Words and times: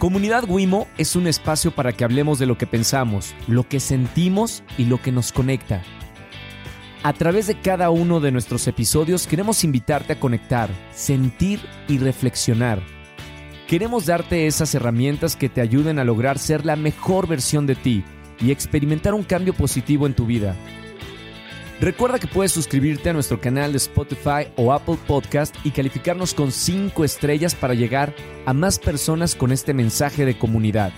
Comunidad 0.00 0.44
Wimo 0.48 0.88
es 0.96 1.14
un 1.14 1.26
espacio 1.26 1.72
para 1.72 1.92
que 1.92 2.04
hablemos 2.04 2.38
de 2.38 2.46
lo 2.46 2.56
que 2.56 2.66
pensamos, 2.66 3.34
lo 3.46 3.68
que 3.68 3.80
sentimos 3.80 4.62
y 4.78 4.86
lo 4.86 5.02
que 5.02 5.12
nos 5.12 5.30
conecta. 5.30 5.82
A 7.02 7.12
través 7.12 7.46
de 7.46 7.60
cada 7.60 7.90
uno 7.90 8.18
de 8.18 8.32
nuestros 8.32 8.66
episodios 8.66 9.26
queremos 9.26 9.62
invitarte 9.62 10.14
a 10.14 10.18
conectar, 10.18 10.70
sentir 10.94 11.60
y 11.86 11.98
reflexionar. 11.98 12.80
Queremos 13.68 14.06
darte 14.06 14.46
esas 14.46 14.74
herramientas 14.74 15.36
que 15.36 15.50
te 15.50 15.60
ayuden 15.60 15.98
a 15.98 16.04
lograr 16.04 16.38
ser 16.38 16.64
la 16.64 16.76
mejor 16.76 17.28
versión 17.28 17.66
de 17.66 17.74
ti 17.74 18.02
y 18.40 18.52
experimentar 18.52 19.12
un 19.12 19.22
cambio 19.22 19.52
positivo 19.52 20.06
en 20.06 20.14
tu 20.14 20.24
vida. 20.24 20.56
Recuerda 21.80 22.18
que 22.18 22.26
puedes 22.26 22.52
suscribirte 22.52 23.08
a 23.08 23.14
nuestro 23.14 23.40
canal 23.40 23.72
de 23.72 23.78
Spotify 23.78 24.52
o 24.56 24.70
Apple 24.74 24.98
Podcast 25.06 25.56
y 25.64 25.70
calificarnos 25.70 26.34
con 26.34 26.52
5 26.52 27.04
estrellas 27.04 27.54
para 27.54 27.72
llegar 27.72 28.14
a 28.44 28.52
más 28.52 28.78
personas 28.78 29.34
con 29.34 29.50
este 29.50 29.72
mensaje 29.72 30.26
de 30.26 30.36
comunidad. 30.36 30.92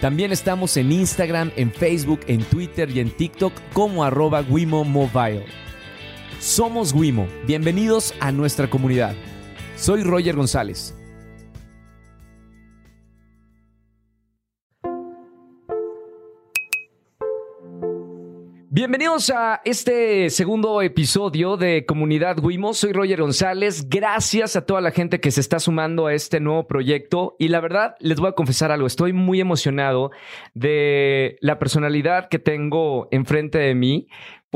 También 0.00 0.32
estamos 0.32 0.78
en 0.78 0.90
Instagram, 0.90 1.52
en 1.56 1.70
Facebook, 1.70 2.20
en 2.28 2.42
Twitter 2.44 2.88
y 2.90 3.00
en 3.00 3.10
TikTok 3.10 3.52
como 3.74 4.04
arroba 4.04 4.40
Wimo 4.40 4.84
Mobile. 4.84 5.44
Somos 6.40 6.94
Wimo, 6.94 7.28
bienvenidos 7.46 8.14
a 8.18 8.32
nuestra 8.32 8.70
comunidad. 8.70 9.14
Soy 9.76 10.02
Roger 10.02 10.34
González. 10.34 10.95
Bienvenidos 18.76 19.30
a 19.30 19.62
este 19.64 20.28
segundo 20.28 20.82
episodio 20.82 21.56
de 21.56 21.86
Comunidad 21.86 22.36
Wimo. 22.44 22.74
Soy 22.74 22.92
Roger 22.92 23.22
González. 23.22 23.88
Gracias 23.88 24.54
a 24.54 24.66
toda 24.66 24.82
la 24.82 24.90
gente 24.90 25.18
que 25.18 25.30
se 25.30 25.40
está 25.40 25.58
sumando 25.60 26.08
a 26.08 26.12
este 26.12 26.40
nuevo 26.40 26.66
proyecto. 26.66 27.36
Y 27.38 27.48
la 27.48 27.60
verdad, 27.60 27.94
les 28.00 28.20
voy 28.20 28.28
a 28.28 28.32
confesar 28.32 28.70
algo. 28.70 28.86
Estoy 28.86 29.14
muy 29.14 29.40
emocionado 29.40 30.10
de 30.52 31.38
la 31.40 31.58
personalidad 31.58 32.28
que 32.28 32.38
tengo 32.38 33.08
enfrente 33.12 33.56
de 33.56 33.74
mí 33.74 34.08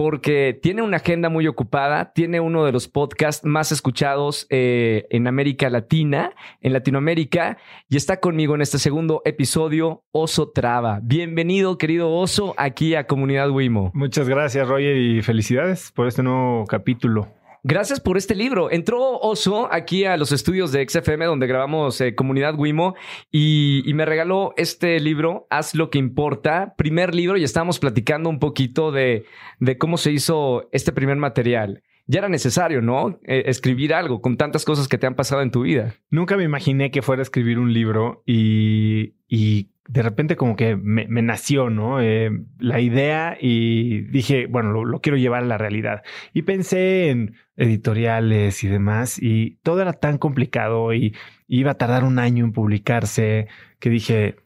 porque 0.03 0.59
tiene 0.63 0.81
una 0.81 0.97
agenda 0.97 1.29
muy 1.29 1.47
ocupada, 1.47 2.15
tiene 2.15 2.41
uno 2.41 2.65
de 2.65 2.73
los 2.73 2.89
podcasts 2.89 3.45
más 3.45 3.71
escuchados 3.71 4.47
eh, 4.49 5.07
en 5.11 5.27
América 5.27 5.69
Latina, 5.69 6.33
en 6.63 6.73
Latinoamérica, 6.73 7.59
y 7.87 7.99
está 7.99 8.19
conmigo 8.19 8.55
en 8.55 8.63
este 8.63 8.79
segundo 8.79 9.21
episodio, 9.27 10.05
Oso 10.11 10.53
Traba. 10.53 11.01
Bienvenido, 11.03 11.77
querido 11.77 12.15
Oso, 12.15 12.55
aquí 12.57 12.95
a 12.95 13.07
Comunidad 13.07 13.51
Wimo. 13.51 13.91
Muchas 13.93 14.27
gracias, 14.27 14.67
Roger, 14.67 14.97
y 14.97 15.21
felicidades 15.21 15.93
por 15.93 16.07
este 16.07 16.23
nuevo 16.23 16.65
capítulo. 16.65 17.29
Gracias 17.63 18.01
por 18.01 18.17
este 18.17 18.35
libro. 18.35 18.71
Entró 18.71 19.19
Oso 19.19 19.69
aquí 19.71 20.05
a 20.05 20.17
los 20.17 20.33
estudios 20.33 20.73
de 20.73 20.87
XFM 20.89 21.27
donde 21.27 21.47
grabamos 21.47 22.01
eh, 22.01 22.15
Comunidad 22.15 22.55
Wimo 22.59 22.95
y, 23.31 23.83
me 23.95 24.07
regaló 24.07 24.55
este 24.57 24.99
libro, 24.99 25.47
Haz 25.51 25.75
lo 25.75 25.91
que 25.91 25.99
importa, 25.99 26.75
primer 26.79 27.15
libro 27.15 27.37
y 27.37 27.45
estábamos 27.45 27.79
platicando 27.79 28.31
un 28.31 28.39
poquito 28.39 28.93
de, 28.93 29.27
de 29.59 29.77
cómo 29.77 29.99
se 29.99 30.13
hizo 30.13 30.69
este 30.73 30.93
primer 30.93 31.17
material 31.17 31.83
ya 32.07 32.19
era 32.19 32.29
necesario, 32.29 32.83
¿no? 32.83 33.21
Eh, 33.23 33.45
escribir 33.47 33.95
algo 33.95 34.21
con 34.21 34.37
tantas 34.37 34.65
cosas 34.65 34.89
que 34.89 34.99
te 34.99 35.07
han 35.07 35.15
pasado 35.15 35.43
en 35.43 35.53
tu 35.53 35.63
vida. 35.63 35.95
Nunca 36.11 36.37
me 36.37 36.43
imaginé 36.43 36.91
que 36.91 37.03
fuera 37.03 37.21
a 37.21 37.23
escribir 37.23 37.61
un 37.61 37.73
libro 37.73 38.25
y, 38.27 39.15
y 39.29 39.71
de 39.91 40.03
repente 40.03 40.37
como 40.37 40.55
que 40.55 40.77
me, 40.77 41.05
nació, 41.21 41.69
¿no? 41.69 42.01
Eh, 42.01 42.31
la 42.61 42.81
idea 42.81 43.37
y 43.41 44.03
dije, 44.03 44.47
bueno, 44.47 44.85
lo, 44.85 45.01
quiero 45.01 45.19
llevar 45.19 45.43
a 45.43 45.47
la 45.47 45.59
realidad. 45.59 46.03
Y 46.33 46.43
pensé 46.43 47.09
en 47.09 47.35
editoriales 47.57 48.63
y 48.63 48.69
demás 48.69 49.21
y 49.21 49.59
todo 49.65 49.83
era 49.83 49.93
tan 49.93 50.19
complicado 50.19 50.95
y 50.95 51.17
iba 51.49 51.73
a 51.73 51.75
tardar 51.75 52.05
un 52.05 52.21
año 52.21 52.45
en 52.45 52.53
publicarse 52.53 53.49
que 53.81 53.91
dije, 53.91 54.37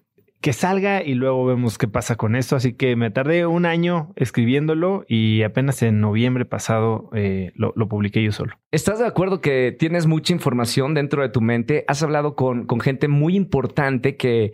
que 0.40 0.52
salga 0.52 1.02
y 1.02 1.14
luego 1.14 1.46
vemos 1.46 1.78
qué 1.78 1.88
pasa 1.88 2.16
con 2.16 2.36
esto. 2.36 2.56
Así 2.56 2.72
que 2.72 2.96
me 2.96 3.10
tardé 3.10 3.46
un 3.46 3.66
año 3.66 4.12
escribiéndolo 4.16 5.04
y 5.08 5.42
apenas 5.42 5.82
en 5.82 6.00
noviembre 6.00 6.46
pasado 6.46 7.10
eh, 7.14 7.52
lo, 7.54 7.72
publiqué 7.88 8.22
yo 8.22 8.32
solo. 8.32 8.54
¿Estás 8.70 8.98
de 8.98 9.06
acuerdo 9.06 9.40
que 9.40 9.76
tienes 9.78 10.06
mucha 10.06 10.32
información 10.32 10.94
dentro 10.94 11.22
de 11.22 11.28
tu 11.28 11.40
mente? 11.40 11.84
Has 11.88 12.02
hablado 12.02 12.34
con, 12.34 12.66
con 12.66 12.80
gente 12.80 13.08
muy 13.08 13.36
importante 13.36 14.16
que 14.16 14.52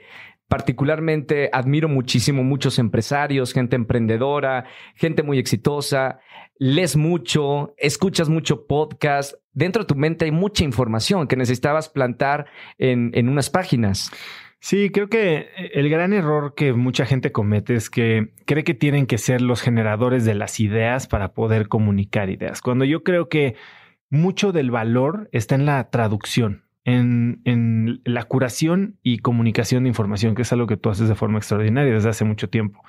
particularmente 0.51 1.49
admiro 1.53 1.89
muchísimo 1.89 2.43
muchos 2.43 2.81
empresarios, 2.81 3.53
gente 3.53 3.77
emprendedora, 3.77 4.65
gente 4.97 5.23
muy 5.23 5.39
exitosa, 5.39 6.19
lees 6.59 6.97
mucho, 6.97 7.73
escuchas 7.79 8.29
mucho 8.29 8.67
podcast. 8.67 9.35
Dentro 9.53 9.85
de 9.85 9.87
tu 9.87 9.95
mente 9.95 10.25
hay 10.25 10.33
mucha 10.33 10.65
información 10.65 11.29
que 11.29 11.37
necesitabas 11.37 11.89
plantar 11.89 12.47
en, 12.79 13.13
en 13.15 13.29
unas 13.29 13.49
páginas. 13.49 14.11
Sí, 14.59 14.91
creo 14.91 15.09
que 15.09 15.47
el 15.73 15.89
gran 15.89 16.13
error 16.13 16.55
que 16.57 16.73
mucha 16.73 17.07
gente 17.07 17.31
comete 17.31 17.77
es 17.77 17.89
que 17.89 18.35
cree 18.45 18.65
que 18.65 18.75
tienen 18.75 19.07
que 19.07 19.19
ser 19.19 19.43
los 19.43 19.63
generadores 19.63 20.25
de 20.25 20.35
las 20.35 20.59
ideas 20.59 21.07
para 21.07 21.33
poder 21.33 21.69
comunicar 21.69 22.29
ideas, 22.29 22.61
cuando 22.61 22.85
yo 22.85 23.05
creo 23.05 23.29
que 23.29 23.55
mucho 24.11 24.51
del 24.51 24.73
valor 24.73 25.29
está 25.31 25.55
en 25.55 25.65
la 25.65 25.91
traducción 25.91 26.65
en, 26.85 28.01
la 28.05 28.25
curación 28.25 28.99
y 29.03 29.19
comunicación 29.19 29.85
de 29.85 29.89
información, 29.89 30.35
que 30.35 30.43
es 30.43 30.53
algo 30.53 30.67
que 30.67 30.77
tú 30.77 30.91
haces 30.91 31.09
de 31.09 31.15
forma 31.15 31.39
extraordinaria 31.39 31.93
desde 31.93 32.09
hace 32.09 32.25
mucho 32.25 32.49
tiempo. 32.49 32.83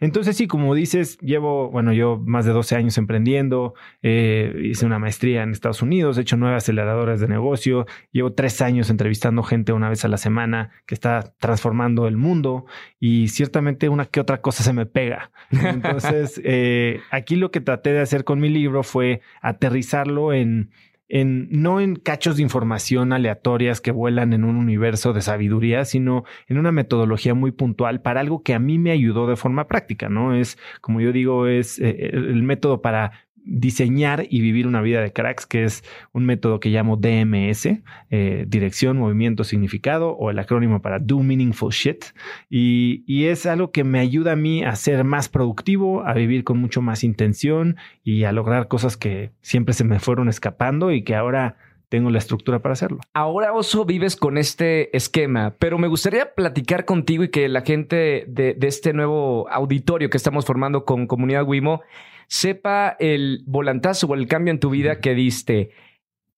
Entonces, 0.00 0.36
sí, 0.36 0.46
como 0.46 0.74
dices, 0.74 1.18
llevo, 1.18 1.70
bueno, 1.70 1.92
yo 1.92 2.20
más 2.24 2.44
de 2.44 2.52
12 2.52 2.76
años 2.76 2.98
emprendiendo, 2.98 3.74
eh, 4.02 4.54
hice 4.64 4.86
una 4.86 4.98
maestría 4.98 5.42
en 5.42 5.52
Estados 5.52 5.82
Unidos, 5.82 6.18
he 6.18 6.22
hecho 6.22 6.36
nueve 6.36 6.56
aceleradoras 6.56 7.20
de 7.20 7.28
negocio, 7.28 7.86
llevo 8.12 8.32
tres 8.32 8.60
años 8.62 8.90
entrevistando 8.90 9.42
gente 9.42 9.72
una 9.72 9.88
vez 9.88 10.04
a 10.04 10.08
la 10.08 10.16
semana 10.16 10.70
que 10.86 10.94
está 10.94 11.34
transformando 11.38 12.08
el 12.08 12.16
mundo 12.16 12.66
y 12.98 13.28
ciertamente 13.28 13.88
una 13.88 14.06
que 14.06 14.20
otra 14.20 14.40
cosa 14.40 14.62
se 14.62 14.72
me 14.72 14.86
pega. 14.86 15.30
Entonces, 15.50 16.40
eh, 16.44 17.00
aquí 17.10 17.36
lo 17.36 17.50
que 17.50 17.60
traté 17.60 17.92
de 17.92 18.00
hacer 18.00 18.24
con 18.24 18.40
mi 18.40 18.48
libro 18.48 18.82
fue 18.82 19.20
aterrizarlo 19.40 20.32
en 20.32 20.70
en, 21.08 21.48
no 21.50 21.80
en 21.80 21.96
cachos 21.96 22.36
de 22.36 22.42
información 22.42 23.12
aleatorias 23.12 23.80
que 23.80 23.90
vuelan 23.92 24.32
en 24.32 24.44
un 24.44 24.56
universo 24.56 25.12
de 25.12 25.22
sabiduría, 25.22 25.84
sino 25.84 26.24
en 26.48 26.58
una 26.58 26.72
metodología 26.72 27.34
muy 27.34 27.52
puntual 27.52 28.00
para 28.02 28.20
algo 28.20 28.42
que 28.42 28.54
a 28.54 28.58
mí 28.58 28.78
me 28.78 28.90
ayudó 28.90 29.26
de 29.26 29.36
forma 29.36 29.68
práctica, 29.68 30.08
¿no? 30.08 30.34
Es, 30.34 30.58
como 30.80 31.00
yo 31.00 31.12
digo, 31.12 31.46
es 31.46 31.78
eh, 31.78 32.10
el 32.12 32.42
método 32.42 32.82
para 32.82 33.25
diseñar 33.46 34.26
y 34.28 34.40
vivir 34.40 34.66
una 34.66 34.82
vida 34.82 35.00
de 35.00 35.12
cracks, 35.12 35.46
que 35.46 35.64
es 35.64 35.84
un 36.12 36.26
método 36.26 36.60
que 36.60 36.68
llamo 36.68 36.96
DMS, 36.96 37.80
eh, 38.10 38.44
dirección, 38.46 38.98
movimiento, 38.98 39.44
significado, 39.44 40.10
o 40.10 40.30
el 40.30 40.38
acrónimo 40.38 40.82
para 40.82 40.98
Do 40.98 41.20
Meaningful 41.20 41.72
Shit. 41.72 42.04
Y, 42.50 43.04
y, 43.06 43.26
es 43.26 43.46
algo 43.46 43.70
que 43.70 43.84
me 43.84 44.00
ayuda 44.00 44.32
a 44.32 44.36
mí 44.36 44.64
a 44.64 44.74
ser 44.74 45.04
más 45.04 45.28
productivo, 45.28 46.04
a 46.04 46.12
vivir 46.12 46.44
con 46.44 46.58
mucho 46.58 46.82
más 46.82 47.04
intención 47.04 47.76
y 48.02 48.24
a 48.24 48.32
lograr 48.32 48.68
cosas 48.68 48.96
que 48.96 49.30
siempre 49.40 49.74
se 49.74 49.84
me 49.84 50.00
fueron 50.00 50.28
escapando 50.28 50.90
y 50.90 51.02
que 51.02 51.14
ahora 51.14 51.56
tengo 51.88 52.10
la 52.10 52.18
estructura 52.18 52.60
para 52.60 52.72
hacerlo. 52.72 53.00
Ahora, 53.14 53.52
Oso, 53.52 53.84
vives 53.84 54.16
con 54.16 54.38
este 54.38 54.96
esquema, 54.96 55.54
pero 55.58 55.78
me 55.78 55.88
gustaría 55.88 56.34
platicar 56.34 56.84
contigo 56.84 57.24
y 57.24 57.30
que 57.30 57.48
la 57.48 57.62
gente 57.62 58.24
de, 58.28 58.54
de 58.54 58.66
este 58.66 58.92
nuevo 58.92 59.48
auditorio 59.48 60.10
que 60.10 60.16
estamos 60.16 60.44
formando 60.44 60.84
con 60.84 61.06
Comunidad 61.06 61.46
Wimo 61.46 61.82
sepa 62.28 62.96
el 62.98 63.42
volantazo 63.46 64.06
o 64.06 64.14
el 64.14 64.26
cambio 64.26 64.52
en 64.52 64.60
tu 64.60 64.70
vida 64.70 65.00
que 65.00 65.14
diste. 65.14 65.70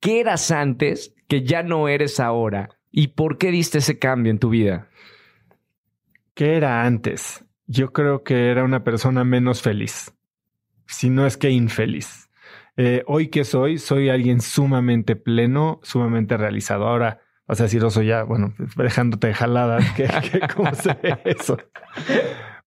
¿Qué 0.00 0.20
eras 0.20 0.50
antes 0.50 1.14
que 1.28 1.42
ya 1.42 1.62
no 1.62 1.88
eres 1.88 2.20
ahora? 2.20 2.70
¿Y 2.90 3.08
por 3.08 3.38
qué 3.38 3.50
diste 3.50 3.78
ese 3.78 3.98
cambio 3.98 4.30
en 4.30 4.38
tu 4.38 4.50
vida? 4.50 4.88
¿Qué 6.34 6.56
era 6.56 6.84
antes? 6.84 7.44
Yo 7.66 7.92
creo 7.92 8.22
que 8.22 8.50
era 8.50 8.64
una 8.64 8.84
persona 8.84 9.24
menos 9.24 9.60
feliz, 9.60 10.14
si 10.86 11.10
no 11.10 11.26
es 11.26 11.36
que 11.36 11.50
infeliz. 11.50 12.27
Eh, 12.80 13.02
hoy 13.08 13.26
que 13.26 13.44
soy, 13.44 13.76
soy 13.78 14.08
alguien 14.08 14.40
sumamente 14.40 15.16
pleno, 15.16 15.80
sumamente 15.82 16.36
realizado. 16.36 16.86
Ahora 16.86 17.20
vas 17.48 17.60
a 17.60 17.64
decir, 17.64 17.82
Oso, 17.84 18.02
ya, 18.02 18.22
bueno, 18.22 18.54
dejándote 18.76 19.34
jaladas, 19.34 19.84
¿cómo 20.54 20.72
se 20.74 20.94
ve 21.02 21.18
eso? 21.24 21.58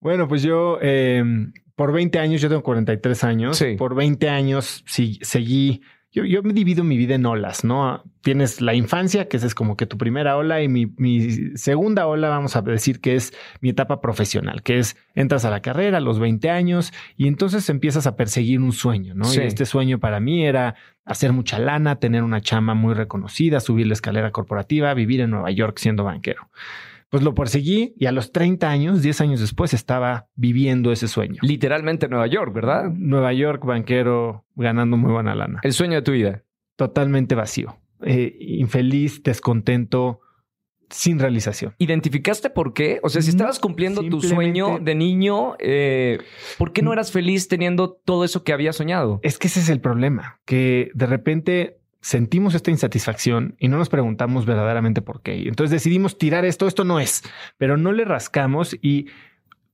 Bueno, 0.01 0.27
pues 0.27 0.43
yo 0.43 0.79
em, 0.81 1.53
por 1.77 1.93
20 1.93 2.19
años, 2.19 2.41
yo 2.41 2.49
tengo 2.49 2.61
43 2.61 3.23
años, 3.23 3.63
por 3.77 3.95
20 3.95 4.27
años 4.27 4.83
sí, 4.85 5.17
seguí, 5.21 5.81
yo, 6.11 6.25
yo, 6.25 6.43
me 6.43 6.51
divido 6.51 6.83
mi 6.83 6.97
vida 6.97 7.15
en 7.15 7.25
olas, 7.25 7.63
¿no? 7.63 8.03
Tienes 8.21 8.59
la 8.59 8.73
infancia, 8.73 9.29
que 9.29 9.37
esa 9.37 9.47
es 9.47 9.55
como 9.55 9.77
que 9.77 9.85
tu 9.85 9.97
primera 9.97 10.35
ola, 10.35 10.61
y 10.61 10.67
mi, 10.67 10.87
mi, 10.97 11.55
segunda 11.55 12.05
ola, 12.05 12.27
vamos 12.27 12.55
a 12.57 12.61
decir 12.61 12.99
que 12.99 13.15
es 13.15 13.33
mi 13.61 13.69
etapa 13.69 14.01
profesional, 14.01 14.61
que 14.61 14.79
es 14.79 14.97
entras 15.15 15.45
a 15.45 15.49
la 15.49 15.61
carrera 15.61 15.99
a 15.99 16.01
los 16.01 16.19
20 16.19 16.49
años 16.49 16.91
y 17.15 17.27
entonces 17.27 17.69
empiezas 17.69 18.07
a 18.07 18.17
perseguir 18.17 18.59
un 18.59 18.73
sueño, 18.73 19.15
¿no? 19.15 19.33
Y 19.33 19.37
este 19.37 19.65
sueño 19.65 19.99
para 19.99 20.19
mí 20.19 20.45
era 20.45 20.75
hacer 21.05 21.31
mucha 21.31 21.59
lana, 21.59 21.95
tener 21.95 22.23
una 22.23 22.41
chama 22.41 22.73
muy 22.73 22.93
reconocida, 22.93 23.61
subir 23.61 23.87
la 23.87 23.93
escalera 23.93 24.31
corporativa, 24.31 24.93
vivir 24.93 25.21
en 25.21 25.31
Nueva 25.31 25.51
York 25.51 25.77
siendo 25.79 26.03
banquero. 26.03 26.49
Pues 27.11 27.23
lo 27.23 27.35
perseguí 27.35 27.93
y 27.97 28.05
a 28.05 28.13
los 28.13 28.31
30 28.31 28.69
años, 28.69 29.01
10 29.01 29.19
años 29.19 29.41
después, 29.41 29.73
estaba 29.73 30.29
viviendo 30.35 30.93
ese 30.93 31.09
sueño. 31.09 31.41
Literalmente 31.41 32.07
Nueva 32.07 32.25
York, 32.27 32.53
¿verdad? 32.53 32.89
Nueva 32.89 33.33
York, 33.33 33.65
banquero, 33.65 34.45
ganando 34.55 34.95
muy 34.95 35.11
buena 35.11 35.35
lana. 35.35 35.59
El 35.61 35.73
sueño 35.73 35.95
de 35.95 36.01
tu 36.03 36.13
vida. 36.13 36.45
Totalmente 36.77 37.35
vacío. 37.35 37.77
Eh, 38.01 38.33
infeliz, 38.39 39.23
descontento, 39.23 40.21
sin 40.89 41.19
realización. 41.19 41.75
¿Identificaste 41.79 42.49
por 42.49 42.73
qué? 42.73 43.01
O 43.03 43.09
sea, 43.09 43.21
si 43.21 43.31
estabas 43.31 43.59
cumpliendo 43.59 44.03
tu 44.03 44.21
sueño 44.21 44.79
de 44.79 44.95
niño, 44.95 45.55
eh, 45.59 46.19
¿por 46.57 46.71
qué 46.71 46.81
no 46.81 46.93
eras 46.93 47.11
feliz 47.11 47.49
teniendo 47.49 47.91
todo 47.91 48.23
eso 48.23 48.45
que 48.45 48.53
había 48.53 48.71
soñado? 48.71 49.19
Es 49.21 49.37
que 49.37 49.47
ese 49.47 49.59
es 49.59 49.67
el 49.67 49.81
problema, 49.81 50.39
que 50.45 50.91
de 50.93 51.05
repente 51.07 51.80
sentimos 52.01 52.55
esta 52.55 52.71
insatisfacción 52.71 53.55
y 53.59 53.67
no 53.67 53.77
nos 53.77 53.89
preguntamos 53.89 54.45
verdaderamente 54.45 55.01
por 55.01 55.21
qué. 55.21 55.47
Entonces 55.47 55.71
decidimos 55.71 56.17
tirar 56.17 56.45
esto, 56.45 56.67
esto 56.67 56.83
no 56.83 56.99
es, 56.99 57.23
pero 57.57 57.77
no 57.77 57.91
le 57.91 58.05
rascamos 58.05 58.75
y 58.81 59.07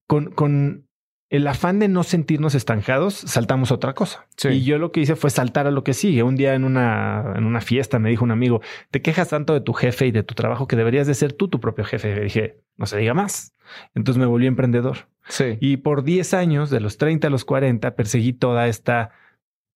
con, 0.08 0.32
con 0.32 0.88
el 1.30 1.46
afán 1.48 1.80
de 1.80 1.88
no 1.88 2.04
sentirnos 2.04 2.56
estancados, 2.56 3.16
saltamos 3.16 3.72
otra 3.72 3.94
cosa. 3.94 4.28
Y 4.50 4.64
yo 4.64 4.78
lo 4.78 4.92
que 4.92 5.02
hice 5.02 5.16
fue 5.16 5.30
saltar 5.30 5.68
a 5.68 5.72
lo 5.72 5.84
que 5.84 5.94
sigue. 5.94 6.24
Un 6.24 6.38
día 6.38 6.54
en 6.54 6.64
una, 6.64 7.34
en 7.36 7.46
una 7.46 7.60
fiesta 7.60 8.00
me 8.00 8.10
dijo 8.10 8.24
un 8.24 8.32
amigo, 8.32 8.62
te 8.92 9.02
quejas 9.02 9.30
tanto 9.30 9.54
de 9.54 9.62
tu 9.62 9.74
jefe 9.74 10.08
y 10.08 10.12
de 10.12 10.24
tu 10.24 10.36
trabajo 10.36 10.68
que 10.68 10.78
deberías 10.78 11.08
de 11.08 11.14
ser 11.16 11.34
tú 11.34 11.50
tu 11.50 11.60
propio 11.60 11.84
jefe. 11.84 12.16
Y 12.16 12.24
dije, 12.26 12.62
no 12.78 12.86
se 12.86 12.98
diga 12.98 13.14
más. 13.14 13.54
Entonces 13.94 14.20
me 14.20 14.26
volví 14.26 14.48
emprendedor. 14.48 15.10
Sí. 15.28 15.58
Y 15.60 15.78
por 15.78 16.04
10 16.04 16.34
años, 16.34 16.70
de 16.70 16.80
los 16.80 16.98
30 16.98 17.28
a 17.28 17.30
los 17.30 17.44
40, 17.44 17.96
perseguí 17.96 18.32
toda 18.32 18.68
esta 18.68 19.12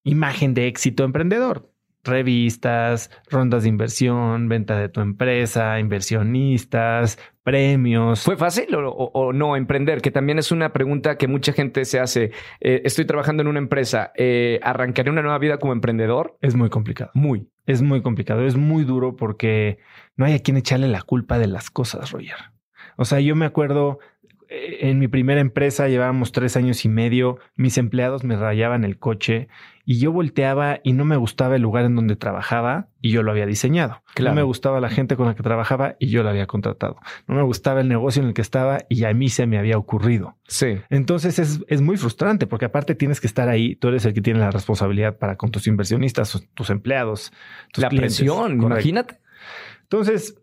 imagen 0.04 0.54
de 0.54 0.68
éxito 0.68 1.04
emprendedor 1.04 1.71
revistas, 2.04 3.12
rondas 3.30 3.64
de 3.64 3.70
inversión, 3.70 4.50
venta 4.50 4.78
de 4.78 4.90
tu 4.90 5.02
empresa, 5.02 5.80
inversionistas, 5.80 7.20
premios. 7.44 8.24
¿Fue 8.24 8.38
fácil 8.38 8.68
o, 8.74 9.34
no 9.34 9.56
emprender? 9.56 10.02
Que 10.02 10.12
también 10.12 10.40
es 10.40 10.52
una 10.52 10.74
pregunta 10.74 11.18
que 11.18 11.28
mucha 11.28 11.54
gente 11.54 11.86
se 11.86 12.00
hace. 12.00 12.32
Eh, 12.60 12.82
estoy 12.86 13.06
trabajando 13.06 13.42
en 13.42 13.48
una 13.48 13.60
empresa, 13.60 14.12
eh, 14.16 14.60
¿arrancaré 14.64 15.10
una 15.10 15.22
nueva 15.22 15.38
vida 15.38 15.58
como 15.58 15.74
emprendedor? 15.74 16.38
Es 16.42 16.56
muy 16.56 16.70
complicado. 16.70 17.12
Muy. 17.14 17.50
Es 17.66 17.82
muy 17.82 18.02
complicado, 18.02 18.46
es 18.46 18.56
muy 18.56 18.84
duro 18.84 19.16
porque 19.16 19.78
no 20.18 20.26
hay 20.26 20.34
a 20.34 20.40
quien 20.40 20.58
echarle 20.58 20.88
la 20.88 21.04
culpa 21.04 21.38
de 21.38 21.48
las 21.48 21.70
cosas, 21.70 22.12
Roger. 22.12 22.38
O 22.98 23.06
sea, 23.06 23.20
yo 23.20 23.36
me 23.36 23.46
acuerdo 23.46 24.00
en 24.52 25.00
mi 25.00 25.08
primera 25.08 25.40
empresa 25.40 25.88
llevábamos 25.88 26.34
tres 26.34 26.58
años 26.58 26.84
y 26.84 26.90
medio, 26.90 27.40
mis 27.56 27.78
empleados 27.78 28.26
me 28.26 28.36
rayaban 28.36 28.84
el 28.84 29.00
coche 29.00 29.48
y 29.86 30.00
yo 30.00 30.12
volteaba 30.12 30.82
y 30.84 30.92
no 30.92 31.06
me 31.06 31.16
gustaba 31.16 31.56
el 31.56 31.62
lugar 31.62 31.86
en 31.86 31.96
donde 31.96 32.18
trabajaba 32.18 32.90
y 33.02 33.12
yo 33.12 33.24
lo 33.24 33.32
había 33.32 33.46
diseñado. 33.46 34.04
No 34.20 34.34
me 34.34 34.44
gustaba 34.44 34.82
la 34.82 34.90
gente 34.90 35.16
con 35.16 35.28
la 35.28 35.36
que 35.36 35.42
trabajaba 35.42 35.96
y 36.00 36.08
yo 36.08 36.22
la 36.22 36.32
había 36.32 36.48
contratado. 36.48 36.98
No 37.28 37.36
me 37.36 37.44
gustaba 37.44 37.80
el 37.80 37.88
negocio 37.88 38.22
en 38.22 38.28
el 38.28 38.34
que 38.34 38.42
estaba 38.42 38.80
y 38.90 39.06
a 39.06 39.14
mí 39.14 39.30
se 39.30 39.48
me 39.48 39.58
había 39.58 39.78
ocurrido. 39.78 40.36
Sí. 40.48 40.80
Entonces 40.90 41.40
es, 41.40 41.62
es 41.68 41.82
muy 41.82 41.96
frustrante 41.96 42.46
porque 42.46 42.66
aparte 42.66 42.94
tienes 42.94 43.22
que 43.22 43.28
estar 43.28 43.48
ahí, 43.48 43.76
tú 43.76 43.88
eres 43.88 44.06
el 44.06 44.14
que 44.14 44.22
tiene 44.22 44.42
la 44.42 44.52
responsabilidad 44.52 45.18
para 45.18 45.38
con 45.38 45.50
tus 45.52 45.66
inversionistas, 45.66 46.46
tus 46.54 46.70
empleados, 46.70 47.32
tus 47.72 47.84
la 47.84 47.90
presión, 47.90 48.62
imagínate. 48.62 49.20
Entonces, 49.84 50.36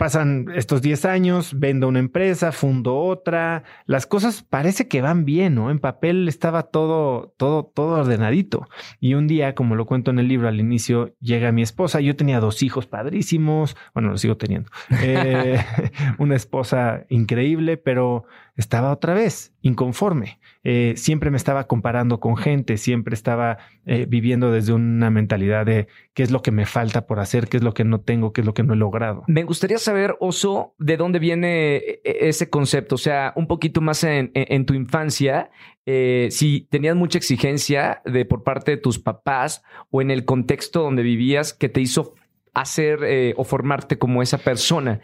Pasan 0.00 0.46
estos 0.54 0.80
10 0.80 1.04
años, 1.04 1.52
vendo 1.60 1.86
una 1.86 1.98
empresa, 1.98 2.52
fundo 2.52 2.96
otra. 2.96 3.64
Las 3.84 4.06
cosas 4.06 4.42
parece 4.42 4.88
que 4.88 5.02
van 5.02 5.26
bien, 5.26 5.56
¿no? 5.56 5.70
En 5.70 5.78
papel 5.78 6.26
estaba 6.26 6.62
todo, 6.62 7.34
todo, 7.36 7.64
todo 7.64 8.00
ordenadito. 8.00 8.66
Y 8.98 9.12
un 9.12 9.26
día, 9.26 9.54
como 9.54 9.74
lo 9.74 9.84
cuento 9.84 10.10
en 10.10 10.18
el 10.18 10.26
libro 10.26 10.48
al 10.48 10.58
inicio, 10.58 11.14
llega 11.20 11.52
mi 11.52 11.60
esposa. 11.60 12.00
Yo 12.00 12.16
tenía 12.16 12.40
dos 12.40 12.62
hijos 12.62 12.86
padrísimos. 12.86 13.76
Bueno, 13.92 14.08
los 14.08 14.22
sigo 14.22 14.38
teniendo. 14.38 14.70
Eh, 15.02 15.62
una 16.18 16.34
esposa 16.34 17.04
increíble, 17.10 17.76
pero 17.76 18.24
estaba 18.60 18.92
otra 18.92 19.14
vez 19.14 19.52
inconforme. 19.62 20.38
Eh, 20.62 20.92
siempre 20.96 21.30
me 21.30 21.36
estaba 21.36 21.66
comparando 21.66 22.20
con 22.20 22.36
gente, 22.36 22.76
siempre 22.76 23.14
estaba 23.14 23.58
eh, 23.86 24.06
viviendo 24.08 24.52
desde 24.52 24.72
una 24.72 25.10
mentalidad 25.10 25.66
de 25.66 25.88
qué 26.14 26.22
es 26.22 26.30
lo 26.30 26.42
que 26.42 26.50
me 26.50 26.66
falta 26.66 27.06
por 27.06 27.20
hacer, 27.20 27.48
qué 27.48 27.56
es 27.56 27.62
lo 27.62 27.74
que 27.74 27.84
no 27.84 28.00
tengo, 28.02 28.32
qué 28.32 28.42
es 28.42 28.46
lo 28.46 28.54
que 28.54 28.62
no 28.62 28.74
he 28.74 28.76
logrado. 28.76 29.24
Me 29.26 29.44
gustaría 29.44 29.78
saber, 29.78 30.16
Oso, 30.20 30.74
de 30.78 30.96
dónde 30.96 31.18
viene 31.18 31.76
eh, 31.76 32.00
ese 32.04 32.50
concepto, 32.50 32.94
o 32.96 32.98
sea, 32.98 33.32
un 33.34 33.46
poquito 33.46 33.80
más 33.80 34.04
en, 34.04 34.30
tu 34.66 34.74
infancia, 34.74 35.50
si 35.86 36.68
tenías 36.70 36.94
mucha 36.94 37.18
exigencia 37.18 38.00
de 38.04 38.24
por 38.24 38.44
parte 38.44 38.72
de 38.72 38.76
tus 38.76 39.00
papás 39.00 39.64
o 39.90 40.00
en 40.02 40.12
el 40.12 40.24
contexto 40.24 40.82
donde 40.82 41.02
vivías 41.02 41.52
que 41.52 41.68
te 41.68 41.80
hizo 41.80 42.14
hacer 42.54 43.34
o 43.36 43.42
formarte 43.42 43.98
como 43.98 44.22
esa 44.22 44.38
persona. 44.38 45.00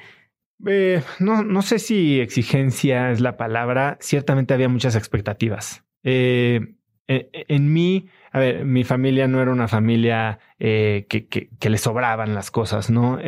Eh, 0.64 1.02
no, 1.18 1.42
no 1.42 1.62
sé 1.62 1.78
si 1.78 2.20
exigencia 2.20 3.10
es 3.10 3.20
la 3.20 3.36
palabra. 3.36 3.98
Ciertamente 4.00 4.54
había 4.54 4.68
muchas 4.68 4.96
expectativas. 4.96 5.84
Eh, 6.02 6.74
eh, 7.08 7.30
en, 7.48 7.72
mí, 7.72 8.08
a 8.32 8.38
ver, 8.38 8.64
mi 8.64 8.84
familia 8.84 9.28
no 9.28 9.40
era 9.40 9.52
una 9.52 9.68
familia 9.68 10.38
que, 10.58 11.06
que, 11.08 11.70
le 11.70 11.78
sobraban 11.78 12.34
las 12.34 12.50
cosas, 12.50 12.90
¿no? 12.90 13.18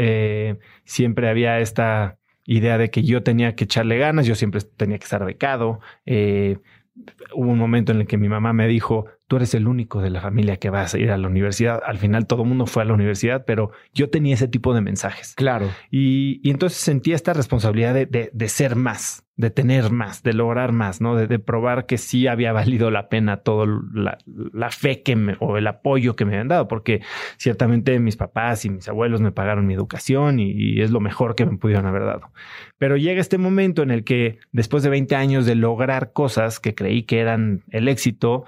siempre 0.85 1.29
había 1.29 1.61
esta 1.61 2.19
idea 2.45 2.79
de 2.79 2.91
que 2.91 3.03
yo 3.03 3.23
tenía 3.23 3.55
que 3.55 3.65
echarle 3.65 3.99
ganas, 3.99 4.27
yo 4.27 4.35
siempre 4.35 4.61
tenía 4.63 4.99
que 4.99 5.05
estar 5.05 5.25
becado. 5.25 5.81
hubo 6.07 7.51
un 7.51 7.59
momento 7.59 7.93
en 7.93 8.01
el 8.01 8.07
que 8.07 8.17
mi 8.17 8.29
mamá 8.29 8.53
me 8.53 8.67
dijo, 8.67 9.07
tú 9.29 9.37
eres 9.37 9.55
el 9.55 9.69
único 9.69 10.01
de 10.01 10.11
la 10.11 10.21
familia 10.21 10.57
que 10.57 10.71
vas 10.71 10.95
a 10.95 10.99
ir 10.99 11.11
a 11.11 11.19
la 11.19 11.29
universidad. 11.29 11.81
Al 11.87 11.99
final 11.99 12.27
todo 12.27 12.43
el 12.43 12.49
mundo 12.49 12.67
fue 12.67 12.83
a 12.83 12.87
la 12.87 12.95
universidad, 12.95 13.45
pero 13.47 13.71
yo 13.95 14.11
tenía 14.11 14.35
ese 14.35 14.49
tipo 14.49 14.75
de 14.75 14.81
mensajes. 14.81 15.35
Claro. 15.37 15.71
Y, 15.91 16.41
entonces 16.49 16.79
sentía 16.79 17.15
esta 17.15 17.35
responsabilidad 17.35 17.95
de, 17.95 18.31
de 18.33 18.49
ser 18.49 18.75
más 18.75 19.25
de 19.39 19.51
tener 19.51 19.93
más, 19.93 20.25
de 20.25 20.33
lograr 20.33 20.73
más, 20.73 21.01
¿no? 21.01 21.15
De, 21.15 21.39
probar 21.39 21.87
que 21.87 21.97
sí 21.97 22.27
había 22.27 22.53
valido 22.53 22.91
la 22.91 23.09
pena 23.09 23.37
todo 23.37 23.67
la, 23.67 24.71
fe 24.71 25.05
que 25.05 25.15
me, 25.15 25.37
o 25.39 25.57
el 25.57 25.69
apoyo 25.69 26.17
que 26.17 26.25
me 26.25 26.33
habían 26.33 26.49
dado, 26.49 26.67
porque 26.67 27.03
ciertamente 27.37 28.01
mis 28.01 28.17
papás 28.17 28.65
y 28.65 28.71
mis 28.71 28.89
abuelos 28.89 29.21
me 29.21 29.31
pagaron 29.31 29.65
mi 29.65 29.75
educación 29.75 30.41
y, 30.41 30.81
es 30.83 30.91
lo 30.91 30.99
mejor 30.99 31.37
que 31.37 31.47
me 31.47 31.57
pudieron 31.57 31.87
haber 31.87 32.05
dado. 32.05 32.33
Pero 32.79 32.97
llega 32.97 33.21
este 33.21 33.39
momento 33.39 33.85
en 33.85 33.93
el 33.93 34.03
que 34.03 34.41
después 34.51 34.83
de 34.83 34.91
20 34.91 35.15
años 35.15 35.47
de 35.47 35.55
lograr 35.55 36.13
cosas 36.13 36.59
que 36.59 36.75
creí 36.75 37.05
que 37.05 37.21
eran 37.21 37.63
el 37.71 37.87
éxito, 37.87 38.45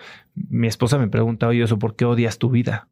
mi 0.49 0.67
esposa 0.67 0.99
me 0.99 1.09
pregunta, 1.09 1.49
oye, 1.49 1.63
¿eso 1.63 1.79
por 1.79 1.97
qué 1.97 2.05
odias 2.05 2.39
tu 2.39 2.51
vida? 2.51 2.89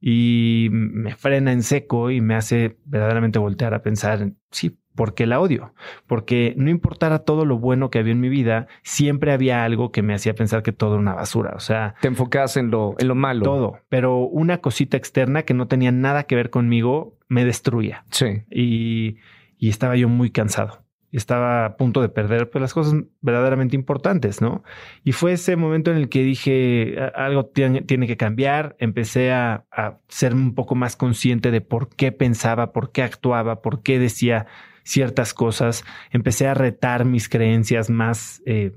Y 0.00 0.68
me 0.70 1.14
frena 1.14 1.52
en 1.52 1.62
seco 1.62 2.10
y 2.10 2.20
me 2.20 2.34
hace 2.34 2.76
verdaderamente 2.84 3.38
voltear 3.38 3.74
a 3.74 3.82
pensar, 3.82 4.32
sí, 4.50 4.78
porque 4.94 5.26
la 5.26 5.40
odio, 5.40 5.74
porque 6.06 6.54
no 6.56 6.70
importara 6.70 7.20
todo 7.20 7.44
lo 7.44 7.58
bueno 7.58 7.90
que 7.90 7.98
había 7.98 8.12
en 8.12 8.20
mi 8.20 8.28
vida, 8.28 8.68
siempre 8.82 9.32
había 9.32 9.64
algo 9.64 9.90
que 9.92 10.02
me 10.02 10.14
hacía 10.14 10.34
pensar 10.34 10.62
que 10.62 10.72
todo 10.72 10.92
era 10.92 11.00
una 11.00 11.14
basura. 11.14 11.54
O 11.56 11.60
sea, 11.60 11.94
te 12.00 12.08
enfocabas 12.08 12.56
en 12.56 12.70
lo, 12.70 12.94
en 12.98 13.08
lo 13.08 13.14
malo. 13.14 13.44
Todo, 13.44 13.78
pero 13.88 14.18
una 14.18 14.58
cosita 14.58 14.96
externa 14.96 15.42
que 15.42 15.54
no 15.54 15.66
tenía 15.66 15.90
nada 15.90 16.24
que 16.24 16.36
ver 16.36 16.50
conmigo 16.50 17.18
me 17.28 17.44
destruía. 17.44 18.04
Sí. 18.10 18.42
Y, 18.50 19.16
y 19.58 19.68
estaba 19.68 19.96
yo 19.96 20.08
muy 20.08 20.30
cansado. 20.30 20.83
Estaba 21.16 21.64
a 21.64 21.76
punto 21.76 22.02
de 22.02 22.08
perder 22.08 22.50
pues, 22.50 22.60
las 22.60 22.74
cosas 22.74 22.94
verdaderamente 23.20 23.76
importantes, 23.76 24.40
¿no? 24.40 24.64
Y 25.04 25.12
fue 25.12 25.32
ese 25.32 25.56
momento 25.56 25.90
en 25.90 25.96
el 25.96 26.08
que 26.08 26.22
dije, 26.22 26.96
algo 27.14 27.46
tiene, 27.46 27.84
que 27.84 28.16
cambiar. 28.16 28.76
Empecé 28.78 29.32
a, 29.32 29.64
a 29.70 29.98
ser 30.08 30.34
un 30.34 30.54
poco 30.54 30.74
más 30.74 30.96
consciente 30.96 31.50
de 31.50 31.60
por 31.60 31.88
qué 31.88 32.12
pensaba, 32.12 32.72
por 32.72 32.92
qué 32.92 33.02
actuaba, 33.02 33.62
por 33.62 33.82
qué 33.82 33.98
decía 33.98 34.46
ciertas 34.84 35.34
cosas, 35.34 35.84
empecé 36.10 36.46
a 36.46 36.54
retar 36.54 37.04
mis 37.04 37.28
creencias 37.28 37.90
más, 37.90 38.42
eh, 38.46 38.72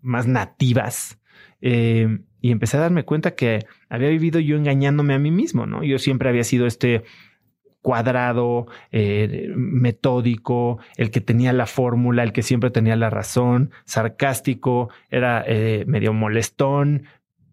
más 0.00 0.26
nativas 0.26 1.20
eh, 1.60 2.18
y 2.40 2.50
empecé 2.50 2.78
a 2.78 2.80
darme 2.80 3.04
cuenta 3.04 3.34
que 3.34 3.66
había 3.88 4.08
vivido 4.08 4.40
yo 4.40 4.56
engañándome 4.56 5.14
a 5.14 5.18
mí 5.18 5.30
mismo, 5.30 5.66
¿no? 5.66 5.84
Yo 5.84 5.98
siempre 5.98 6.30
había 6.30 6.44
sido 6.44 6.66
este 6.66 7.04
cuadrado, 7.82 8.66
eh, 8.92 9.52
metódico, 9.56 10.78
el 10.96 11.10
que 11.10 11.20
tenía 11.20 11.52
la 11.52 11.66
fórmula, 11.66 12.22
el 12.22 12.32
que 12.32 12.42
siempre 12.42 12.70
tenía 12.70 12.96
la 12.96 13.10
razón, 13.10 13.70
sarcástico, 13.84 14.90
era 15.10 15.44
medio 15.86 16.12
molestón, 16.12 17.04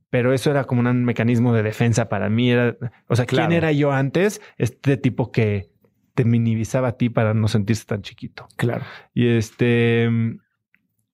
pero 0.10 0.34
eso 0.34 0.52
era 0.52 0.64
como 0.64 0.82
un 0.90 1.06
mecanismo 1.06 1.54
de 1.54 1.64
defensa 1.64 2.10
para 2.10 2.30
mí. 2.30 2.52
Era, 2.52 2.78
o 3.08 3.16
sea, 3.16 3.26
¿quién 3.26 3.52
era 3.52 3.72
yo 3.72 3.92
antes? 3.92 4.42
Este 4.58 4.98
tipo 4.98 5.32
que 5.32 5.70
te 6.16 6.26
minimizaba 6.26 6.90
a 6.90 6.98
ti 6.98 7.10
para 7.10 7.34
no 7.34 7.48
sentirse 7.48 7.86
tan 7.86 8.02
chiquito. 8.02 8.48
Claro. 8.56 8.84
Y 9.14 9.28
este. 9.28 10.10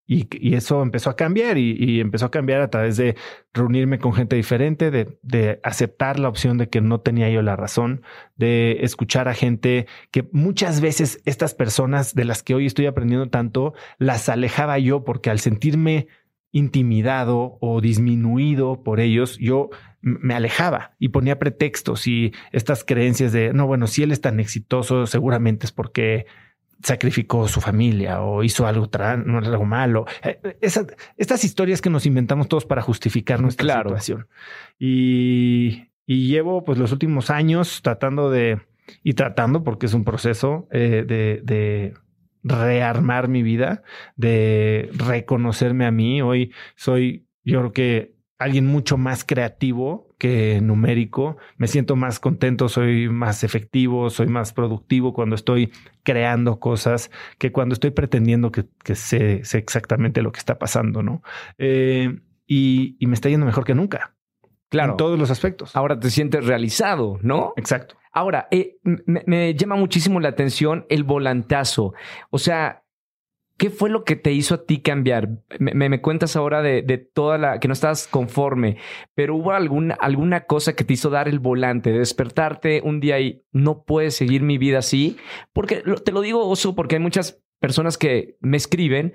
Y, 0.05 0.53
eso 0.53 0.81
empezó 0.81 1.09
a 1.09 1.15
cambiar 1.15 1.57
y, 1.57 2.01
empezó 2.01 2.25
a 2.25 2.31
cambiar 2.31 2.61
a 2.61 2.69
través 2.69 2.97
de 2.97 3.15
reunirme 3.53 3.99
con 3.99 4.13
gente 4.13 4.35
diferente, 4.35 4.91
de, 4.91 5.17
de, 5.21 5.59
aceptar 5.63 6.19
la 6.19 6.29
opción 6.29 6.57
de 6.57 6.69
que 6.69 6.81
no 6.81 6.99
tenía 6.99 7.29
yo 7.29 7.41
la 7.41 7.55
razón, 7.55 8.01
de 8.35 8.79
escuchar 8.81 9.27
a 9.27 9.33
gente 9.33 9.87
que 10.11 10.27
muchas 10.31 10.81
veces 10.81 11.21
estas 11.25 11.53
personas 11.55 12.15
de 12.15 12.25
las 12.25 12.43
que 12.43 12.53
hoy 12.55 12.65
estoy 12.65 12.85
aprendiendo 12.85 13.29
tanto, 13.29 13.73
las 13.97 14.27
alejaba 14.27 14.77
yo 14.77 15.03
porque 15.05 15.29
al 15.29 15.39
sentirme 15.39 16.07
intimidado 16.53 17.57
o 17.61 17.81
disminuido 17.81 18.83
por 18.83 18.99
ellos, 18.99 19.37
yo 19.39 19.69
me 20.01 20.35
alejaba 20.35 20.95
y 20.99 21.09
ponía 21.09 21.39
pretextos 21.39 22.07
y 22.07 22.33
estas 22.51 22.83
creencias 22.83 23.31
de, 23.31 23.53
no, 23.53 23.65
bueno, 23.65 23.87
si 23.87 24.03
él 24.03 24.11
es 24.11 24.21
tan 24.21 24.39
exitoso, 24.39 25.07
seguramente 25.07 25.65
es 25.65 25.71
porque 25.71 26.27
sacrificó 26.83 27.47
su 27.47 27.61
familia 27.61 28.21
o 28.21 28.43
hizo 28.43 28.67
algo, 28.67 28.89
no, 29.25 29.37
algo 29.39 29.65
malo. 29.65 30.05
Eh, 30.23 30.57
estas 31.17 31.43
historias 31.43 31.81
que 31.81 31.89
nos 31.89 32.05
inventamos 32.05 32.47
todos 32.47 32.65
para 32.65 32.81
justificar 32.81 33.41
nuestra 33.41 33.77
situación. 33.77 34.27
Y, 34.77 35.87
llevo 36.05 36.65
pues 36.65 36.77
los 36.77 36.91
últimos 36.91 37.29
años 37.29 37.81
tratando 37.81 38.29
de, 38.29 38.59
y 39.03 39.13
tratando 39.13 39.63
porque 39.63 39.85
es 39.85 39.93
un 39.93 40.03
proceso 40.03 40.67
eh, 40.71 41.05
de, 41.07 41.93
rearmar 42.45 43.29
mi 43.29 43.41
vida, 43.41 43.83
de 44.17 44.89
reconocerme 44.93 45.85
a 45.85 45.91
mí. 45.91 46.21
Hoy 46.21 46.51
soy, 46.75 47.25
yo 47.45 47.59
creo 47.59 47.71
que 47.71 48.15
alguien 48.43 48.65
mucho 48.65 48.97
más 48.97 49.23
creativo 49.23 50.09
que 50.17 50.59
numérico. 50.61 51.37
Me 51.57 51.67
siento 51.67 51.95
más 51.95 52.19
contento, 52.19 52.67
soy 52.69 53.09
más 53.09 53.43
efectivo, 53.43 54.09
soy 54.09 54.27
más 54.27 54.53
productivo 54.53 55.13
cuando 55.13 55.35
estoy 55.35 55.71
creando 56.03 56.59
cosas 56.59 57.09
que 57.37 57.51
cuando 57.51 57.73
estoy 57.73 57.91
pretendiendo 57.91 58.51
que, 58.51 58.95
sé, 58.95 59.41
exactamente 59.53 60.21
lo 60.21 60.31
que 60.31 60.39
está 60.39 60.59
pasando, 60.59 61.03
¿no? 61.03 61.23
Eh, 61.57 62.19
y, 62.45 62.97
me 62.99 63.13
está 63.13 63.29
yendo 63.29 63.45
mejor 63.45 63.63
que 63.63 63.75
nunca. 63.75 64.13
Claro. 64.69 64.91
En 64.91 64.97
todos 64.97 65.17
los 65.17 65.31
aspectos. 65.31 65.75
Ahora 65.75 65.99
te 65.99 66.09
sientes 66.09 66.45
realizado, 66.45 67.19
¿no? 67.21 67.53
Exacto. 67.55 67.95
Ahora, 68.11 68.47
eh, 68.51 68.77
me, 68.83 69.55
llama 69.55 69.75
muchísimo 69.75 70.19
la 70.19 70.29
atención 70.29 70.85
el 70.89 71.03
volantazo. 71.03 71.93
O 72.29 72.37
sea, 72.37 72.82
¿qué 73.57 73.69
fue 73.69 73.89
lo 73.89 74.03
que 74.03 74.15
te 74.15 74.31
hizo 74.31 74.55
a 74.55 74.65
ti 74.65 74.81
cambiar? 74.81 75.29
Me, 75.59 76.01
cuentas 76.01 76.35
ahora 76.35 76.61
de, 76.61 76.97
toda 76.97 77.37
la 77.37 77.59
que 77.59 77.67
no 77.67 77.73
estabas 77.73 78.07
conforme, 78.07 78.77
pero 79.15 79.35
hubo 79.35 79.51
alguna, 79.51 79.95
alguna 79.95 80.45
cosa 80.45 80.75
que 80.75 80.83
te 80.83 80.93
hizo 80.93 81.09
dar 81.09 81.27
el 81.27 81.39
volante, 81.39 81.91
de 81.91 81.99
despertarte 81.99 82.81
un 82.83 82.99
día 82.99 83.19
y 83.19 83.43
no 83.51 83.83
puedes 83.83 84.15
seguir 84.15 84.41
mi 84.41 84.57
vida 84.57 84.79
así. 84.79 85.17
Porque 85.53 85.83
te 86.03 86.11
lo 86.11 86.21
digo, 86.21 86.47
Oso, 86.47 86.75
porque 86.75 86.95
hay 86.95 87.01
muchas 87.01 87.41
personas 87.59 87.97
que 87.97 88.37
me 88.39 88.57
escriben 88.57 89.13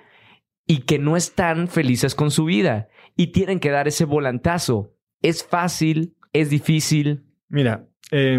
y 0.67 0.83
que 0.83 0.99
no 0.99 1.17
están 1.17 1.69
felices 1.69 2.15
con 2.15 2.31
su 2.31 2.45
vida 2.45 2.89
y 3.17 3.29
tienen 3.29 3.61
que 3.61 3.71
dar 3.71 3.89
ese 3.89 4.05
volantazo. 4.05 4.95
¿Es 5.21 5.45
fácil? 5.45 6.15
¿Es 6.33 6.51
difícil? 6.51 7.25
Mira, 7.49 7.89
eh, 8.13 8.39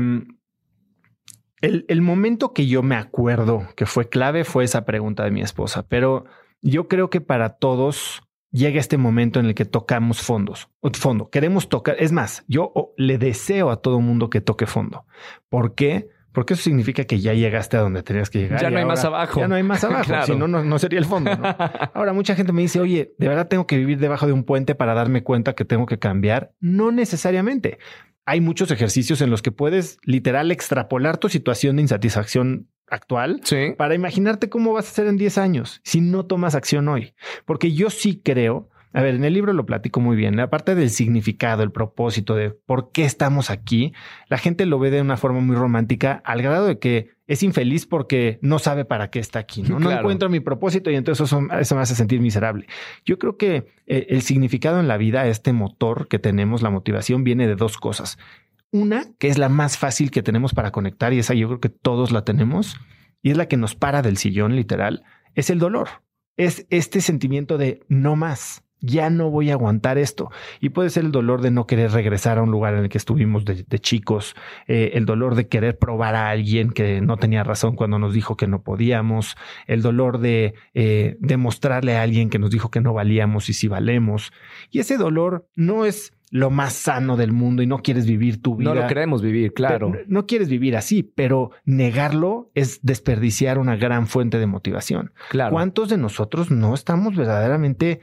el, 1.61 2.01
momento 2.01 2.53
que 2.53 2.67
yo 2.67 2.83
me 2.83 2.95
acuerdo 2.95 3.67
que 3.75 3.85
fue 3.85 4.09
clave 4.09 4.43
fue 4.43 4.63
esa 4.63 4.85
pregunta 4.85 5.23
de 5.23 5.31
mi 5.31 5.41
esposa, 5.41 5.85
pero 5.87 6.25
yo 6.61 6.87
creo 6.87 7.09
que 7.09 7.21
para 7.21 7.49
todos 7.57 8.23
llega 8.51 8.79
este 8.79 8.97
momento 8.97 9.39
en 9.39 9.45
el 9.45 9.55
que 9.55 9.65
tocamos 9.65 10.21
fondos, 10.21 10.69
fondo. 10.93 11.29
Queremos 11.29 11.69
tocar, 11.69 11.95
es 11.99 12.11
más, 12.11 12.43
yo 12.47 12.93
le 12.97 13.17
deseo 13.17 13.69
a 13.69 13.81
todo 13.81 13.99
mundo 13.99 14.29
que 14.29 14.41
toque 14.41 14.65
fondo. 14.65 15.05
¿Por 15.49 15.75
qué? 15.75 16.09
Porque 16.31 16.53
eso 16.53 16.63
significa 16.63 17.05
que 17.05 17.19
ya 17.19 17.33
llegaste 17.33 17.75
a 17.75 17.81
donde 17.81 18.03
tenías 18.03 18.29
que 18.29 18.39
llegar. 18.39 18.61
Ya 18.61 18.69
no 18.69 18.77
hay 18.77 18.85
más 18.85 19.03
abajo. 19.03 19.39
Ya 19.39 19.47
no 19.47 19.55
hay 19.55 19.63
más 19.63 19.83
abajo. 19.85 20.25
Si 20.25 20.35
no, 20.35 20.47
no, 20.47 20.79
sería 20.79 20.99
el 20.99 21.05
fondo. 21.05 21.31
Ahora, 21.93 22.13
mucha 22.13 22.35
gente 22.35 22.53
me 22.53 22.61
dice, 22.61 22.79
oye, 22.79 23.13
¿de 23.17 23.27
verdad 23.27 23.47
tengo 23.47 23.65
que 23.65 23.77
vivir 23.77 23.99
debajo 23.99 24.27
de 24.27 24.33
un 24.33 24.43
puente 24.43 24.75
para 24.75 24.93
darme 24.93 25.23
cuenta 25.23 25.53
que 25.53 25.65
tengo 25.65 25.85
que 25.85 25.97
cambiar? 25.97 26.53
No 26.59 26.91
necesariamente 26.91 27.79
hay 28.29 28.41
muchos 28.41 28.69
ejercicios 28.69 29.21
en 29.21 29.31
los 29.31 29.41
que 29.41 29.51
puedes 29.51 29.97
literal 30.03 30.51
extrapolar 30.51 31.17
tu 31.17 31.29
situación 31.29 31.77
de 31.77 31.81
insatisfacción 31.81 32.69
actual 32.85 33.41
para 33.75 33.95
imaginarte 33.95 34.49
cómo 34.49 34.73
vas 34.73 34.87
a 34.87 34.93
ser 34.93 35.07
en 35.07 35.17
10 35.17 35.39
años 35.39 35.81
si 35.83 35.99
no 35.99 36.27
tomas 36.27 36.53
acción 36.53 36.87
hoy. 36.89 37.15
Porque 37.45 37.71
yo 37.71 37.89
sí 37.89 38.21
creo 38.23 38.69
a 38.91 39.01
ver, 39.03 39.15
en 39.15 39.23
el 39.23 39.33
libro 39.33 39.53
lo 39.53 39.67
platico 39.67 39.99
muy 39.99 40.15
bien. 40.17 40.39
Aparte 40.39 40.73
del 40.73 40.89
significado, 40.89 41.61
el 41.61 41.71
propósito 41.71 42.35
de 42.35 42.49
por 42.49 42.91
qué 42.91 43.05
estamos 43.05 43.51
aquí, 43.51 43.93
la 44.29 44.39
gente 44.39 44.65
lo 44.65 44.79
ve 44.79 44.89
de 44.89 45.01
una 45.01 45.15
forma 45.15 45.41
muy 45.41 45.55
romántica 45.55 46.23
al 46.25 46.41
grado 46.41 46.65
de 46.65 46.79
que 46.79 47.11
es 47.27 47.43
infeliz 47.43 47.85
porque 47.85 48.39
no 48.41 48.57
sabe 48.57 48.85
para 48.85 49.11
qué 49.11 49.19
está 49.19 49.37
aquí. 49.37 49.61
No, 49.61 49.79
no 49.79 49.91
encuentro 49.91 50.29
mi 50.29 50.39
propósito 50.39 50.89
y 50.89 50.95
entonces 50.95 51.31
eso, 51.31 51.41
me 51.75 51.81
hace 51.81 51.93
sentir 51.93 52.19
miserable. 52.19 52.65
Yo 53.05 53.19
creo 53.19 53.37
que 53.37 53.67
eh, 53.85 54.07
el 54.09 54.23
significado 54.23 54.79
en 54.79 54.87
la 54.87 54.97
vida, 54.97 55.27
este 55.27 55.53
motor 55.53 56.07
que 56.07 56.17
tenemos, 56.17 56.63
la 56.63 56.71
motivación, 56.71 57.23
viene 57.23 57.45
de 57.45 57.55
dos 57.55 57.77
cosas. 57.77 58.17
Una, 58.71 59.05
que 59.19 59.27
es 59.27 59.37
la 59.37 59.49
más 59.49 59.77
fácil 59.77 60.09
que 60.09 60.23
tenemos 60.23 60.53
para 60.55 60.71
conectar 60.71 61.13
y 61.13 61.19
esa 61.19 61.35
yo 61.35 61.47
creo 61.47 61.59
que 61.59 61.69
todos 61.69 62.11
la 62.11 62.23
tenemos 62.23 62.79
y 63.21 63.29
es 63.31 63.37
la 63.37 63.47
que 63.47 63.57
nos 63.57 63.75
para 63.75 64.01
del 64.01 64.17
sillón 64.17 64.55
literal, 64.55 65.03
es 65.35 65.51
el 65.51 65.59
dolor. 65.59 65.89
Es 66.37 66.65
este 66.69 67.01
sentimiento 67.01 67.57
de 67.57 67.81
no 67.89 68.15
más 68.15 68.63
ya 68.81 69.09
no 69.09 69.29
voy 69.29 69.49
a 69.49 69.53
aguantar 69.53 69.97
esto. 69.97 70.31
Y 70.59 70.69
puede 70.69 70.89
ser 70.89 71.05
el 71.05 71.11
dolor 71.11 71.41
de 71.41 71.51
no 71.51 71.67
querer 71.67 71.91
regresar 71.91 72.37
a 72.37 72.43
un 72.43 72.51
lugar 72.51 72.73
en 72.73 72.83
el 72.83 72.89
que 72.89 72.97
estuvimos 72.97 73.45
de, 73.45 73.79
chicos, 73.79 74.35
eh, 74.67 74.91
el 74.93 75.05
dolor 75.05 75.35
de 75.35 75.47
querer 75.47 75.77
probar 75.77 76.15
a 76.15 76.29
alguien 76.29 76.71
que 76.71 77.01
no 77.01 77.17
tenía 77.17 77.43
razón 77.43 77.75
cuando 77.75 77.99
nos 77.99 78.13
dijo 78.13 78.37
que 78.37 78.47
no 78.47 78.61
podíamos, 78.61 79.35
el 79.67 79.81
dolor 79.81 80.19
de 80.19 80.53
eh, 80.73 81.17
demostrarle 81.19 81.97
a 81.97 82.03
alguien 82.03 82.29
que 82.29 82.39
nos 82.39 82.51
dijo 82.51 82.71
que 82.71 82.81
no 82.81 82.93
valíamos 82.93 83.49
y 83.49 83.53
si 83.53 83.67
valemos. 83.67 84.31
Y 84.71 84.79
ese 84.79 84.97
dolor 84.97 85.47
no 85.55 85.85
es 85.85 86.13
lo 86.31 86.49
más 86.51 86.73
sano 86.73 87.17
del 87.17 87.31
mundo 87.31 87.63
y 87.63 87.67
no 87.67 87.79
quieres 87.79 88.05
vivir 88.05 88.41
tu 88.41 88.55
vida. 88.55 88.73
No 88.73 88.79
lo 88.79 88.87
queremos 88.87 89.21
vivir, 89.21 89.53
claro. 89.53 89.93
no 90.07 90.27
quieres 90.27 90.49
vivir 90.49 90.77
así, 90.77 91.03
pero 91.03 91.51
negarlo 91.65 92.51
es 92.53 92.79
desperdiciar 92.83 93.57
una 93.57 93.75
gran 93.75 94.07
fuente 94.07 94.37
de 94.37 94.45
motivación. 94.45 95.11
Claro. 95.29 95.51
¿Cuántos 95.51 95.89
de 95.89 95.97
nosotros 95.97 96.51
no 96.51 96.73
estamos 96.73 97.15
verdaderamente 97.15 98.01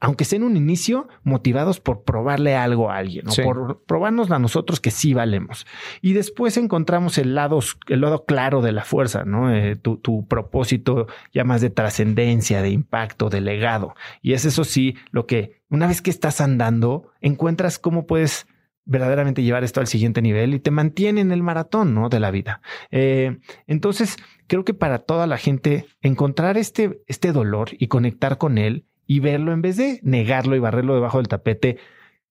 aunque 0.00 0.24
sea 0.24 0.38
en 0.38 0.44
un 0.44 0.56
inicio, 0.56 1.08
motivados 1.22 1.80
por 1.80 2.04
probarle 2.04 2.54
algo 2.54 2.90
a 2.90 2.96
alguien 2.96 3.26
o 3.28 3.34
por 3.42 3.82
probarnos 3.84 4.30
a 4.30 4.38
nosotros 4.38 4.80
que 4.80 4.90
sí 4.90 5.14
valemos. 5.14 5.66
Y 6.02 6.12
después 6.12 6.56
encontramos 6.56 7.18
el 7.18 7.34
lado, 7.34 7.60
el 7.88 8.00
lado 8.00 8.24
claro 8.24 8.62
de 8.62 8.72
la 8.72 8.84
fuerza, 8.84 9.24
¿no? 9.24 9.54
Eh, 9.54 9.76
tu, 9.76 9.96
tu, 9.98 10.26
propósito 10.26 11.06
ya 11.32 11.44
más 11.44 11.60
de 11.60 11.70
trascendencia, 11.70 12.62
de 12.62 12.70
impacto, 12.70 13.30
de 13.30 13.40
legado. 13.40 13.94
Y 14.22 14.32
es 14.32 14.44
eso 14.44 14.64
sí 14.64 14.96
lo 15.10 15.26
que 15.26 15.60
una 15.68 15.86
vez 15.86 16.02
que 16.02 16.10
estás 16.10 16.40
andando, 16.40 17.10
encuentras 17.20 17.78
cómo 17.78 18.06
puedes 18.06 18.46
verdaderamente 18.86 19.42
llevar 19.42 19.64
esto 19.64 19.80
al 19.80 19.88
siguiente 19.88 20.22
nivel 20.22 20.54
y 20.54 20.60
te 20.60 20.70
mantiene 20.70 21.20
en 21.20 21.32
el 21.32 21.42
maratón 21.42 21.94
¿no? 21.94 22.08
de 22.08 22.20
la 22.20 22.30
vida. 22.30 22.62
Eh, 22.90 23.38
entonces, 23.66 24.16
creo 24.46 24.64
que 24.64 24.74
para 24.74 25.00
toda 25.00 25.26
la 25.26 25.36
gente, 25.36 25.86
encontrar 26.00 26.56
este, 26.56 27.02
este 27.06 27.32
dolor 27.32 27.70
y 27.72 27.88
conectar 27.88 28.38
con 28.38 28.58
él 28.58 28.86
y 29.06 29.20
verlo 29.20 29.52
en 29.52 29.62
vez 29.62 29.76
de 29.76 30.00
negarlo 30.02 30.56
y 30.56 30.58
barrerlo 30.58 30.94
debajo 30.94 31.18
del 31.18 31.28
tapete, 31.28 31.78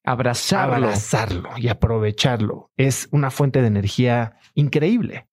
abrazarlo. 0.04 0.76
abrazarlo 0.76 1.50
y 1.58 1.68
aprovecharlo. 1.70 2.72
Es 2.78 3.08
una 3.12 3.32
fuente 3.32 3.62
de 3.62 3.68
energía 3.68 4.38
increíble. 4.54 5.28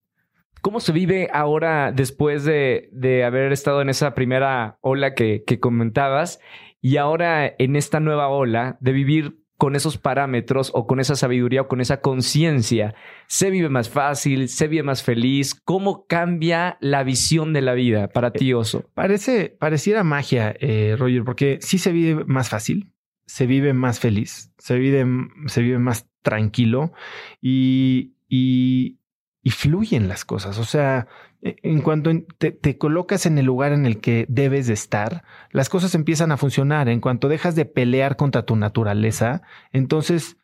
¿Cómo 0.61 0.79
se 0.79 0.93
vive 0.93 1.29
ahora 1.33 1.91
después 1.91 2.45
de, 2.45 2.89
de 2.93 3.25
haber 3.25 3.53
estado 3.53 3.83
en 3.83 3.89
esa 3.89 4.15
primera 4.15 4.79
ola 4.81 5.15
que, 5.15 5.43
que 5.45 5.59
comentabas 5.59 6.39
y 6.81 6.97
ahora 6.97 7.53
en 7.59 7.75
esta 7.75 7.99
nueva 7.99 8.29
ola 8.29 8.77
de 8.81 8.93
vivir 8.93 9.42
con 9.63 9.77
esos 9.77 9.97
parámetros 9.97 10.73
o 10.75 10.89
con 10.89 10.99
esa 10.99 11.15
sabiduría 11.15 11.61
o 11.61 11.69
con 11.69 11.81
esa 11.81 12.01
conciencia, 12.01 12.97
se 13.29 13.49
vive 13.49 13.69
más 13.69 13.89
fácil, 13.89 14.49
se 14.49 14.67
vive 14.67 14.83
más 14.83 15.05
feliz. 15.05 15.55
¿Cómo 15.55 16.05
cambia 16.09 16.79
la 16.81 17.05
visión 17.05 17.53
de 17.53 17.63
la 17.63 17.73
vida 17.73 18.09
para 18.09 18.33
ti, 18.33 18.53
Oso? 18.55 18.91
Parece, 18.95 19.57
pareciera 19.61 20.03
magia, 20.03 20.53
eh, 20.59 20.97
Roger, 20.99 21.23
porque 21.23 21.61
sí 21.61 21.79
se 21.79 21.93
vive 21.93 22.25
más 22.25 22.49
fácil, 22.49 22.93
se 23.25 23.47
vive 23.47 23.73
más 23.73 24.01
feliz, 24.01 24.53
se 24.59 24.77
vive, 24.77 25.07
se 25.47 25.63
vive 25.63 25.79
más 25.79 26.09
tranquilo 26.23 26.93
y, 27.41 28.15
y, 28.29 28.99
y 29.43 29.51
fluyen 29.51 30.09
las 30.09 30.25
cosas. 30.25 30.59
O 30.59 30.65
sea, 30.65 31.09
e, 31.43 31.57
en 31.63 31.81
cuanto 31.81 32.11
te, 32.39 32.79
colocas 32.79 33.27
en 33.27 33.39
el 33.39 33.47
lugar 33.47 33.73
en 33.73 33.87
el 33.87 34.01
que 34.01 34.27
debes 34.29 34.67
de 34.67 34.75
estar, 34.75 35.25
las 35.51 35.69
cosas 35.69 35.95
empiezan 35.95 36.33
a 36.33 36.37
funcionar. 36.37 36.89
En 36.89 37.01
cuanto 37.01 37.29
dejas 37.29 37.55
de 37.55 37.65
pelear 37.65 38.17
contra 38.17 38.45
tu 38.45 38.57
naturaleza, 38.57 39.43
entonces 39.73 40.37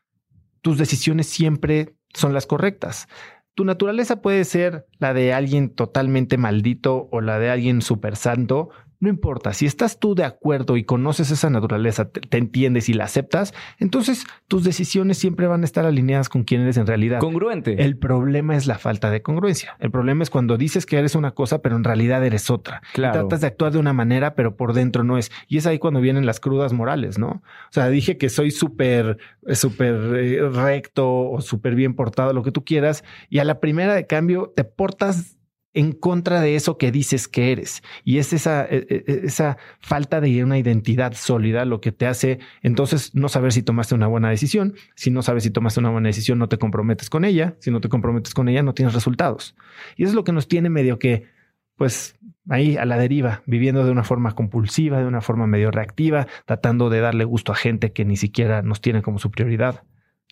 tus 0.60 0.78
decisiones 0.78 1.28
siempre 1.28 1.94
son 2.12 2.34
las 2.34 2.46
correctas. 2.46 3.08
Tu 3.54 3.64
naturaleza 3.64 4.22
puede 4.22 4.44
ser 4.44 4.86
la 4.98 5.14
de 5.14 5.32
alguien 5.32 5.70
totalmente 5.70 6.36
maldito 6.36 7.08
o 7.10 7.20
la 7.20 7.38
de 7.38 7.50
alguien 7.50 7.82
súper 7.82 8.16
santo, 8.16 8.70
no 9.00 9.08
importa, 9.08 9.52
si 9.54 9.64
estás 9.64 10.00
tú 10.00 10.16
de 10.16 10.24
acuerdo 10.24 10.76
y 10.76 10.84
conoces 10.84 11.30
esa 11.30 11.50
naturaleza, 11.50 12.10
te, 12.10 12.36
entiendes 12.36 12.88
y 12.88 12.94
la 12.94 13.04
aceptas, 13.04 13.54
entonces 13.78 14.26
tus 14.48 14.64
decisiones 14.64 15.18
siempre 15.18 15.46
van 15.46 15.62
a 15.62 15.64
estar 15.64 15.84
alineadas 15.84 16.28
con 16.28 16.42
quién 16.42 16.62
eres 16.62 16.76
en 16.78 16.86
realidad. 16.86 17.20
Congruente. 17.20 17.82
El 17.82 17.96
problema 17.96 18.56
es 18.56 18.66
la 18.66 18.76
falta 18.78 19.10
de 19.10 19.22
congruencia. 19.22 19.76
El 19.78 19.92
problema 19.92 20.24
es 20.24 20.30
cuando 20.30 20.56
dices 20.56 20.84
que 20.84 20.98
eres 20.98 21.14
una 21.14 21.30
cosa, 21.30 21.62
pero 21.62 21.76
en 21.76 21.84
realidad 21.84 22.24
eres 22.24 22.50
otra. 22.50 22.82
Claro. 22.92 23.20
tratas 23.20 23.40
de 23.40 23.46
actuar 23.46 23.72
de 23.72 23.78
una 23.78 23.92
manera, 23.92 24.34
pero 24.34 24.56
por 24.56 24.72
dentro 24.72 25.04
no 25.04 25.16
es. 25.16 25.30
Y 25.46 25.58
es 25.58 25.66
ahí 25.66 25.78
cuando 25.78 26.00
vienen 26.00 26.26
las 26.26 26.40
crudas 26.40 26.72
morales, 26.72 27.18
¿no? 27.18 27.28
O 27.28 27.70
sea, 27.70 27.88
dije 27.88 28.18
que 28.18 28.28
soy 28.28 28.50
súper, 28.50 29.18
súper 29.52 29.94
eh, 30.16 30.48
recto 30.48 31.30
o 31.30 31.40
súper 31.40 31.76
bien 31.76 31.94
portado, 31.94 32.32
lo 32.32 32.42
que 32.42 32.52
tú 32.52 32.64
quieras, 32.64 33.04
y 33.30 33.38
a 33.38 33.44
la 33.44 33.60
primera 33.60 33.94
de 33.94 34.06
cambio 34.06 34.52
te 34.56 34.64
portas 34.64 35.37
en 35.78 35.92
contra 35.92 36.40
de 36.40 36.56
eso 36.56 36.76
que 36.76 36.90
dices 36.90 37.28
que 37.28 37.52
eres. 37.52 37.84
Y 38.02 38.18
es 38.18 38.32
esa, 38.32 38.64
e, 38.64 38.84
e, 38.88 39.04
e, 39.06 39.20
esa 39.26 39.58
falta 39.78 40.20
de 40.20 40.42
una 40.42 40.58
identidad 40.58 41.12
sólida 41.12 41.64
lo 41.64 41.80
que 41.80 41.92
te 41.92 42.08
hace 42.08 42.40
entonces 42.64 43.14
no 43.14 43.28
saber 43.28 43.52
si 43.52 43.62
tomaste 43.62 43.94
una 43.94 44.08
buena 44.08 44.28
decisión. 44.28 44.74
Si 44.96 45.12
no 45.12 45.22
sabes 45.22 45.44
si 45.44 45.50
tomaste 45.50 45.78
una 45.78 45.90
buena 45.90 46.08
decisión, 46.08 46.40
no 46.40 46.48
te 46.48 46.58
comprometes 46.58 47.08
con 47.08 47.24
ella. 47.24 47.54
Si 47.60 47.70
no 47.70 47.80
te 47.80 47.88
comprometes 47.88 48.34
con 48.34 48.48
ella, 48.48 48.64
no 48.64 48.74
tienes 48.74 48.92
resultados. 48.92 49.54
Y 49.96 50.02
eso 50.02 50.10
es 50.10 50.16
lo 50.16 50.24
que 50.24 50.32
nos 50.32 50.48
tiene 50.48 50.68
medio 50.68 50.98
que, 50.98 51.28
pues, 51.76 52.18
ahí 52.48 52.76
a 52.76 52.84
la 52.84 52.98
deriva, 52.98 53.44
viviendo 53.46 53.84
de 53.84 53.92
una 53.92 54.02
forma 54.02 54.32
compulsiva, 54.32 54.98
de 54.98 55.06
una 55.06 55.20
forma 55.20 55.46
medio 55.46 55.70
reactiva, 55.70 56.26
tratando 56.44 56.90
de 56.90 56.98
darle 56.98 57.22
gusto 57.22 57.52
a 57.52 57.54
gente 57.54 57.92
que 57.92 58.04
ni 58.04 58.16
siquiera 58.16 58.62
nos 58.62 58.80
tiene 58.80 59.00
como 59.00 59.20
su 59.20 59.30
prioridad. 59.30 59.84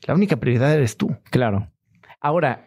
La 0.09 0.15
única 0.15 0.39
prioridad 0.39 0.75
eres 0.75 0.97
tú. 0.97 1.17
Claro. 1.31 1.71
Ahora, 2.21 2.66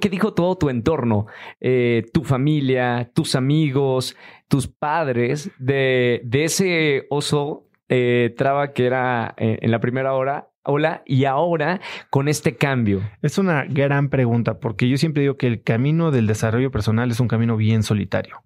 ¿Qué 0.00 0.08
dijo 0.08 0.34
todo 0.34 0.56
tu 0.56 0.68
entorno? 0.68 1.26
Eh, 1.60 2.04
tu 2.12 2.24
familia, 2.24 3.10
tus 3.14 3.34
amigos, 3.34 4.16
tus 4.48 4.68
padres 4.68 5.50
de, 5.58 6.20
de 6.24 6.44
ese 6.44 7.06
oso 7.08 7.66
eh, 7.88 8.34
traba 8.36 8.72
que 8.72 8.86
era 8.86 9.34
eh, 9.38 9.58
en 9.62 9.70
la 9.70 9.80
primera 9.80 10.14
hora 10.14 10.50
Hola, 10.62 11.02
y 11.06 11.24
ahora 11.24 11.80
con 12.10 12.28
este 12.28 12.56
cambio? 12.56 13.00
Es 13.22 13.38
una 13.38 13.64
gran 13.64 14.10
pregunta, 14.10 14.60
porque 14.60 14.90
yo 14.90 14.98
siempre 14.98 15.22
digo 15.22 15.38
que 15.38 15.46
el 15.46 15.62
camino 15.62 16.10
del 16.10 16.26
desarrollo 16.26 16.70
personal 16.70 17.10
es 17.10 17.18
un 17.18 17.28
camino 17.28 17.56
bien 17.56 17.82
solitario, 17.82 18.42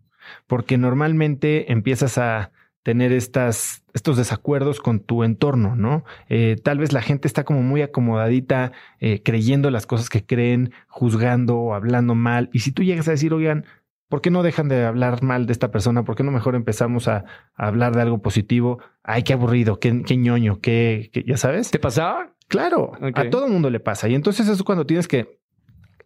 porque 0.46 0.78
normalmente 0.78 1.72
empiezas 1.72 2.16
a 2.18 2.52
tener 2.84 3.12
estas, 3.12 3.82
estos 3.94 4.18
desacuerdos 4.18 4.78
con 4.78 5.00
tu 5.00 5.24
entorno, 5.24 5.74
¿no? 5.74 6.04
Eh, 6.28 6.56
tal 6.62 6.78
vez 6.78 6.92
la 6.92 7.00
gente 7.00 7.26
está 7.26 7.42
como 7.42 7.62
muy 7.62 7.80
acomodadita, 7.80 8.72
eh, 9.00 9.22
creyendo 9.24 9.70
las 9.70 9.86
cosas 9.86 10.10
que 10.10 10.24
creen, 10.24 10.70
juzgando 10.86 11.74
hablando 11.74 12.14
mal. 12.14 12.50
Y 12.52 12.60
si 12.60 12.72
tú 12.72 12.82
llegas 12.84 13.08
a 13.08 13.12
decir, 13.12 13.32
oigan, 13.32 13.64
¿por 14.10 14.20
qué 14.20 14.30
no 14.30 14.42
dejan 14.42 14.68
de 14.68 14.84
hablar 14.84 15.22
mal 15.22 15.46
de 15.46 15.52
esta 15.54 15.70
persona? 15.70 16.04
¿Por 16.04 16.14
qué 16.14 16.24
no 16.24 16.30
mejor 16.30 16.54
empezamos 16.54 17.08
a, 17.08 17.24
hablar 17.56 17.94
de 17.94 18.02
algo 18.02 18.20
positivo? 18.20 18.80
Ay, 19.02 19.22
qué 19.22 19.32
aburrido, 19.32 19.80
qué, 19.80 20.02
qué 20.02 20.18
ñoño, 20.18 20.60
qué, 20.60 21.10
ya 21.26 21.38
sabes. 21.38 21.70
¿Te 21.70 21.78
pasaba? 21.78 22.34
Claro, 22.48 22.92
a 23.14 23.30
todo 23.30 23.48
mundo 23.48 23.70
le 23.70 23.80
pasa. 23.80 24.08
Y 24.10 24.14
entonces 24.14 24.44
eso 24.46 24.52
es 24.52 24.62
cuando 24.62 24.84
tienes 24.84 25.08
que 25.08 25.38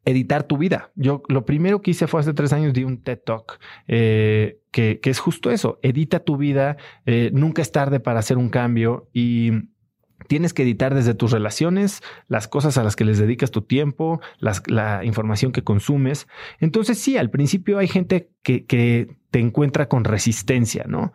editar 0.05 0.45
tu 0.45 0.59
vida. 0.59 0.91
Yo 0.95 1.23
lo 1.29 1.45
primero 1.45 1.83
que 1.83 1.91
hice 1.91 2.07
fue 2.07 2.21
hace 2.21 2.35
tres 2.35 2.53
años 2.53 2.73
di 2.73 2.85
un 2.85 3.03
TED 3.03 3.19
Talk 3.25 3.59
eh, 3.87 4.61
que, 4.71 5.01
es 5.03 5.19
justo 5.19 5.51
eso. 5.51 5.79
Edita 5.83 6.21
tu 6.21 6.37
vida. 6.37 6.77
Eh, 7.07 7.31
nunca 7.33 7.63
es 7.63 7.73
tarde 7.73 8.01
para 8.01 8.21
hacer 8.21 8.39
un 8.39 8.49
cambio 8.49 9.09
y 9.13 9.53
tienes 10.27 10.53
que 10.53 10.63
editar 10.63 10.95
desde 10.95 11.15
tus 11.15 11.31
relaciones, 11.31 12.03
las 12.27 12.49
cosas 12.49 12.77
a 12.77 12.85
las 12.85 12.97
que 12.97 13.05
les 13.05 13.19
dedicas 13.19 13.51
tu 13.51 13.63
tiempo, 13.63 14.21
la 14.41 15.05
información 15.05 15.53
que 15.53 15.65
consumes. 15.65 16.27
Entonces 16.61 16.99
sí, 16.99 17.17
al 17.17 17.31
principio 17.31 17.79
hay 17.79 17.89
gente 17.89 18.31
que, 18.43 18.67
que 18.67 19.17
te 19.31 19.41
encuentra 19.41 19.89
con 19.89 20.05
resistencia, 20.05 20.85
¿no? 20.87 21.13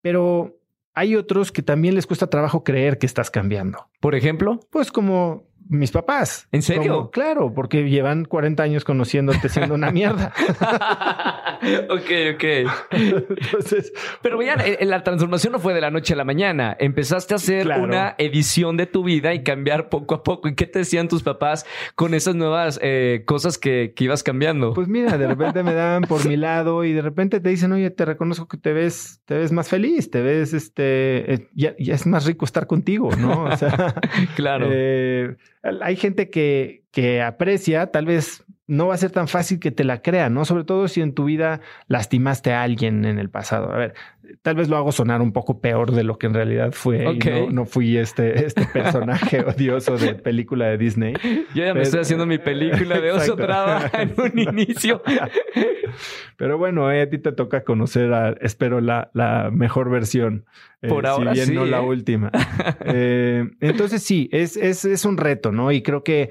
Pero 0.00 0.58
hay 0.94 1.14
otros 1.14 1.52
que 1.52 1.62
también 1.62 1.94
les 1.94 2.08
cuesta 2.08 2.28
trabajo 2.28 2.64
creer 2.64 2.98
que 2.98 3.06
estás 3.06 3.30
cambiando. 3.30 3.88
Por 4.00 4.16
ejemplo, 4.16 4.58
pues 4.70 4.90
como 4.90 5.47
mis 5.68 5.90
papás. 5.90 6.48
¿En 6.52 6.62
serio? 6.62 7.10
claro, 7.10 7.52
porque 7.54 7.88
llevan 7.88 8.24
40 8.24 8.62
años 8.62 8.84
conociéndote 8.84 9.48
siendo 9.48 9.74
una 9.74 9.90
mierda. 9.90 10.32
ok, 11.90 12.10
ok. 12.34 12.44
Entonces, 12.90 13.92
pero 14.22 14.38
vean, 14.38 14.60
la 14.80 15.02
transformación 15.02 15.52
no 15.52 15.58
fue 15.58 15.74
de 15.74 15.80
la 15.80 15.90
noche 15.90 16.14
a 16.14 16.16
la 16.16 16.24
mañana. 16.24 16.76
Empezaste 16.78 17.34
a 17.34 17.36
hacer 17.36 17.68
una 17.68 18.14
edición 18.18 18.76
de 18.76 18.86
tu 18.86 19.04
vida 19.04 19.34
y 19.34 19.42
cambiar 19.42 19.88
poco 19.88 20.14
a 20.14 20.22
poco. 20.22 20.48
¿Y 20.48 20.54
qué 20.54 20.66
te 20.66 20.80
decían 20.80 21.08
tus 21.08 21.22
papás 21.22 21.66
con 21.94 22.14
esas 22.14 22.34
nuevas 22.34 22.78
eh, 22.82 23.22
cosas 23.26 23.58
que, 23.58 23.94
ibas 23.98 24.22
cambiando? 24.22 24.74
Pues 24.74 24.88
mira, 24.88 25.18
de 25.18 25.26
repente 25.26 25.62
me 25.62 25.74
daban 25.74 26.02
por 26.02 26.26
mi 26.26 26.36
lado 26.36 26.84
y 26.84 26.92
de 26.92 27.02
repente 27.02 27.40
te 27.40 27.48
dicen, 27.48 27.72
oye, 27.72 27.90
te 27.90 28.04
reconozco 28.04 28.48
que 28.48 28.56
te 28.56 28.72
ves, 28.72 29.20
te 29.24 29.36
ves 29.36 29.52
más 29.52 29.68
feliz, 29.68 30.10
te 30.10 30.22
ves, 30.22 30.52
este, 30.54 31.34
eh, 31.34 31.48
ya, 31.54 31.74
es 31.76 32.06
más 32.06 32.24
rico 32.24 32.44
estar 32.44 32.66
contigo, 32.66 33.10
¿no? 33.16 33.44
O 33.44 33.56
sea, 33.56 33.94
claro. 34.36 34.68
Eh, 34.70 35.36
hay 35.82 35.96
gente 35.96 36.30
que, 36.30 37.22
aprecia, 37.22 37.90
tal 37.90 38.06
vez 38.06 38.44
no 38.66 38.88
va 38.88 38.94
a 38.94 38.98
ser 38.98 39.10
tan 39.10 39.28
fácil 39.28 39.60
que 39.60 39.70
te 39.70 39.84
la 39.84 40.02
crea, 40.02 40.28
¿no? 40.28 40.44
Sobre 40.44 40.64
todo 40.64 40.88
si 40.88 41.00
en 41.00 41.14
tu 41.14 41.24
vida 41.24 41.60
lastimaste 41.86 42.52
a 42.52 42.62
alguien 42.62 43.04
en 43.04 43.18
el 43.18 43.30
pasado. 43.30 43.72
A 43.72 43.78
ver, 43.78 43.94
tal 44.42 44.56
vez 44.56 44.68
lo 44.68 44.76
hago 44.76 44.92
sonar 44.92 45.20
un 45.20 45.32
poco 45.32 45.60
peor 45.60 45.92
de 45.92 46.04
lo 46.04 46.18
que 46.18 46.26
en 46.26 46.34
realidad 46.34 46.72
fue. 46.72 47.18
no, 47.50 47.66
fui 47.66 47.96
este, 47.96 48.44
este 48.44 48.66
personaje 48.66 49.40
odioso 49.46 49.96
de 49.96 50.14
película 50.14 50.66
de 50.66 50.78
Disney. 50.78 51.14
Yo 51.54 51.64
ya 51.64 51.74
me 51.74 51.82
estoy 51.82 52.00
haciendo 52.00 52.26
mi 52.26 52.38
película 52.38 53.00
de 53.00 53.12
oso 53.12 53.36
traba 53.36 53.90
en 53.92 54.14
un 54.16 54.38
inicio. 54.38 55.02
Pero 56.36 56.58
bueno, 56.58 56.90
eh, 56.92 57.02
a 57.02 57.10
ti 57.10 57.18
te 57.18 57.32
toca 57.32 57.64
conocer, 57.64 58.38
espero, 58.40 58.80
la, 58.80 59.10
la 59.14 59.50
mejor 59.50 59.90
versión. 59.90 60.44
Eh, 60.82 60.88
Por 60.88 61.06
ahora 61.06 61.34
si 61.34 61.40
bien 61.40 61.54
no 61.54 61.64
la 61.64 61.78
¿eh? 61.78 61.86
última. 61.86 62.30
entonces 62.84 64.02
sí, 64.02 64.28
es, 64.32 64.56
es, 64.56 64.84
es, 64.84 65.04
un 65.04 65.16
reto, 65.16 65.50
¿no? 65.50 65.72
Y 65.72 65.82
creo 65.82 66.04
que 66.04 66.30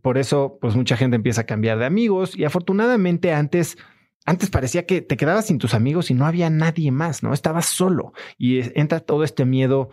por 0.00 0.18
eso, 0.18 0.58
pues 0.60 0.76
mucha 0.76 0.96
gente 0.96 1.16
empieza 1.16 1.42
a 1.42 1.46
cambiar 1.46 1.78
de 1.78 1.84
amigos 1.84 2.36
y 2.36 2.44
afortunadamente 2.44 3.32
antes 3.32 3.76
antes 4.24 4.50
parecía 4.50 4.86
que 4.86 5.02
te 5.02 5.16
quedabas 5.16 5.46
sin 5.46 5.58
tus 5.58 5.74
amigos 5.74 6.10
y 6.10 6.14
no 6.14 6.26
había 6.26 6.50
nadie 6.50 6.90
más, 6.90 7.22
¿no? 7.22 7.32
Estabas 7.32 7.66
solo 7.66 8.12
y 8.38 8.60
entra 8.78 9.00
todo 9.00 9.24
este 9.24 9.44
miedo 9.44 9.90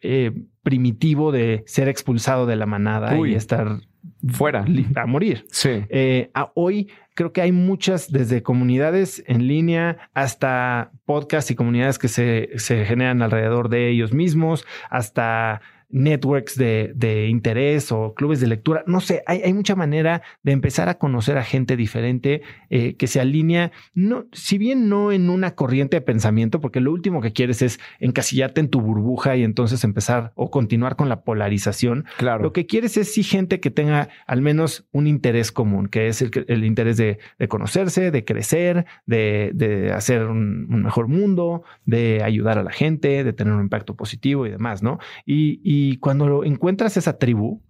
eh, 0.00 0.32
primitivo 0.62 1.32
de 1.32 1.64
ser 1.66 1.88
expulsado 1.88 2.46
de 2.46 2.56
la 2.56 2.66
manada 2.66 3.16
y 3.16 3.34
estar 3.34 3.80
fuera 4.28 4.64
a 4.94 5.06
morir. 5.06 5.44
Sí. 5.50 5.84
Eh, 5.88 6.30
hoy 6.54 6.88
creo 7.14 7.32
que 7.32 7.40
hay 7.40 7.52
muchas, 7.52 8.12
desde 8.12 8.42
comunidades 8.42 9.24
en 9.26 9.48
línea 9.48 10.10
hasta 10.14 10.92
podcasts 11.04 11.50
y 11.50 11.54
comunidades 11.54 11.98
que 11.98 12.08
se, 12.08 12.50
se 12.56 12.84
generan 12.84 13.22
alrededor 13.22 13.68
de 13.68 13.90
ellos 13.90 14.12
mismos, 14.12 14.64
hasta 14.88 15.60
networks 15.90 16.56
de, 16.56 16.92
de, 16.94 17.28
interés 17.28 17.92
o 17.92 18.14
clubes 18.14 18.40
de 18.40 18.46
lectura. 18.46 18.84
No 18.86 19.00
sé, 19.00 19.22
hay, 19.26 19.42
hay, 19.42 19.52
mucha 19.54 19.74
manera 19.74 20.22
de 20.42 20.52
empezar 20.52 20.88
a 20.88 20.98
conocer 20.98 21.38
a 21.38 21.44
gente 21.44 21.76
diferente 21.76 22.42
eh, 22.70 22.96
que 22.96 23.06
se 23.06 23.20
alinea, 23.20 23.72
no, 23.94 24.26
si 24.32 24.58
bien 24.58 24.88
no 24.88 25.12
en 25.12 25.30
una 25.30 25.54
corriente 25.54 25.96
de 25.96 26.00
pensamiento, 26.02 26.60
porque 26.60 26.80
lo 26.80 26.92
último 26.92 27.20
que 27.20 27.32
quieres 27.32 27.62
es 27.62 27.80
encasillarte 28.00 28.60
en 28.60 28.68
tu 28.68 28.80
burbuja 28.80 29.36
y 29.36 29.44
entonces 29.44 29.82
empezar 29.84 30.32
o 30.34 30.50
continuar 30.50 30.96
con 30.96 31.08
la 31.08 31.22
polarización. 31.22 32.04
Claro. 32.18 32.42
Lo 32.42 32.52
que 32.52 32.66
quieres 32.66 32.96
es 32.96 33.12
sí 33.14 33.22
gente 33.22 33.60
que 33.60 33.70
tenga 33.70 34.08
al 34.26 34.42
menos 34.42 34.86
un 34.92 35.06
interés 35.06 35.52
común, 35.52 35.88
que 35.88 36.08
es 36.08 36.20
el, 36.20 36.30
el 36.48 36.64
interés 36.64 36.98
de, 36.98 37.18
de, 37.38 37.48
conocerse, 37.48 38.10
de 38.10 38.24
crecer, 38.24 38.84
de, 39.06 39.52
de 39.54 39.92
hacer 39.92 40.26
un, 40.26 40.66
un, 40.70 40.82
mejor 40.82 41.08
mundo, 41.08 41.62
de 41.86 42.22
ayudar 42.22 42.58
a 42.58 42.62
la 42.62 42.72
gente, 42.72 43.24
de 43.24 43.32
tener 43.32 43.54
un 43.54 43.62
impacto 43.62 43.96
positivo 43.96 44.46
y 44.46 44.50
demás, 44.50 44.82
¿no? 44.82 44.98
y, 45.24 45.60
y 45.62 45.77
y 45.80 45.96
cuando 45.98 46.42
encuentras 46.42 46.96
esa 46.96 47.18
tribu, 47.18 47.62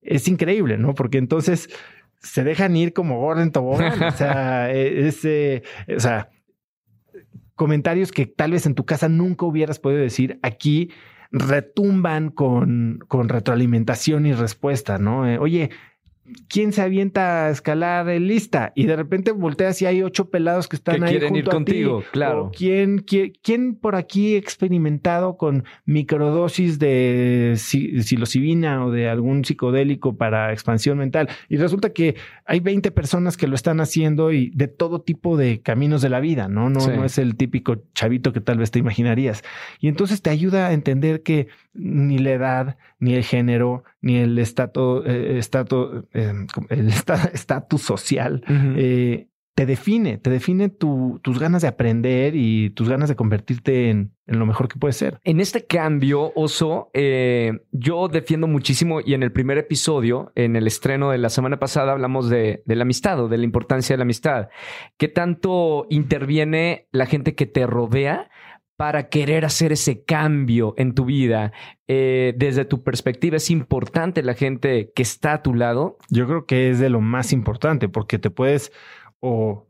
es 0.00 0.28
increíble, 0.28 0.78
¿no? 0.78 0.94
Porque 0.94 1.18
entonces 1.18 1.68
se 2.20 2.44
dejan 2.44 2.76
ir 2.76 2.92
como 2.92 3.18
Gordon 3.18 3.50
Tobogán. 3.50 4.00
o 4.00 4.10
sea, 4.16 4.72
e, 4.72 5.08
ese, 5.08 5.64
o 5.94 5.98
sea, 5.98 6.30
comentarios 7.56 8.12
que 8.12 8.26
tal 8.26 8.52
vez 8.52 8.66
en 8.66 8.76
tu 8.76 8.84
casa 8.84 9.08
nunca 9.08 9.46
hubieras 9.46 9.80
podido 9.80 10.00
decir 10.00 10.38
aquí 10.42 10.90
retumban 11.32 12.30
con, 12.30 13.00
con 13.08 13.28
retroalimentación 13.28 14.26
y 14.26 14.32
respuesta, 14.32 14.98
¿no? 14.98 15.28
Eh, 15.28 15.38
oye, 15.38 15.70
¿quién 16.48 16.72
se 16.72 16.82
avienta 16.82 17.46
a 17.46 17.50
escalar 17.50 18.08
en 18.08 18.26
lista? 18.26 18.72
Y 18.74 18.86
de 18.86 18.96
repente 18.96 19.32
volteas 19.32 19.80
y 19.82 19.86
hay 19.86 20.02
ocho 20.02 20.30
pelados 20.30 20.68
que 20.68 20.76
están 20.76 21.02
ahí 21.02 21.12
quieren 21.12 21.30
junto 21.30 21.38
ir 21.38 21.54
contigo, 21.54 22.04
claro. 22.12 22.50
¿quién, 22.56 23.04
quién, 23.42 23.74
por 23.74 23.96
aquí 23.96 24.36
experimentado 24.36 25.36
con 25.36 25.64
microdosis 25.84 26.78
de 26.78 27.54
psilocibina 27.56 28.84
o 28.84 28.90
de 28.90 29.08
algún 29.08 29.44
psicodélico 29.44 30.16
para 30.16 30.52
expansión 30.52 30.98
mental? 30.98 31.28
Y 31.48 31.56
resulta 31.56 31.90
que 31.90 32.16
hay 32.44 32.60
20 32.60 32.90
personas 32.90 33.36
que 33.36 33.46
lo 33.46 33.54
están 33.54 33.80
haciendo 33.80 34.32
y 34.32 34.50
de 34.50 34.68
todo 34.68 35.00
tipo 35.00 35.36
de 35.36 35.60
caminos 35.60 36.02
de 36.02 36.08
la 36.08 36.20
vida, 36.20 36.48
¿no? 36.48 36.70
No, 36.70 36.86
no 36.86 37.04
es 37.04 37.18
el 37.18 37.36
típico 37.36 37.82
chavito 37.94 38.32
que 38.32 38.40
tal 38.40 38.58
vez 38.58 38.70
te 38.70 38.78
imaginarías. 38.78 39.42
Y 39.80 39.88
entonces 39.88 40.22
te 40.22 40.30
ayuda 40.30 40.68
a 40.68 40.72
entender 40.72 41.22
que 41.22 41.48
ni 41.74 42.18
la 42.18 42.30
edad, 42.30 42.76
ni 42.98 43.14
el 43.14 43.24
género, 43.24 43.84
ni 44.00 44.16
el 44.16 44.38
estatus, 44.38 45.04
eh, 45.06 45.38
em, 46.16 46.46
el 46.70 46.88
estatus 47.32 47.82
social 47.82 48.42
eh, 48.48 49.28
te 49.56 49.64
define, 49.64 50.18
te 50.18 50.28
define 50.28 50.68
tus 50.68 51.38
ganas 51.38 51.62
de 51.62 51.68
aprender 51.68 52.36
y 52.36 52.68
tus 52.70 52.90
ganas 52.90 53.08
de 53.08 53.16
convertirte 53.16 53.88
en, 53.88 54.12
lo 54.26 54.44
mejor 54.44 54.68
que 54.68 54.78
puedes 54.78 54.96
ser. 54.96 55.18
En 55.24 55.40
este 55.40 55.64
cambio, 55.64 56.30
Oso, 56.34 56.90
eh, 56.92 57.52
yo 57.72 58.08
defiendo 58.08 58.48
muchísimo 58.48 59.00
y 59.00 59.14
en 59.14 59.22
el 59.22 59.32
primer 59.32 59.56
episodio, 59.56 60.30
en 60.34 60.56
el 60.56 60.66
estreno 60.66 61.10
de 61.10 61.16
la 61.16 61.30
semana 61.30 61.58
pasada, 61.58 61.92
hablamos 61.92 62.28
de, 62.28 62.64
de 62.66 62.76
la 62.76 62.82
amistad 62.82 63.18
o 63.18 63.28
de 63.28 63.38
la 63.38 63.44
importancia 63.44 63.94
de 63.94 63.98
la 63.98 64.02
amistad. 64.02 64.48
¿Qué 64.98 65.08
tanto 65.08 65.86
interviene 65.88 66.86
la 66.92 67.06
gente 67.06 67.34
que 67.34 67.46
te 67.46 67.66
rodea? 67.66 68.28
Para 68.76 69.08
querer 69.08 69.44
hacer 69.44 69.72
ese 69.72 70.04
cambio 70.04 70.74
en 70.76 70.94
tu 70.94 71.04
vida? 71.04 71.52
Eh, 71.88 72.34
desde 72.36 72.64
tu 72.64 72.82
perspectiva, 72.82 73.36
¿es 73.36 73.50
importante 73.50 74.22
la 74.22 74.34
gente 74.34 74.92
que 74.94 75.02
está 75.02 75.34
a 75.34 75.42
tu 75.42 75.54
lado? 75.54 75.98
Yo 76.10 76.26
creo 76.26 76.46
que 76.46 76.70
es 76.70 76.78
de 76.78 76.90
lo 76.90 77.00
más 77.00 77.32
importante 77.32 77.88
porque 77.88 78.18
te 78.18 78.30
puedes 78.30 78.72
o 79.20 79.66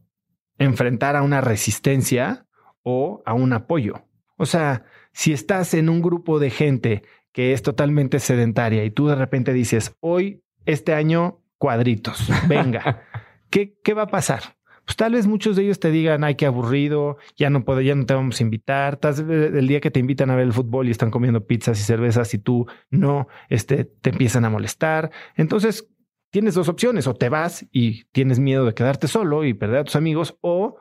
enfrentar 0.59 1.16
a 1.16 1.23
una 1.23 1.40
resistencia 1.40 2.47
o 2.83 3.23
a 3.27 3.35
un 3.35 3.53
apoyo. 3.53 4.05
O 4.37 4.47
sea, 4.47 4.85
si 5.12 5.33
estás 5.33 5.75
en 5.75 5.88
un 5.88 6.03
grupo 6.03 6.38
de 6.38 6.51
gente 6.51 7.03
que 7.33 7.53
es 7.53 7.62
totalmente 7.62 8.19
sedentaria 8.19 8.85
y 8.85 8.90
tú 8.90 9.09
de 9.09 9.14
repente 9.14 9.53
dices, 9.53 9.95
hoy, 10.01 10.42
este 10.64 10.95
año, 10.95 11.42
cuadritos, 11.59 12.29
venga, 12.49 13.03
¿qué, 13.51 13.79
qué 13.83 13.95
va 13.95 14.03
a 14.03 14.09
pasar? 14.09 14.56
Pues 14.87 14.96
tal 14.96 15.12
vez 15.14 15.27
muchos 15.27 15.57
de 15.57 15.64
ellos 15.64 15.81
te 15.81 15.90
digan, 15.90 16.22
ay, 16.22 16.37
qué 16.37 16.46
aburrido, 16.46 17.18
ya 17.37 17.51
no 17.51 17.64
puedo, 17.64 17.81
ya 17.81 17.96
no 17.96 18.07
te 18.07 18.14
vamos 18.14 18.40
a 18.40 18.44
invitar. 18.44 19.01
El 19.03 19.66
día 19.66 19.81
que 19.81 19.90
te 19.90 19.99
invitan 19.99 20.31
a 20.31 20.37
ver 20.37 20.44
el 20.44 20.53
fútbol 20.53 20.87
y 20.87 20.92
están 20.92 21.11
comiendo 21.11 21.44
pizzas 21.44 21.81
y 21.81 21.83
cervezas 21.83 22.33
y 22.35 22.38
tú 22.38 22.66
no, 22.88 23.27
este, 23.49 23.85
te 23.85 24.11
empiezan 24.11 24.44
a 24.44 24.51
molestar. 24.51 25.11
Entonces, 25.35 25.88
tienes 26.31 26.55
dos 26.55 26.68
opciones, 26.68 27.09
o 27.09 27.14
te 27.14 27.29
vas 27.29 27.66
y 27.72 28.05
tienes 28.12 28.38
miedo 28.38 28.64
de 28.64 28.75
quedarte 28.75 29.09
solo 29.09 29.44
y 29.44 29.55
perder 29.55 29.79
a 29.79 29.85
tus 29.85 29.96
amigos, 29.96 30.37
o 30.40 30.77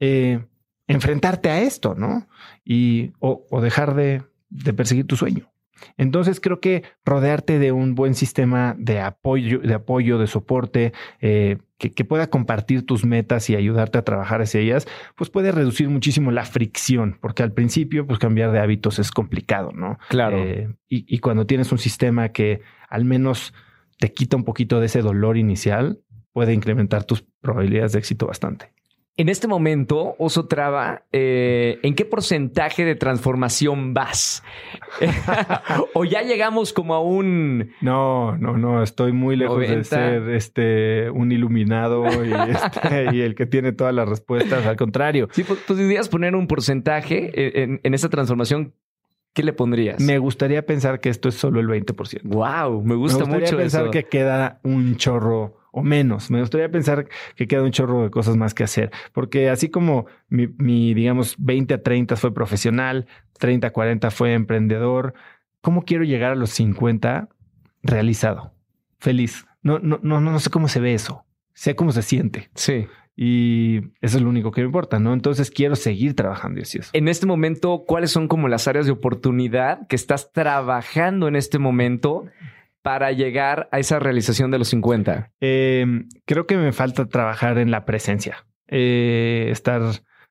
eh, 0.00 0.46
enfrentarte 0.86 1.50
a 1.50 1.60
esto, 1.60 1.94
¿no? 1.94 2.26
Y, 2.64 3.12
o, 3.18 3.60
dejar 3.60 3.94
de, 3.94 4.22
perseguir 4.74 5.06
tu 5.06 5.16
sueño. 5.16 5.51
Entonces 5.96 6.40
creo 6.40 6.60
que 6.60 6.82
rodearte 7.04 7.58
de 7.58 7.72
un 7.72 7.94
buen 7.94 8.14
sistema 8.14 8.74
de 8.78 9.00
apoyo, 9.00 9.60
de 9.60 9.74
apoyo, 9.74 10.18
de 10.18 10.26
soporte, 10.26 10.92
eh, 11.20 11.58
que, 11.78 12.04
pueda 12.04 12.28
compartir 12.28 12.86
tus 12.86 13.04
metas 13.04 13.50
y 13.50 13.56
ayudarte 13.56 13.98
a 13.98 14.02
trabajar 14.02 14.40
hacia 14.40 14.60
ellas, 14.60 14.86
pues 15.16 15.30
puede 15.30 15.50
reducir 15.50 15.88
muchísimo 15.88 16.30
la 16.30 16.44
fricción, 16.44 17.18
porque 17.20 17.42
al 17.42 17.52
principio, 17.52 18.06
pues 18.06 18.18
cambiar 18.18 18.52
de 18.52 18.60
hábitos 18.60 18.98
es 18.98 19.10
complicado, 19.10 19.72
¿no? 19.72 19.98
Claro. 20.08 20.38
Eh, 20.38 20.68
y, 20.88 21.04
y 21.12 21.18
cuando 21.18 21.46
tienes 21.46 21.72
un 21.72 21.78
sistema 21.78 22.28
que 22.28 22.60
al 22.88 23.04
menos 23.04 23.52
te 23.98 24.12
quita 24.12 24.36
un 24.36 24.44
poquito 24.44 24.78
de 24.78 24.86
ese 24.86 25.02
dolor 25.02 25.36
inicial, 25.36 26.00
puede 26.32 26.52
incrementar 26.54 27.04
tus 27.04 27.24
probabilidades 27.40 27.92
de 27.92 27.98
éxito 27.98 28.26
bastante. 28.26 28.72
En 29.18 29.28
este 29.28 29.46
momento, 29.46 30.14
Oso 30.18 30.46
Traba, 30.46 31.02
eh, 31.12 31.78
¿en 31.82 31.94
qué 31.94 32.06
porcentaje 32.06 32.86
de 32.86 32.94
transformación 32.94 33.92
vas? 33.92 34.42
¿O 35.94 36.06
ya 36.06 36.22
llegamos 36.22 36.72
como 36.72 36.94
a 36.94 37.00
un... 37.00 37.72
No, 37.82 38.38
no, 38.38 38.56
no, 38.56 38.82
estoy 38.82 39.12
muy 39.12 39.36
lejos 39.36 39.60
de 39.60 39.84
ser 39.84 40.30
este, 40.30 41.10
un 41.10 41.30
iluminado 41.30 42.06
este, 42.06 43.14
y, 43.14 43.20
el 43.20 43.34
que 43.34 43.44
tiene 43.44 43.72
todas 43.72 43.94
las 43.94 44.08
respuestas, 44.08 44.64
al 44.64 44.76
contrario. 44.76 45.28
Sí, 45.32 45.44
pues, 45.44 45.58
podrías 45.60 46.08
poner 46.08 46.34
un 46.34 46.46
porcentaje 46.46 47.62
en, 47.62 47.80
en 47.82 47.94
esa 47.94 48.08
transformación 48.08 48.72
¿Qué 49.34 49.42
le 49.42 49.54
pondrías? 49.54 49.98
Me 50.00 50.18
gustaría 50.18 50.66
pensar 50.66 51.00
que 51.00 51.08
esto 51.08 51.30
es 51.30 51.36
solo 51.36 51.58
el 51.60 51.66
20%. 51.66 52.20
Wow, 52.24 52.82
me 52.82 52.94
gusta 52.94 53.24
me 53.24 53.38
gustaría 53.38 53.56
pensar 53.56 53.90
que 53.90 54.04
queda 54.04 54.60
un 54.62 54.96
chorro 54.96 55.61
o 55.72 55.82
menos. 55.82 56.30
Me 56.30 56.40
gustaría 56.40 56.70
pensar 56.70 57.08
que 57.34 57.48
queda 57.48 57.62
un 57.62 57.72
chorro 57.72 58.04
de 58.04 58.10
cosas 58.10 58.36
más 58.36 58.54
que 58.54 58.62
hacer, 58.62 58.92
porque 59.12 59.50
así 59.50 59.70
como 59.70 60.06
mi, 60.28 60.94
digamos, 60.94 61.34
20 61.38 61.74
a 61.74 61.82
30 61.82 62.14
fue 62.16 62.32
profesional, 62.32 63.06
30 63.38 63.66
a 63.66 63.70
40 63.72 64.10
fue 64.12 64.34
emprendedor, 64.34 65.14
¿cómo 65.60 65.82
quiero 65.82 66.04
llegar 66.04 66.32
a 66.32 66.36
los 66.36 66.50
50 66.50 67.28
realizado? 67.82 68.54
Feliz. 68.98 69.46
No, 69.62 69.78
no, 69.80 69.98
no, 70.02 70.20
no 70.20 70.38
sé 70.38 70.50
cómo 70.50 70.68
se 70.68 70.78
ve 70.78 70.94
eso. 70.94 71.24
Sé 71.54 71.74
cómo 71.74 71.92
se 71.92 72.02
siente. 72.02 72.50
Sí. 72.54 72.86
Y 73.16 73.78
eso 74.00 74.16
es 74.16 74.22
lo 74.22 74.30
único 74.30 74.52
que 74.52 74.62
me 74.62 74.66
importa, 74.66 74.98
¿no? 74.98 75.12
Entonces 75.12 75.50
quiero 75.50 75.76
seguir 75.76 76.14
trabajando 76.14 76.60
y 76.60 76.62
así 76.62 76.78
es. 76.78 76.90
En 76.92 77.08
este 77.08 77.26
momento, 77.26 77.84
¿cuáles 77.86 78.10
son 78.10 78.26
como 78.26 78.48
las 78.48 78.68
áreas 78.68 78.86
de 78.86 78.92
oportunidad 78.92 79.86
que 79.86 79.96
estás 79.96 80.32
trabajando 80.32 81.28
en 81.28 81.36
este 81.36 81.58
momento 81.58 82.24
para 82.82 83.12
llegar 83.12 83.68
a 83.72 83.78
esa 83.78 83.98
realización 83.98 84.50
de 84.50 84.58
los 84.58 84.68
50? 84.68 85.32
Em, 85.40 86.08
creo 86.24 86.46
que 86.46 86.56
me 86.56 86.72
falta 86.72 87.06
trabajar 87.06 87.58
en 87.58 87.70
la 87.70 87.84
presencia. 87.84 88.44
Eh, 88.68 89.48
estar 89.50 89.82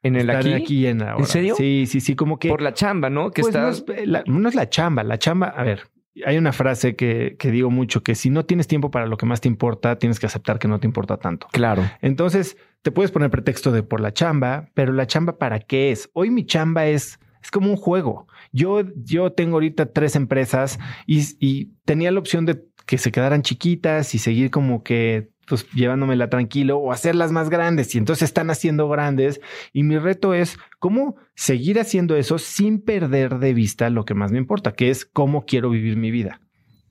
en 0.04 0.16
el 0.16 0.30
aquí. 0.30 0.54
aquí 0.54 0.88
en 0.88 1.02
ahora. 1.02 1.20
¿En 1.20 1.26
serio? 1.26 1.56
Sí, 1.56 1.86
sí, 1.88 2.02
sí, 2.02 2.16
como 2.16 2.40
que. 2.40 2.50
Por 2.50 2.62
la 2.62 2.74
chamba, 2.74 3.10
¿no? 3.10 3.32
Que 3.32 3.42
pues 3.42 3.54
no, 3.54 3.70
es 3.70 3.86
la, 4.06 4.24
no 4.26 4.50
es 4.50 4.56
la 4.56 4.70
chamba. 4.70 5.04
La 5.04 5.18
chamba, 5.18 5.48
a 5.48 5.64
ver, 5.64 5.84
hay 6.26 6.38
una 6.38 6.52
frase 6.52 6.96
que, 6.96 7.36
que, 7.40 7.52
digo 7.52 7.70
mucho, 7.70 8.04
que 8.04 8.16
si 8.16 8.30
no 8.30 8.46
tienes 8.46 8.68
tiempo 8.68 8.92
para 8.92 9.06
lo 9.06 9.18
que 9.18 9.26
más 9.26 9.42
te 9.42 9.48
importa, 9.48 9.98
tienes 9.98 10.20
que 10.20 10.26
aceptar 10.26 10.60
que 10.60 10.68
no 10.68 10.80
te 10.80 10.88
importa 10.88 11.18
tanto. 11.18 11.48
Claro. 11.52 11.84
Entonces, 12.02 12.58
te 12.82 12.92
puedes 12.92 13.12
poner 13.12 13.30
pretexto 13.30 13.72
de 13.72 13.84
por 13.84 14.02
la 14.02 14.12
chamba, 14.12 14.70
pero 14.74 14.92
la 14.92 15.08
chamba 15.08 15.38
para 15.38 15.60
qué 15.60 15.92
es? 15.92 16.10
Hoy 16.14 16.32
mi 16.32 16.46
chamba 16.46 16.88
es, 16.88 17.20
es 17.44 17.52
como 17.52 17.70
un 17.70 17.78
juego. 17.78 18.28
Yo, 18.52 18.82
yo 18.96 19.32
tengo 19.32 19.56
ahorita 19.56 19.88
tres 19.88 20.16
empresas 20.16 20.80
y, 21.06 21.72
tenía 21.86 22.12
la 22.12 22.20
opción 22.20 22.46
de 22.46 22.64
que 22.86 22.98
se 22.98 23.12
quedaran 23.12 23.42
chiquitas 23.42 24.16
y 24.16 24.20
seguir 24.20 24.50
como 24.50 24.84
que 24.84 25.30
pues 25.48 25.70
llevándomela 25.74 26.30
tranquilo 26.30 26.78
o 26.78 26.92
hacerlas 26.92 27.32
más 27.32 27.50
grandes 27.50 27.94
y 27.94 27.98
entonces 27.98 28.24
están 28.24 28.50
haciendo 28.50 28.88
grandes 28.88 29.42
y 29.74 29.84
mi 29.84 29.98
reto 29.98 30.34
es 30.34 30.58
cómo 30.80 31.18
seguir 31.36 31.80
haciendo 31.80 32.16
eso 32.16 32.38
sin 32.38 32.82
perder 32.82 33.40
de 33.40 33.54
vista 33.54 33.90
lo 33.90 34.06
que 34.06 34.14
más 34.14 34.32
me 34.32 34.38
importa, 34.38 34.74
que 34.74 34.90
es 34.90 35.04
cómo 35.06 35.46
quiero 35.46 35.70
vivir 35.70 35.98
mi 35.98 36.12
vida, 36.12 36.40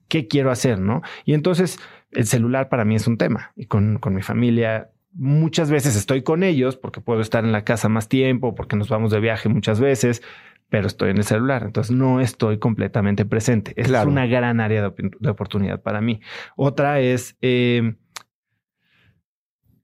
qué 0.09 0.27
quiero 0.27 0.51
hacer, 0.51 0.79
¿no? 0.79 1.01
Y 1.25 1.33
entonces 1.33 1.79
el 2.11 2.27
celular 2.27 2.69
para 2.69 2.85
mí 2.85 2.97
es 2.97 3.07
un 3.07 3.17
tema 3.17 3.53
y 3.57 3.67
con, 3.67 3.99
con 3.99 4.15
mi 4.15 4.23
familia 4.23 4.91
muchas 5.13 5.71
veces 5.71 5.97
estoy 5.97 6.23
con 6.23 6.43
ellos 6.43 6.77
porque 6.77 7.01
puedo 7.01 7.21
estar 7.21 7.45
en 7.45 7.53
la 7.53 7.65
casa 7.65 7.89
más 7.89 8.09
tiempo, 8.09 8.55
porque 8.55 8.77
nos 8.77 8.89
vamos 8.89 9.11
de 9.11 9.21
viaje 9.21 9.49
muchas 9.49 9.81
veces, 9.81 10.23
pero 10.69 10.87
estoy 10.87 11.11
en 11.11 11.19
el 11.19 11.25
celular, 11.25 11.65
entonces 11.65 11.95
no 11.95 12.21
estoy 12.21 12.59
completamente 12.59 13.25
presente. 13.25 13.73
Es 13.77 13.91
una 13.91 14.27
gran 14.27 14.61
área 14.61 14.91
de, 14.91 15.29
oportunidad 15.29 15.83
para 15.83 16.01
mí. 16.01 16.21
Otra 16.57 17.01
es 17.01 17.37
eh, 17.43 17.97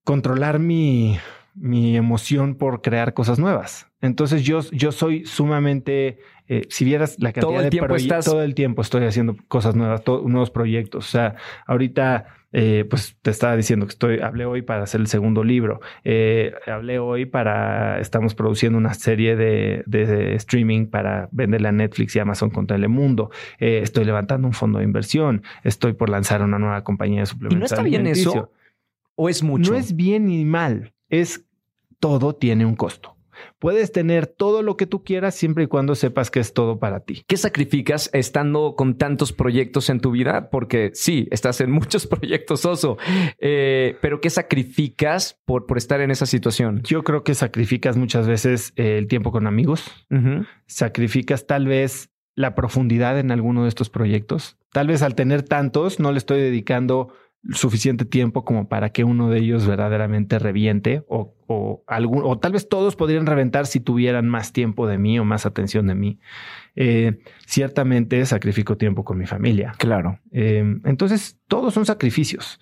controlar 0.04 0.60
mi, 0.60 1.18
mi 1.56 1.96
emoción 1.96 2.54
por 2.54 2.82
crear 2.82 3.14
cosas 3.14 3.38
nuevas. 3.38 3.90
Entonces 4.00 4.44
yo, 4.44 4.60
yo 4.70 4.92
soy 4.92 5.24
sumamente, 5.24 6.18
eh, 6.48 6.62
si 6.68 6.84
vieras 6.84 7.16
la 7.18 7.32
cantidad 7.32 7.48
todo 7.48 7.58
el 7.58 7.64
de 7.64 7.70
tiempo 7.70 7.96
estás... 7.96 8.24
todo 8.24 8.42
el 8.42 8.54
tiempo 8.54 8.82
estoy 8.82 9.04
haciendo 9.04 9.36
cosas 9.48 9.74
nuevas, 9.74 10.02
nuevos 10.06 10.50
proyectos. 10.50 11.06
O 11.06 11.10
sea, 11.10 11.36
ahorita 11.66 12.26
eh, 12.52 12.84
pues 12.88 13.16
te 13.20 13.30
estaba 13.30 13.56
diciendo 13.56 13.86
que 13.86 13.90
estoy, 13.90 14.20
hablé 14.20 14.46
hoy 14.46 14.62
para 14.62 14.84
hacer 14.84 15.00
el 15.00 15.08
segundo 15.08 15.42
libro. 15.42 15.80
Eh, 16.04 16.52
hablé 16.66 16.98
hoy 16.98 17.26
para, 17.26 18.00
estamos 18.00 18.34
produciendo 18.34 18.78
una 18.78 18.94
serie 18.94 19.36
de, 19.36 19.82
de, 19.86 20.34
streaming 20.36 20.86
para 20.86 21.28
venderle 21.32 21.68
a 21.68 21.72
Netflix 21.72 22.14
y 22.16 22.20
Amazon 22.20 22.50
con 22.50 22.66
Telemundo. 22.66 23.30
estoy 23.58 24.04
levantando 24.04 24.46
un 24.46 24.54
fondo 24.54 24.78
de 24.78 24.84
inversión. 24.84 25.42
Estoy 25.64 25.94
por 25.94 26.08
lanzar 26.08 26.42
una 26.42 26.58
nueva 26.58 26.84
compañía 26.84 27.20
de 27.20 27.26
suplementos. 27.26 27.56
¿Y 27.56 27.60
no 27.60 27.64
está 27.66 27.82
bien 27.82 28.06
eso? 28.06 28.52
¿O 29.16 29.28
es 29.28 29.42
mucho? 29.42 29.72
No 29.72 29.78
es 29.78 29.96
bien 29.96 30.26
ni 30.26 30.44
mal. 30.44 30.92
Es 31.08 31.44
todo 31.98 32.34
tiene 32.34 32.64
un 32.66 32.76
costo. 32.76 33.15
Puedes 33.58 33.92
tener 33.92 34.26
todo 34.26 34.62
lo 34.62 34.76
que 34.76 34.86
tú 34.86 35.04
quieras 35.04 35.34
siempre 35.34 35.64
y 35.64 35.66
cuando 35.66 35.94
sepas 35.94 36.30
que 36.30 36.40
es 36.40 36.52
todo 36.52 36.78
para 36.78 37.00
ti. 37.00 37.22
¿Qué 37.26 37.36
sacrificas 37.36 38.10
estando 38.12 38.74
con 38.76 38.96
tantos 38.98 39.32
proyectos 39.32 39.90
en 39.90 40.00
tu 40.00 40.10
vida? 40.10 40.50
Porque 40.50 40.90
sí, 40.94 41.28
estás 41.30 41.60
en 41.60 41.70
muchos 41.76 42.06
proyectos, 42.06 42.64
Oso, 42.64 42.98
eh, 43.38 43.96
pero 44.00 44.20
¿qué 44.20 44.30
sacrificas 44.30 45.40
por, 45.44 45.66
por 45.66 45.78
estar 45.78 46.00
en 46.00 46.10
esa 46.10 46.26
situación? 46.26 46.82
Yo 46.82 47.04
creo 47.04 47.24
que 47.24 47.34
sacrificas 47.34 47.96
muchas 47.96 48.26
veces 48.26 48.72
eh, 48.76 48.98
el 48.98 49.08
tiempo 49.08 49.32
con 49.32 49.46
amigos, 49.46 50.06
sacrificas 50.66 51.46
tal 51.46 51.66
vez 51.66 52.10
la 52.34 52.54
profundidad 52.54 53.18
en 53.18 53.30
alguno 53.32 53.62
de 53.62 53.68
estos 53.68 53.90
proyectos. 53.90 54.58
Tal 54.72 54.88
vez 54.88 55.02
al 55.02 55.14
tener 55.14 55.42
tantos 55.42 55.98
no 55.98 56.12
le 56.12 56.18
estoy 56.18 56.40
dedicando 56.40 57.12
suficiente 57.52 58.04
tiempo 58.04 58.44
como 58.44 58.68
para 58.68 58.90
que 58.90 59.04
uno 59.04 59.30
de 59.30 59.38
ellos 59.38 59.66
verdaderamente 59.66 60.38
reviente 60.38 61.04
o, 61.08 61.34
o, 61.46 61.84
algún, 61.86 62.22
o 62.24 62.38
tal 62.38 62.52
vez 62.52 62.68
todos 62.68 62.96
podrían 62.96 63.26
reventar 63.26 63.66
si 63.66 63.80
tuvieran 63.80 64.28
más 64.28 64.52
tiempo 64.52 64.86
de 64.86 64.98
mí 64.98 65.18
o 65.18 65.24
más 65.24 65.46
atención 65.46 65.86
de 65.86 65.94
mí. 65.94 66.18
Eh, 66.74 67.20
ciertamente 67.46 68.24
sacrifico 68.26 68.76
tiempo 68.76 69.04
con 69.04 69.18
mi 69.18 69.26
familia. 69.26 69.74
Claro. 69.78 70.20
Eh, 70.32 70.78
entonces, 70.84 71.38
todos 71.48 71.74
son 71.74 71.86
sacrificios. 71.86 72.60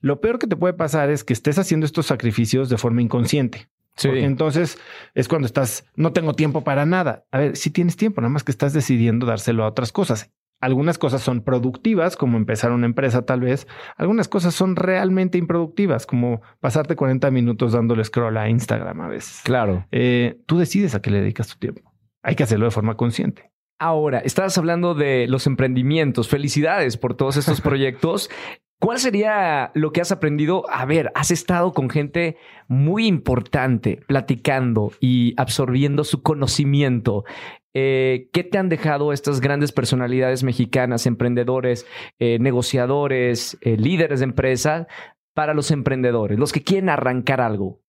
Lo 0.00 0.20
peor 0.20 0.38
que 0.38 0.46
te 0.46 0.56
puede 0.56 0.74
pasar 0.74 1.10
es 1.10 1.24
que 1.24 1.32
estés 1.32 1.58
haciendo 1.58 1.86
estos 1.86 2.06
sacrificios 2.06 2.68
de 2.68 2.78
forma 2.78 3.02
inconsciente. 3.02 3.68
Sí. 3.96 4.08
Porque 4.08 4.24
entonces 4.24 4.78
es 5.14 5.28
cuando 5.28 5.46
estás, 5.46 5.84
no 5.96 6.12
tengo 6.12 6.34
tiempo 6.34 6.64
para 6.64 6.86
nada. 6.86 7.24
A 7.30 7.38
ver, 7.38 7.56
si 7.56 7.70
tienes 7.70 7.96
tiempo, 7.96 8.20
nada 8.20 8.32
más 8.32 8.42
que 8.42 8.50
estás 8.50 8.72
decidiendo 8.72 9.26
dárselo 9.26 9.64
a 9.64 9.68
otras 9.68 9.92
cosas. 9.92 10.30
Algunas 10.62 10.96
cosas 10.96 11.22
son 11.22 11.42
productivas, 11.42 12.16
como 12.16 12.38
empezar 12.38 12.70
una 12.70 12.86
empresa 12.86 13.26
tal 13.26 13.40
vez. 13.40 13.66
Algunas 13.96 14.28
cosas 14.28 14.54
son 14.54 14.76
realmente 14.76 15.36
improductivas, 15.36 16.06
como 16.06 16.40
pasarte 16.60 16.94
40 16.94 17.32
minutos 17.32 17.72
dándole 17.72 18.04
scroll 18.04 18.36
a 18.36 18.48
Instagram 18.48 19.00
a 19.00 19.08
veces. 19.08 19.40
Claro. 19.42 19.84
Eh, 19.90 20.40
tú 20.46 20.58
decides 20.58 20.94
a 20.94 21.02
qué 21.02 21.10
le 21.10 21.20
dedicas 21.20 21.48
tu 21.48 21.58
tiempo. 21.58 21.92
Hay 22.22 22.36
que 22.36 22.44
hacerlo 22.44 22.66
de 22.66 22.70
forma 22.70 22.96
consciente. 22.96 23.50
Ahora, 23.80 24.20
estabas 24.20 24.56
hablando 24.56 24.94
de 24.94 25.26
los 25.26 25.48
emprendimientos. 25.48 26.28
Felicidades 26.28 26.96
por 26.96 27.14
todos 27.14 27.36
estos 27.36 27.60
proyectos. 27.60 28.30
¿Cuál 28.82 28.98
sería 28.98 29.70
lo 29.74 29.92
que 29.92 30.00
has 30.00 30.10
aprendido? 30.10 30.64
A 30.68 30.84
ver, 30.86 31.12
has 31.14 31.30
estado 31.30 31.72
con 31.72 31.88
gente 31.88 32.36
muy 32.66 33.06
importante, 33.06 34.00
platicando 34.08 34.90
y 34.98 35.34
absorbiendo 35.36 36.02
su 36.02 36.20
conocimiento. 36.20 37.24
Eh, 37.74 38.28
¿Qué 38.32 38.42
te 38.42 38.58
han 38.58 38.68
dejado 38.68 39.12
estas 39.12 39.40
grandes 39.40 39.70
personalidades 39.70 40.42
mexicanas, 40.42 41.06
emprendedores, 41.06 41.86
eh, 42.18 42.38
negociadores, 42.40 43.56
eh, 43.60 43.76
líderes 43.76 44.18
de 44.18 44.24
empresa 44.24 44.88
para 45.32 45.54
los 45.54 45.70
emprendedores, 45.70 46.36
los 46.36 46.50
que 46.50 46.64
quieren 46.64 46.88
arrancar 46.88 47.40
algo? 47.40 47.80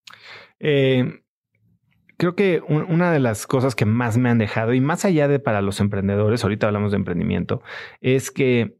creo 2.17 2.35
que 2.35 2.61
una 2.61 3.11
de 3.11 3.19
las 3.19 3.47
cosas 3.47 3.75
que 3.75 3.85
más 3.85 4.17
me 4.17 4.29
han 4.29 4.37
dejado, 4.37 4.73
y 4.73 4.79
más 4.79 5.03
allá 5.03 5.27
de 5.27 5.39
para 5.39 5.61
los 5.61 5.81
emprendedores, 5.81 6.43
ahorita 6.43 6.67
hablamos 6.67 6.91
de 6.91 6.97
emprendimiento, 6.97 7.61
es 7.99 8.31
que 8.31 8.77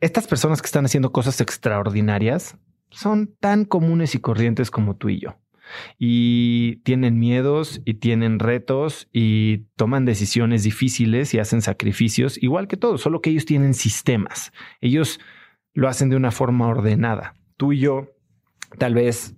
estas 0.00 0.26
personas 0.26 0.60
que 0.60 0.66
están 0.66 0.84
haciendo 0.84 1.12
cosas 1.12 1.40
extraordinarias 1.40 2.56
son 2.90 3.34
tan 3.40 3.64
comunes 3.64 4.14
y 4.14 4.20
corrientes 4.20 4.70
como 4.70 4.96
tú 4.96 5.08
y 5.08 5.20
yo 5.20 5.36
y 5.98 6.76
tienen 6.84 7.18
miedos 7.18 7.80
y 7.84 7.94
tienen 7.94 8.38
retos 8.38 9.08
y 9.12 9.66
toman 9.76 10.04
decisiones 10.04 10.62
difíciles 10.62 11.34
y 11.34 11.38
hacen 11.38 11.62
sacrificios, 11.62 12.42
igual 12.42 12.68
que 12.68 12.76
todos, 12.76 13.00
solo 13.00 13.20
que 13.20 13.30
ellos 13.30 13.46
tienen 13.46 13.74
sistemas. 13.74 14.52
Ellos 14.80 15.20
lo 15.72 15.88
hacen 15.88 16.10
de 16.10 16.16
una 16.16 16.30
forma 16.30 16.68
ordenada. 16.68 17.34
Tú 17.56 17.72
y 17.72 17.80
yo, 17.80 18.12
tal 18.78 18.94
vez 18.94 19.36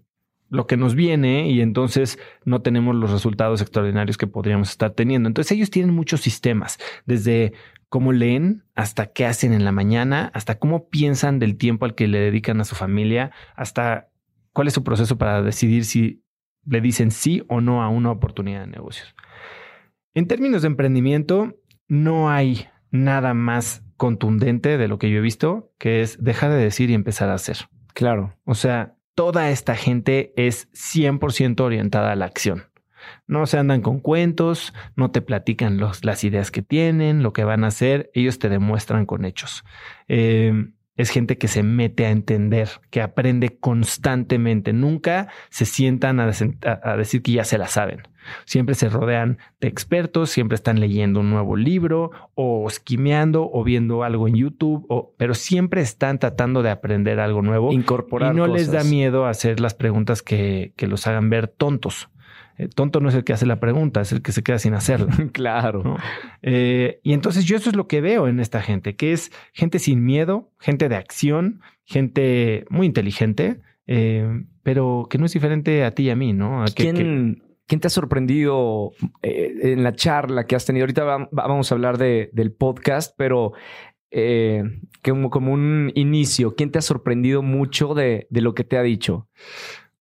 lo 0.48 0.66
que 0.66 0.76
nos 0.76 0.94
viene 0.94 1.50
y 1.50 1.60
entonces 1.60 2.18
no 2.44 2.62
tenemos 2.62 2.94
los 2.94 3.10
resultados 3.10 3.60
extraordinarios 3.60 4.16
que 4.16 4.28
podríamos 4.28 4.70
estar 4.70 4.92
teniendo. 4.92 5.26
Entonces 5.26 5.52
ellos 5.52 5.70
tienen 5.70 5.94
muchos 5.94 6.20
sistemas, 6.20 6.78
desde 7.04 7.52
cómo 7.88 8.12
leen 8.12 8.64
hasta 8.74 9.06
qué 9.06 9.26
hacen 9.26 9.52
en 9.52 9.64
la 9.64 9.72
mañana, 9.72 10.30
hasta 10.34 10.58
cómo 10.58 10.88
piensan 10.88 11.38
del 11.38 11.56
tiempo 11.56 11.84
al 11.84 11.94
que 11.94 12.08
le 12.08 12.18
dedican 12.18 12.60
a 12.60 12.64
su 12.64 12.74
familia, 12.74 13.30
hasta 13.54 14.08
cuál 14.52 14.68
es 14.68 14.74
su 14.74 14.84
proceso 14.84 15.18
para 15.18 15.42
decidir 15.42 15.84
si 15.84 16.22
le 16.64 16.80
dicen 16.80 17.10
sí 17.10 17.44
o 17.48 17.60
no 17.60 17.82
a 17.82 17.88
una 17.88 18.10
oportunidad 18.10 18.60
de 18.60 18.66
negocios. 18.66 19.14
En 20.14 20.26
términos 20.26 20.62
de 20.62 20.68
emprendimiento, 20.68 21.54
no 21.88 22.30
hay 22.30 22.66
nada 22.90 23.34
más 23.34 23.84
contundente 23.96 24.78
de 24.78 24.88
lo 24.88 24.98
que 24.98 25.10
yo 25.10 25.18
he 25.18 25.22
visto, 25.22 25.72
que 25.78 26.00
es 26.00 26.22
dejar 26.22 26.50
de 26.50 26.56
decir 26.56 26.90
y 26.90 26.94
empezar 26.94 27.28
a 27.28 27.34
hacer. 27.34 27.68
Claro. 27.94 28.34
O 28.44 28.54
sea, 28.54 28.96
toda 29.14 29.50
esta 29.50 29.74
gente 29.74 30.32
es 30.36 30.70
100% 30.72 31.60
orientada 31.60 32.12
a 32.12 32.16
la 32.16 32.26
acción. 32.26 32.64
No 33.26 33.46
se 33.46 33.58
andan 33.58 33.82
con 33.82 34.00
cuentos, 34.00 34.74
no 34.94 35.10
te 35.10 35.22
platican 35.22 35.78
las 35.78 36.24
ideas 36.24 36.50
que 36.50 36.62
tienen, 36.62 37.22
lo 37.22 37.32
que 37.32 37.44
van 37.44 37.64
a 37.64 37.68
hacer, 37.68 38.10
ellos 38.14 38.38
te 38.38 38.48
demuestran 38.48 39.06
con 39.06 39.24
hechos. 39.24 39.64
Eh, 40.08 40.52
es 40.96 41.10
gente 41.10 41.36
que 41.36 41.46
se 41.46 41.62
mete 41.62 42.06
a 42.06 42.10
entender, 42.10 42.70
que 42.90 43.02
aprende 43.02 43.58
constantemente. 43.58 44.72
Nunca 44.72 45.28
se 45.50 45.66
sientan 45.66 46.20
a, 46.20 46.26
decir 46.26 47.22
que 47.22 47.32
ya 47.32 47.44
se 47.44 47.58
la 47.58 47.68
saben. 47.68 48.02
Siempre 48.44 48.74
se 48.74 48.88
rodean 48.88 49.38
de 49.60 49.68
expertos, 49.68 50.30
siempre 50.30 50.56
están 50.56 50.80
leyendo 50.80 51.20
un 51.20 51.30
nuevo 51.30 51.54
libro 51.54 52.10
o 52.34 52.66
esquimeando 52.66 53.48
o 53.52 53.62
viendo 53.62 54.02
algo 54.02 54.26
en 54.26 54.36
YouTube, 54.36 55.12
pero 55.18 55.34
siempre 55.34 55.82
están 55.82 56.18
tratando 56.18 56.62
de 56.62 56.70
aprender 56.70 57.20
algo 57.20 57.42
nuevo. 57.42 57.72
Incorporar. 57.72 58.32
Y 58.32 58.36
no 58.36 58.46
les 58.46 58.72
da 58.72 58.82
miedo 58.82 59.26
hacer 59.26 59.60
las 59.60 59.74
preguntas 59.74 60.22
que, 60.22 60.72
que 60.76 60.86
los 60.86 61.06
hagan 61.06 61.28
ver 61.28 61.46
tontos. 61.46 62.08
Eh, 62.58 62.68
tonto 62.68 63.00
no 63.00 63.08
es 63.08 63.14
el 63.14 63.24
que 63.24 63.32
hace 63.32 63.46
la 63.46 63.60
pregunta, 63.60 64.00
es 64.00 64.12
el 64.12 64.22
que 64.22 64.32
se 64.32 64.42
queda 64.42 64.58
sin 64.58 64.74
hacerla. 64.74 65.08
claro. 65.32 65.96
Eh, 66.42 67.00
y 67.02 67.12
entonces 67.12 67.44
yo 67.44 67.56
eso 67.56 67.70
es 67.70 67.76
lo 67.76 67.86
que 67.86 68.00
veo 68.00 68.28
en 68.28 68.40
esta 68.40 68.62
gente, 68.62 68.96
que 68.96 69.12
es 69.12 69.30
gente 69.52 69.78
sin 69.78 70.04
miedo, 70.04 70.50
gente 70.58 70.88
de 70.88 70.96
acción, 70.96 71.60
gente 71.84 72.64
muy 72.70 72.86
inteligente, 72.86 73.60
eh, 73.86 74.44
pero 74.62 75.06
que 75.10 75.18
no 75.18 75.26
es 75.26 75.32
diferente 75.32 75.84
a 75.84 75.92
ti 75.92 76.04
y 76.04 76.10
a 76.10 76.16
mí, 76.16 76.32
¿no? 76.32 76.64
¿Quién, 76.74 77.42
te 77.66 77.86
ha 77.86 77.90
sorprendido 77.90 78.92
en 79.22 79.82
la 79.82 79.92
charla 79.92 80.46
que 80.46 80.54
has 80.54 80.64
tenido? 80.64 80.84
Ahorita 80.84 81.28
vamos 81.32 81.70
a 81.70 81.74
hablar 81.74 81.98
del 81.98 82.52
podcast, 82.52 83.14
pero 83.18 83.52
como, 85.02 85.30
como 85.30 85.52
un 85.52 85.90
inicio, 85.94 86.54
¿quién 86.54 86.70
te 86.70 86.78
ha 86.78 86.82
sorprendido 86.82 87.42
mucho 87.42 87.94
de, 87.94 88.28
de 88.30 88.40
lo 88.40 88.54
que 88.54 88.62
te 88.62 88.78
ha 88.78 88.82
dicho? 88.82 89.28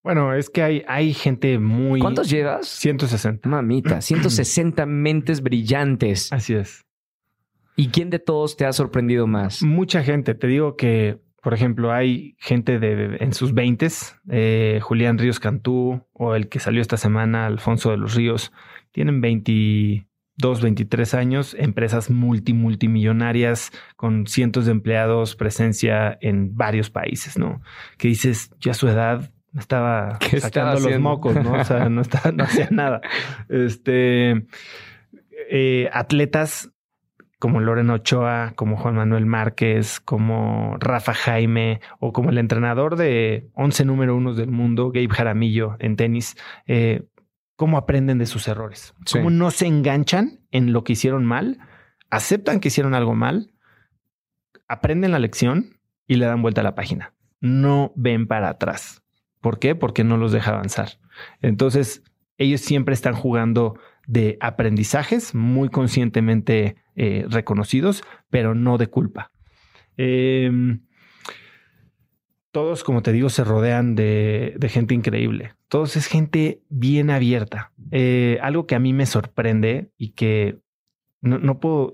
Bueno, 0.06 0.36
es 0.36 0.52
que 0.52 0.62
hay, 0.62 0.84
hay 0.88 1.16
gente 1.16 1.58
muy... 1.58 2.00
¿Cuántos 2.00 2.30
llevas? 2.30 2.68
160. 2.68 3.50
Mamita, 3.50 4.02
160 4.02 4.86
mentes 4.86 5.42
brillantes. 5.42 6.32
Así 6.32 6.54
es. 6.54 6.86
¿Y 7.76 7.88
quién 7.88 8.12
de 8.12 8.20
todos 8.20 8.56
te 8.56 8.68
ha 8.68 8.72
sorprendido 8.72 9.26
más? 9.26 9.64
Mucha 9.64 10.04
gente. 10.04 10.36
Te 10.36 10.46
digo 10.46 10.76
que, 10.76 11.18
por 11.42 11.56
ejemplo, 11.56 11.92
hay 11.92 12.36
gente 12.38 12.78
de 12.78 13.18
en 13.20 13.34
sus 13.34 13.56
20 13.56 13.88
eh, 14.30 14.80
Julián 14.80 15.18
Ríos 15.18 15.40
Cantú 15.40 16.06
o 16.14 16.36
el 16.36 16.50
que 16.50 16.60
salió 16.60 16.82
esta 16.82 16.98
semana, 16.98 17.48
Alfonso 17.48 17.90
de 17.90 17.98
los 17.98 18.14
Ríos, 18.14 18.52
tienen 18.92 19.22
22, 19.22 20.62
23 20.62 21.14
años, 21.16 21.56
empresas 21.58 22.12
multi, 22.12 22.54
multimillonarias 22.54 23.72
con 23.96 24.28
cientos 24.28 24.66
de 24.68 24.72
empleados, 24.74 25.36
presencia 25.36 26.16
en 26.22 26.56
varios 26.56 26.92
países, 26.92 27.40
¿no? 27.40 27.64
Que 27.98 28.10
dices, 28.10 28.52
ya 28.60 28.76
su 28.76 28.88
edad 28.88 29.32
estaba 29.60 30.20
sacando 30.40 30.80
los 30.80 31.00
mocos, 31.00 31.36
¿no? 31.36 31.54
O 31.54 31.64
sea, 31.64 31.90
no, 31.90 32.02
estaba, 32.02 32.32
no 32.32 32.44
hacía 32.44 32.68
nada. 32.72 33.02
Este, 33.48 34.46
eh, 35.50 35.90
atletas 35.94 36.72
como 37.40 37.62
Lorena 37.62 37.94
Ochoa, 37.94 38.54
como 38.56 38.78
Juan 38.78 38.96
Manuel 38.96 39.26
Márquez, 39.26 40.00
como 40.00 40.78
Rafa 40.80 41.14
Jaime 41.14 41.80
o 42.00 42.12
como 42.12 42.30
el 42.30 42.38
entrenador 42.38 42.96
de 42.96 43.50
11 43.54 43.86
número 43.86 44.16
uno 44.16 44.34
del 44.34 44.50
mundo, 44.50 44.92
Gabe 44.92 45.10
Jaramillo, 45.10 45.76
en 45.80 45.96
tenis, 45.96 46.36
eh, 46.66 47.04
cómo 47.56 47.78
aprenden 47.78 48.18
de 48.18 48.26
sus 48.26 48.48
errores, 48.48 48.94
cómo 49.12 49.30
no 49.30 49.52
se 49.52 49.68
enganchan 49.68 50.40
en 50.52 50.74
lo 50.74 50.84
que 50.84 50.94
hicieron 50.94 51.26
mal, 51.26 51.60
aceptan 52.10 52.60
que 52.60 52.70
hicieron 52.70 52.94
algo 52.94 53.16
mal, 53.16 53.52
aprenden 54.68 55.12
la 55.12 55.20
lección 55.20 55.78
y 56.08 56.16
le 56.16 56.26
dan 56.26 56.42
vuelta 56.42 56.62
a 56.62 56.64
la 56.64 56.76
página. 56.76 57.14
No 57.42 57.94
ven 57.96 58.28
para 58.28 58.50
atrás. 58.50 59.05
¿Por 59.46 59.60
qué? 59.60 59.76
Porque 59.76 60.04
no 60.04 60.18
los 60.18 60.32
deja 60.32 60.54
avanzar. 60.54 60.98
Entonces, 61.40 62.02
ellos 62.40 62.62
siempre 62.62 62.96
están 62.96 63.14
jugando 63.14 63.78
de 64.08 64.40
aprendizajes 64.42 65.36
muy 65.36 65.70
conscientemente 65.70 66.78
eh, 66.96 67.28
reconocidos, 67.30 68.04
pero 68.32 68.56
no 68.56 68.80
de 68.80 68.88
culpa. 68.88 69.32
Em, 69.98 70.82
todos, 72.50 72.84
como 72.84 73.04
te 73.04 73.12
digo, 73.12 73.30
se 73.30 73.44
rodean 73.44 73.94
de, 73.94 74.58
gente 74.68 74.96
increíble. 74.96 75.54
Todos 75.68 75.96
es 75.96 76.08
gente 76.08 76.64
bien 76.70 77.12
abierta. 77.12 77.72
Eh, 77.92 78.40
algo 78.42 78.66
que 78.66 78.74
a 78.74 78.80
mí 78.80 78.94
me 78.94 79.06
sorprende 79.06 79.92
y 79.96 80.14
que 80.14 80.58
no, 81.22 81.60
puedo, 81.60 81.94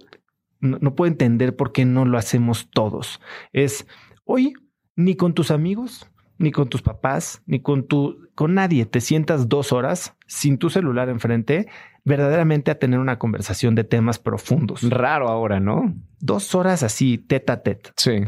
puedo 0.96 1.12
entender 1.12 1.58
por 1.58 1.74
qué 1.74 1.84
no 1.84 2.06
lo 2.06 2.18
hacemos 2.18 2.70
todos. 2.72 3.20
Es 3.52 3.86
hoy 4.24 4.54
ni 4.96 5.16
con 5.16 5.34
tus 5.34 5.52
amigos, 5.52 6.11
ni 6.42 6.52
con 6.52 6.70
tus 6.70 6.82
papás, 6.82 7.42
ni 7.46 7.62
con 7.62 7.88
tu, 7.88 8.30
con 8.36 8.54
nadie. 8.54 8.86
Te 8.86 9.00
sientas 9.02 9.48
dos 9.48 9.72
horas 9.72 10.18
sin 10.28 10.58
tu 10.58 10.70
celular 10.70 11.10
enfrente, 11.10 11.68
verdaderamente 12.04 12.72
a 12.72 12.80
tener 12.80 13.00
una 13.00 13.20
conversación 13.20 13.76
de 13.76 13.84
temas 13.84 14.20
profundos. 14.20 14.82
Raro 14.90 15.30
ahora, 15.30 15.60
¿no? 15.60 15.94
Dos 16.20 16.56
horas 16.56 16.84
así, 16.84 17.18
tete 17.18 17.52
a 17.52 17.64
tete. 17.64 17.92
Sí. 17.96 18.24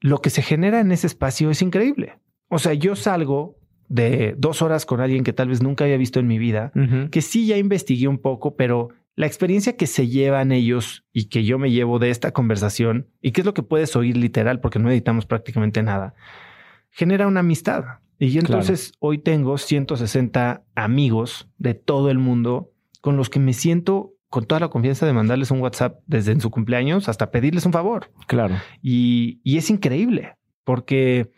Lo 0.00 0.20
que 0.20 0.30
se 0.30 0.42
genera 0.42 0.80
en 0.80 0.92
ese 0.92 1.06
espacio 1.06 1.50
es 1.50 1.62
increíble. 1.62 2.18
O 2.48 2.58
sea, 2.58 2.72
yo 2.74 2.96
salgo 2.96 3.58
de 3.88 4.34
dos 4.36 4.62
horas 4.62 4.86
con 4.86 5.00
alguien 5.00 5.24
que 5.24 5.32
tal 5.32 5.48
vez 5.48 5.62
nunca 5.62 5.84
había 5.84 5.96
visto 5.96 6.20
en 6.20 6.26
mi 6.26 6.38
vida, 6.38 6.72
que 7.10 7.22
sí 7.22 7.46
ya 7.46 7.56
investigué 7.56 8.06
un 8.06 8.18
poco, 8.18 8.54
pero 8.56 8.90
la 9.16 9.26
experiencia 9.26 9.76
que 9.76 9.86
se 9.86 10.08
llevan 10.08 10.52
ellos 10.52 11.04
y 11.12 11.28
que 11.28 11.44
yo 11.44 11.58
me 11.58 11.70
llevo 11.70 11.98
de 11.98 12.10
esta 12.10 12.32
conversación, 12.32 13.08
y 13.20 13.32
que 13.32 13.40
es 13.40 13.46
lo 13.46 13.54
que 13.54 13.62
puedes 13.62 13.96
oír 13.96 14.16
literal, 14.16 14.60
porque 14.60 14.78
no 14.78 14.90
editamos 14.90 15.26
prácticamente 15.26 15.82
nada, 15.82 16.14
genera 16.90 17.26
una 17.26 17.40
amistad. 17.40 17.84
Y 18.18 18.38
entonces 18.38 18.92
hoy 18.98 19.18
tengo 19.18 19.58
160 19.58 20.62
amigos 20.74 21.48
de 21.58 21.74
todo 21.74 22.10
el 22.10 22.18
mundo 22.18 22.72
con 23.00 23.16
los 23.16 23.30
que 23.30 23.38
me 23.38 23.52
siento 23.52 24.14
con 24.28 24.44
toda 24.44 24.60
la 24.60 24.68
confianza 24.68 25.06
de 25.06 25.12
mandarles 25.12 25.50
un 25.50 25.60
WhatsApp 25.60 26.00
desde 26.06 26.32
en 26.32 26.40
su 26.40 26.50
cumpleaños 26.50 27.08
hasta 27.08 27.30
pedirles 27.30 27.64
un 27.64 27.72
favor. 27.72 28.10
Claro. 28.26 28.56
Y, 28.82 29.40
es 29.44 29.70
increíble 29.70 30.34
porque 30.64 31.30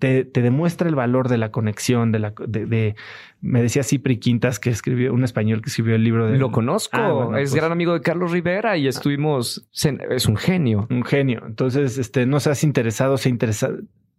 te, 0.00 0.24
demuestra 0.24 0.88
el 0.88 0.96
valor 0.96 1.28
de 1.28 1.38
la 1.38 1.52
conexión, 1.52 2.10
de 2.10 2.18
la 2.18 2.34
de, 2.48 2.96
me 3.40 3.62
decía 3.62 3.84
Cipri 3.84 4.18
Quintas 4.18 4.58
que 4.58 4.70
escribió 4.70 5.14
un 5.14 5.22
español 5.22 5.62
que 5.62 5.68
escribió 5.68 5.94
el 5.94 6.02
libro 6.02 6.26
de 6.26 6.38
lo 6.38 6.50
conozco, 6.50 6.96
ah, 6.96 7.40
es 7.40 7.50
pues 7.50 7.54
gran 7.54 7.70
amigo 7.70 7.92
de 7.92 8.00
Carlos 8.00 8.32
Rivera 8.32 8.76
y 8.76 8.88
estuvimos 8.88 9.68
es 10.10 10.26
un 10.26 10.36
genio, 10.36 10.88
un 10.90 11.04
genio. 11.04 11.44
Entonces, 11.46 11.98
este 11.98 12.26
no 12.26 12.40
seas 12.40 12.64
interesado, 12.64 13.16
se 13.16 13.28
interesa, 13.28 13.70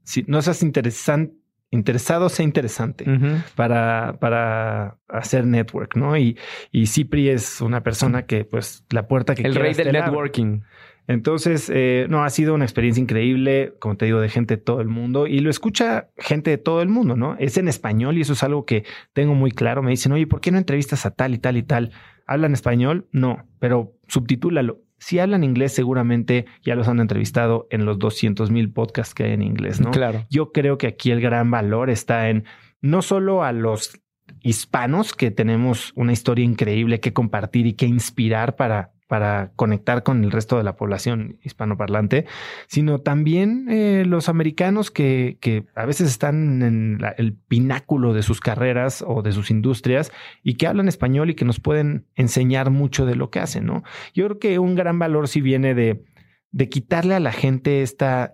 si 0.06 0.24
no 0.28 0.42
seas 0.42 0.64
interesante, 0.64 1.36
interesado, 1.72 2.30
sea 2.30 2.46
interesante 2.46 3.06
para, 3.56 4.18
para 4.20 4.98
hacer 5.10 5.46
network, 5.46 5.96
¿no? 5.96 6.18
Y, 6.18 6.38
y 6.72 6.88
Cipri 6.88 7.30
es 7.30 7.60
una 7.60 7.84
persona 7.84 8.26
que, 8.26 8.46
pues, 8.46 8.86
la 8.90 9.08
puerta 9.08 9.36
que 9.36 9.44
El 9.44 9.56
rey 9.56 9.74
del 9.74 9.92
networking. 9.92 10.62
Entonces, 11.08 11.72
eh, 11.74 12.08
no, 12.10 12.24
ha 12.24 12.30
sido 12.30 12.56
una 12.56 12.66
experiencia 12.66 13.02
increíble, 13.02 13.74
como 13.80 13.96
te 13.96 14.06
digo, 14.06 14.22
de 14.22 14.30
gente 14.30 14.56
de 14.56 14.62
todo 14.62 14.82
el 14.82 14.88
mundo 14.88 15.28
y 15.28 15.40
lo 15.40 15.52
escucha 15.52 16.10
gente 16.18 16.50
de 16.50 16.58
todo 16.58 16.82
el 16.82 16.90
mundo, 16.90 17.16
¿no? 17.16 17.36
Es 17.38 17.58
en 17.58 17.68
español 17.68 18.18
y 18.18 18.22
eso 18.22 18.34
es 18.34 18.42
algo 18.42 18.66
que 18.66 18.86
tengo 19.14 19.36
muy 19.36 19.52
claro. 19.52 19.84
Me 19.84 19.92
dicen, 19.92 20.14
oye, 20.14 20.26
¿por 20.26 20.42
qué 20.42 20.52
no 20.52 20.58
entrevistas 20.58 21.06
a 21.06 21.12
tal 21.12 21.36
y 21.36 21.38
tal 21.38 21.58
y 21.58 21.64
tal? 21.64 21.92
¿Hablan 22.26 22.54
español? 22.54 23.08
No, 23.12 23.48
pero 23.60 23.94
subtitúlalo. 24.08 24.80
Si 25.06 25.20
hablan 25.20 25.44
inglés, 25.44 25.72
seguramente 25.72 26.48
ya 26.64 26.74
los 26.74 26.88
han 26.88 27.00
entrevistado 27.00 27.68
en 27.70 27.86
los 27.86 28.00
200 28.00 28.50
mil 28.50 28.72
podcasts 28.72 29.14
que 29.14 29.26
hay 29.26 29.34
en 29.34 29.44
inglés, 29.44 29.80
¿no? 29.80 29.92
Claro. 29.92 30.26
Yo 30.32 30.52
creo 30.52 30.80
que 30.80 30.88
aquí 30.88 31.12
el 31.12 31.22
gran 31.22 31.52
valor 31.52 31.92
está 31.92 32.32
en 32.32 32.46
no 32.82 33.04
solo 33.04 33.44
a 33.44 33.52
los 33.52 34.02
hispanos 34.42 35.14
que 35.14 35.30
tenemos 35.30 35.94
una 35.96 36.12
historia 36.12 36.44
increíble 36.44 37.02
que 37.02 37.14
compartir 37.14 37.68
y 37.68 37.74
que 37.74 37.86
inspirar 37.86 38.56
para 38.56 38.95
para 39.08 39.52
conectar 39.56 40.04
con 40.04 40.24
el 40.24 40.32
resto 40.32 40.58
de 40.58 40.64
la 40.64 40.76
población 40.76 41.38
hispanoparlante, 41.44 42.26
sino 42.68 43.00
también 43.00 43.68
eh, 43.70 44.04
los 44.06 44.30
americanos 44.30 44.90
que, 44.90 45.38
que, 45.42 45.66
a 45.76 45.86
veces 45.86 46.10
están 46.10 46.64
en 46.64 47.00
el 47.18 47.34
pináculo 47.34 48.14
de 48.14 48.24
sus 48.24 48.40
carreras 48.40 49.04
o 49.06 49.22
de 49.22 49.32
sus 49.32 49.52
industrias 49.52 50.12
y 50.44 50.56
que 50.56 50.68
hablan 50.68 50.88
español 50.88 51.30
y 51.30 51.36
que 51.36 51.46
nos 51.46 51.60
pueden 51.60 52.08
enseñar 52.16 52.72
mucho 52.72 53.06
de 53.06 53.16
lo 53.16 53.30
que 53.30 53.40
hacen, 53.40 53.66
¿no? 53.66 53.84
Yo 54.14 54.26
creo 54.26 54.40
que 54.40 54.60
un 54.60 54.76
gran 54.76 54.98
valor 54.98 55.28
sí 55.28 55.42
viene 55.42 55.76
de, 55.76 56.04
de 56.52 56.70
quitarle 56.70 57.16
a 57.16 57.20
la 57.20 57.32
gente 57.32 57.82
esta, 57.82 58.34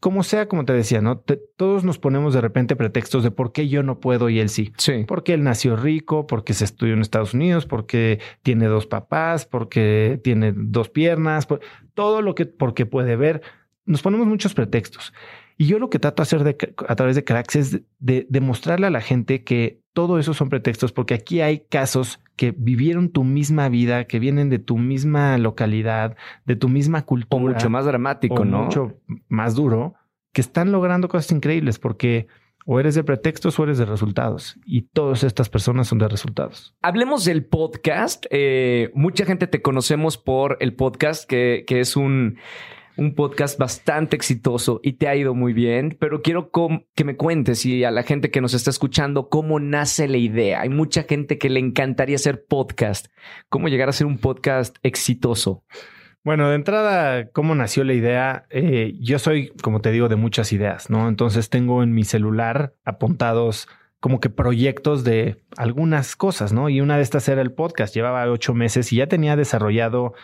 como 0.00 0.22
sea, 0.22 0.48
como 0.48 0.64
te 0.64 0.72
decía, 0.72 1.00
¿no? 1.00 1.18
todos 1.56 1.84
nos 1.84 1.98
ponemos 1.98 2.34
de 2.34 2.40
repente 2.40 2.76
pretextos 2.76 3.22
de 3.22 3.30
por 3.30 3.52
qué 3.52 3.68
yo 3.68 3.82
no 3.82 4.00
puedo 4.00 4.28
y 4.28 4.40
él 4.40 4.48
sí. 4.48 4.72
Sí. 4.78 5.04
Porque 5.06 5.34
él 5.34 5.42
nació 5.42 5.76
rico, 5.76 6.26
porque 6.26 6.54
se 6.54 6.64
estudió 6.64 6.94
en 6.94 7.00
Estados 7.00 7.34
Unidos, 7.34 7.66
porque 7.66 8.20
tiene 8.42 8.66
dos 8.66 8.86
papás, 8.86 9.46
porque 9.46 10.20
tiene 10.22 10.52
dos 10.54 10.88
piernas, 10.88 11.46
todo 11.94 12.22
lo 12.22 12.34
que, 12.34 12.46
porque 12.46 12.86
puede 12.86 13.16
ver. 13.16 13.42
Nos 13.84 14.02
ponemos 14.02 14.26
muchos 14.26 14.54
pretextos. 14.54 15.12
Y 15.56 15.66
yo 15.66 15.78
lo 15.78 15.90
que 15.90 15.98
trato 15.98 16.22
de 16.22 16.24
hacer 16.24 16.44
de, 16.44 16.74
a 16.88 16.96
través 16.96 17.14
de 17.16 17.24
Cracks 17.24 17.56
es 17.56 17.80
de 17.98 18.26
demostrarle 18.28 18.86
a 18.86 18.90
la 18.90 19.00
gente 19.00 19.44
que 19.44 19.83
todo 19.94 20.18
eso 20.18 20.34
son 20.34 20.50
pretextos, 20.50 20.92
porque 20.92 21.14
aquí 21.14 21.40
hay 21.40 21.60
casos 21.60 22.20
que 22.36 22.50
vivieron 22.50 23.10
tu 23.10 23.24
misma 23.24 23.68
vida, 23.68 24.04
que 24.04 24.18
vienen 24.18 24.50
de 24.50 24.58
tu 24.58 24.76
misma 24.76 25.38
localidad, 25.38 26.16
de 26.44 26.56
tu 26.56 26.68
misma 26.68 27.02
cultura. 27.02 27.42
O 27.42 27.54
mucho 27.54 27.70
más 27.70 27.86
dramático, 27.86 28.42
o 28.42 28.44
¿no? 28.44 28.64
Mucho 28.64 28.98
más 29.28 29.54
duro, 29.54 29.94
que 30.32 30.40
están 30.40 30.72
logrando 30.72 31.08
cosas 31.08 31.30
increíbles, 31.30 31.78
porque 31.78 32.26
o 32.66 32.80
eres 32.80 32.94
de 32.96 33.04
pretextos 33.04 33.58
o 33.58 33.64
eres 33.64 33.78
de 33.78 33.84
resultados. 33.84 34.58
Y 34.66 34.82
todas 34.82 35.22
estas 35.22 35.48
personas 35.48 35.86
son 35.86 35.98
de 35.98 36.08
resultados. 36.08 36.74
Hablemos 36.82 37.24
del 37.24 37.44
podcast. 37.44 38.26
Eh, 38.30 38.90
mucha 38.94 39.24
gente 39.24 39.46
te 39.46 39.62
conocemos 39.62 40.18
por 40.18 40.56
el 40.60 40.74
podcast, 40.74 41.28
que, 41.28 41.64
que 41.66 41.80
es 41.80 41.96
un 41.96 42.38
un 42.96 43.14
podcast 43.14 43.58
bastante 43.58 44.16
exitoso 44.16 44.80
y 44.82 44.94
te 44.94 45.08
ha 45.08 45.16
ido 45.16 45.34
muy 45.34 45.52
bien, 45.52 45.96
pero 45.98 46.22
quiero 46.22 46.50
que 46.94 47.04
me 47.04 47.16
cuentes 47.16 47.66
y 47.66 47.84
a 47.84 47.90
la 47.90 48.02
gente 48.02 48.30
que 48.30 48.40
nos 48.40 48.54
está 48.54 48.70
escuchando 48.70 49.28
cómo 49.28 49.58
nace 49.60 50.08
la 50.08 50.16
idea. 50.16 50.60
Hay 50.60 50.68
mucha 50.68 51.04
gente 51.04 51.38
que 51.38 51.50
le 51.50 51.60
encantaría 51.60 52.16
hacer 52.16 52.44
podcast. 52.44 53.06
¿Cómo 53.48 53.68
llegar 53.68 53.88
a 53.88 53.92
ser 53.92 54.06
un 54.06 54.18
podcast 54.18 54.76
exitoso? 54.82 55.64
Bueno, 56.22 56.48
de 56.48 56.54
entrada, 56.54 57.28
¿cómo 57.30 57.54
nació 57.54 57.84
la 57.84 57.92
idea? 57.92 58.46
Eh, 58.48 58.94
yo 58.98 59.18
soy, 59.18 59.48
como 59.62 59.80
te 59.80 59.90
digo, 59.90 60.08
de 60.08 60.16
muchas 60.16 60.52
ideas, 60.52 60.88
¿no? 60.88 61.08
Entonces 61.08 61.50
tengo 61.50 61.82
en 61.82 61.92
mi 61.92 62.04
celular 62.04 62.74
apuntados 62.84 63.68
como 64.00 64.20
que 64.20 64.30
proyectos 64.30 65.02
de 65.04 65.42
algunas 65.56 66.14
cosas, 66.16 66.52
¿no? 66.52 66.68
Y 66.68 66.80
una 66.80 66.96
de 66.96 67.02
estas 67.02 67.28
era 67.28 67.42
el 67.42 67.52
podcast. 67.52 67.94
Llevaba 67.94 68.30
ocho 68.30 68.54
meses 68.54 68.92
y 68.92 68.96
ya 68.96 69.06
tenía 69.06 69.34
desarrollado 69.34 70.14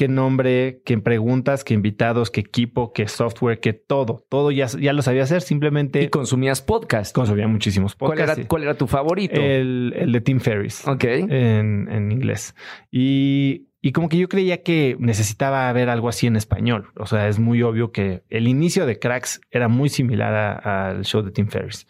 qué 0.00 0.08
nombre, 0.08 0.80
qué 0.86 0.96
preguntas, 0.96 1.62
qué 1.62 1.74
invitados, 1.74 2.30
qué 2.30 2.40
equipo, 2.40 2.94
qué 2.94 3.06
software, 3.06 3.60
qué 3.60 3.74
todo. 3.74 4.24
Todo 4.30 4.50
ya, 4.50 4.64
ya 4.64 4.94
lo 4.94 5.02
sabía 5.02 5.24
hacer, 5.24 5.42
simplemente. 5.42 6.02
¿Y 6.02 6.08
consumías 6.08 6.62
podcast? 6.62 7.14
Consumía 7.14 7.46
muchísimos 7.46 7.96
podcasts. 7.96 8.46
¿Cuál 8.48 8.62
era, 8.62 8.72
tu 8.78 8.86
favorito? 8.86 9.38
El, 9.38 10.08
de 10.10 10.20
Tim 10.22 10.40
Ferriss. 10.40 10.88
Ok. 10.88 11.04
En, 11.04 11.86
en 11.92 12.12
inglés. 12.12 12.54
Y, 12.90 13.68
y 13.82 13.92
como 13.92 14.08
que 14.08 14.16
yo 14.16 14.30
creía 14.30 14.62
que 14.62 14.96
necesitaba 14.98 15.70
ver 15.74 15.90
algo 15.90 16.08
así 16.08 16.26
en 16.26 16.36
español. 16.36 16.86
O 16.96 17.04
sea, 17.04 17.28
es 17.28 17.38
muy 17.38 17.62
obvio 17.62 17.92
que 17.92 18.22
el 18.30 18.48
inicio 18.48 18.86
de 18.86 18.98
Cracks 18.98 19.42
era 19.50 19.68
muy 19.68 19.90
similar 19.90 20.66
al 20.66 21.04
show 21.04 21.20
de 21.20 21.30
Tim 21.30 21.48
Ferriss. 21.48 21.86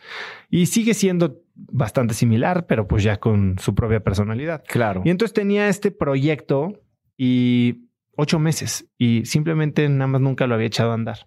Y 0.48 0.66
sigue 0.66 0.94
siendo 0.94 1.42
bastante 1.54 2.14
similar, 2.14 2.66
pero 2.66 2.88
pues 2.88 3.04
ya 3.04 3.18
con 3.20 3.56
su 3.60 3.76
propia 3.76 4.00
personalidad. 4.00 4.64
Claro. 4.66 5.02
Y 5.04 5.10
entonces 5.10 5.32
tenía 5.32 5.68
este 5.68 5.92
proyecto 5.92 6.72
y 7.16 7.89
ocho 8.20 8.38
meses 8.38 8.86
y 8.98 9.24
simplemente 9.24 9.88
nada 9.88 10.06
más 10.06 10.20
nunca 10.20 10.46
lo 10.46 10.54
había 10.54 10.66
echado 10.66 10.90
a 10.90 10.94
andar. 10.94 11.26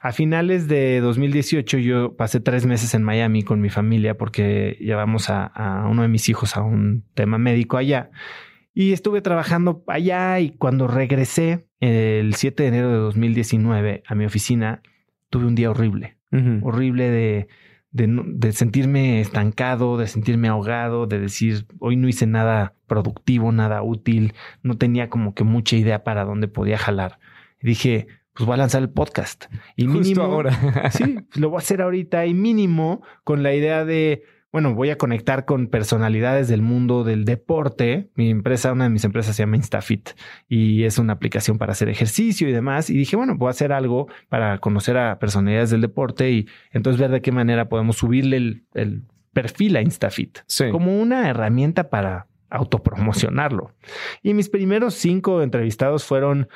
A 0.00 0.12
finales 0.12 0.66
de 0.66 1.00
2018 1.00 1.78
yo 1.78 2.16
pasé 2.16 2.40
tres 2.40 2.66
meses 2.66 2.92
en 2.94 3.04
Miami 3.04 3.42
con 3.42 3.60
mi 3.60 3.70
familia 3.70 4.16
porque 4.18 4.76
llevamos 4.80 5.30
a, 5.30 5.86
uno 5.88 6.02
de 6.02 6.08
mis 6.08 6.28
hijos 6.28 6.56
a 6.56 6.62
un 6.62 7.04
tema 7.14 7.38
médico 7.38 7.76
allá 7.76 8.10
y 8.74 8.92
estuve 8.92 9.22
trabajando 9.22 9.84
allá 9.86 10.40
y 10.40 10.50
cuando 10.50 10.88
regresé 10.88 11.68
el 11.78 12.34
7 12.34 12.64
de 12.64 12.68
enero 12.68 12.90
de 12.90 12.96
2019 12.96 14.02
a 14.04 14.14
mi 14.14 14.24
oficina 14.24 14.82
tuve 15.30 15.46
un 15.46 15.54
día 15.54 15.70
horrible, 15.70 16.18
horrible 16.62 17.10
de 17.10 17.48
de, 17.94 18.52
sentirme 18.52 19.20
estancado, 19.20 19.96
de 19.96 20.08
sentirme 20.08 20.48
ahogado, 20.48 21.06
de 21.06 21.20
decir, 21.20 21.66
hoy 21.78 21.94
no 21.94 22.08
hice 22.08 22.26
nada 22.26 22.74
productivo, 22.88 23.52
nada 23.52 23.82
útil, 23.82 24.34
no 24.62 24.76
tenía 24.76 25.08
como 25.08 25.32
que 25.34 25.44
mucha 25.44 25.76
idea 25.76 26.02
para 26.02 26.24
dónde 26.24 26.48
podía 26.48 26.76
jalar. 26.76 27.20
Y 27.62 27.68
dije, 27.68 28.08
pues 28.32 28.46
voy 28.46 28.54
a 28.54 28.58
lanzar 28.58 28.82
el 28.82 28.90
podcast. 28.90 29.44
Y 29.76 29.86
mínimo, 29.86 30.22
ahora. 30.22 30.90
sí, 30.90 31.18
lo 31.34 31.50
voy 31.50 31.58
a 31.58 31.60
hacer 31.60 31.82
ahorita 31.82 32.26
y 32.26 32.34
mínimo 32.34 33.02
con 33.22 33.44
la 33.44 33.54
idea 33.54 33.84
de 33.84 34.24
bueno, 34.54 34.72
voy 34.72 34.90
a 34.90 34.98
conectar 34.98 35.46
con 35.46 35.66
personalidades 35.66 36.46
del 36.46 36.62
mundo 36.62 37.02
del 37.02 37.24
deporte. 37.24 38.08
Mi 38.14 38.30
empresa, 38.30 38.70
una 38.70 38.84
de 38.84 38.90
mis 38.90 39.02
empresas 39.02 39.34
se 39.34 39.42
llama 39.42 39.56
Instafit 39.56 40.10
y 40.48 40.84
es 40.84 40.98
una 40.98 41.14
aplicación 41.14 41.58
para 41.58 41.72
hacer 41.72 41.88
ejercicio 41.88 42.48
y 42.48 42.52
demás. 42.52 42.88
Y 42.88 42.96
dije, 42.96 43.16
bueno, 43.16 43.34
voy 43.36 43.48
a 43.48 43.50
hacer 43.50 43.72
algo 43.72 44.06
para 44.28 44.58
conocer 44.58 44.96
a 44.96 45.18
personalidades 45.18 45.70
del 45.70 45.80
deporte 45.80 46.30
y 46.30 46.46
entonces 46.70 47.00
ver 47.00 47.10
de 47.10 47.20
qué 47.20 47.32
manera 47.32 47.68
podemos 47.68 47.96
subirle 47.96 48.62
el, 48.74 49.02
perfil 49.32 49.74
a 49.74 49.82
Instafit 49.82 50.38
como 50.70 51.00
una 51.00 51.28
herramienta 51.28 51.90
para 51.90 52.28
autopromocionarlo. 52.48 53.72
Y 54.22 54.34
mis 54.34 54.50
primeros 54.50 54.94
cinco 54.94 55.42
entrevistados 55.42 56.04
fueron 56.04 56.46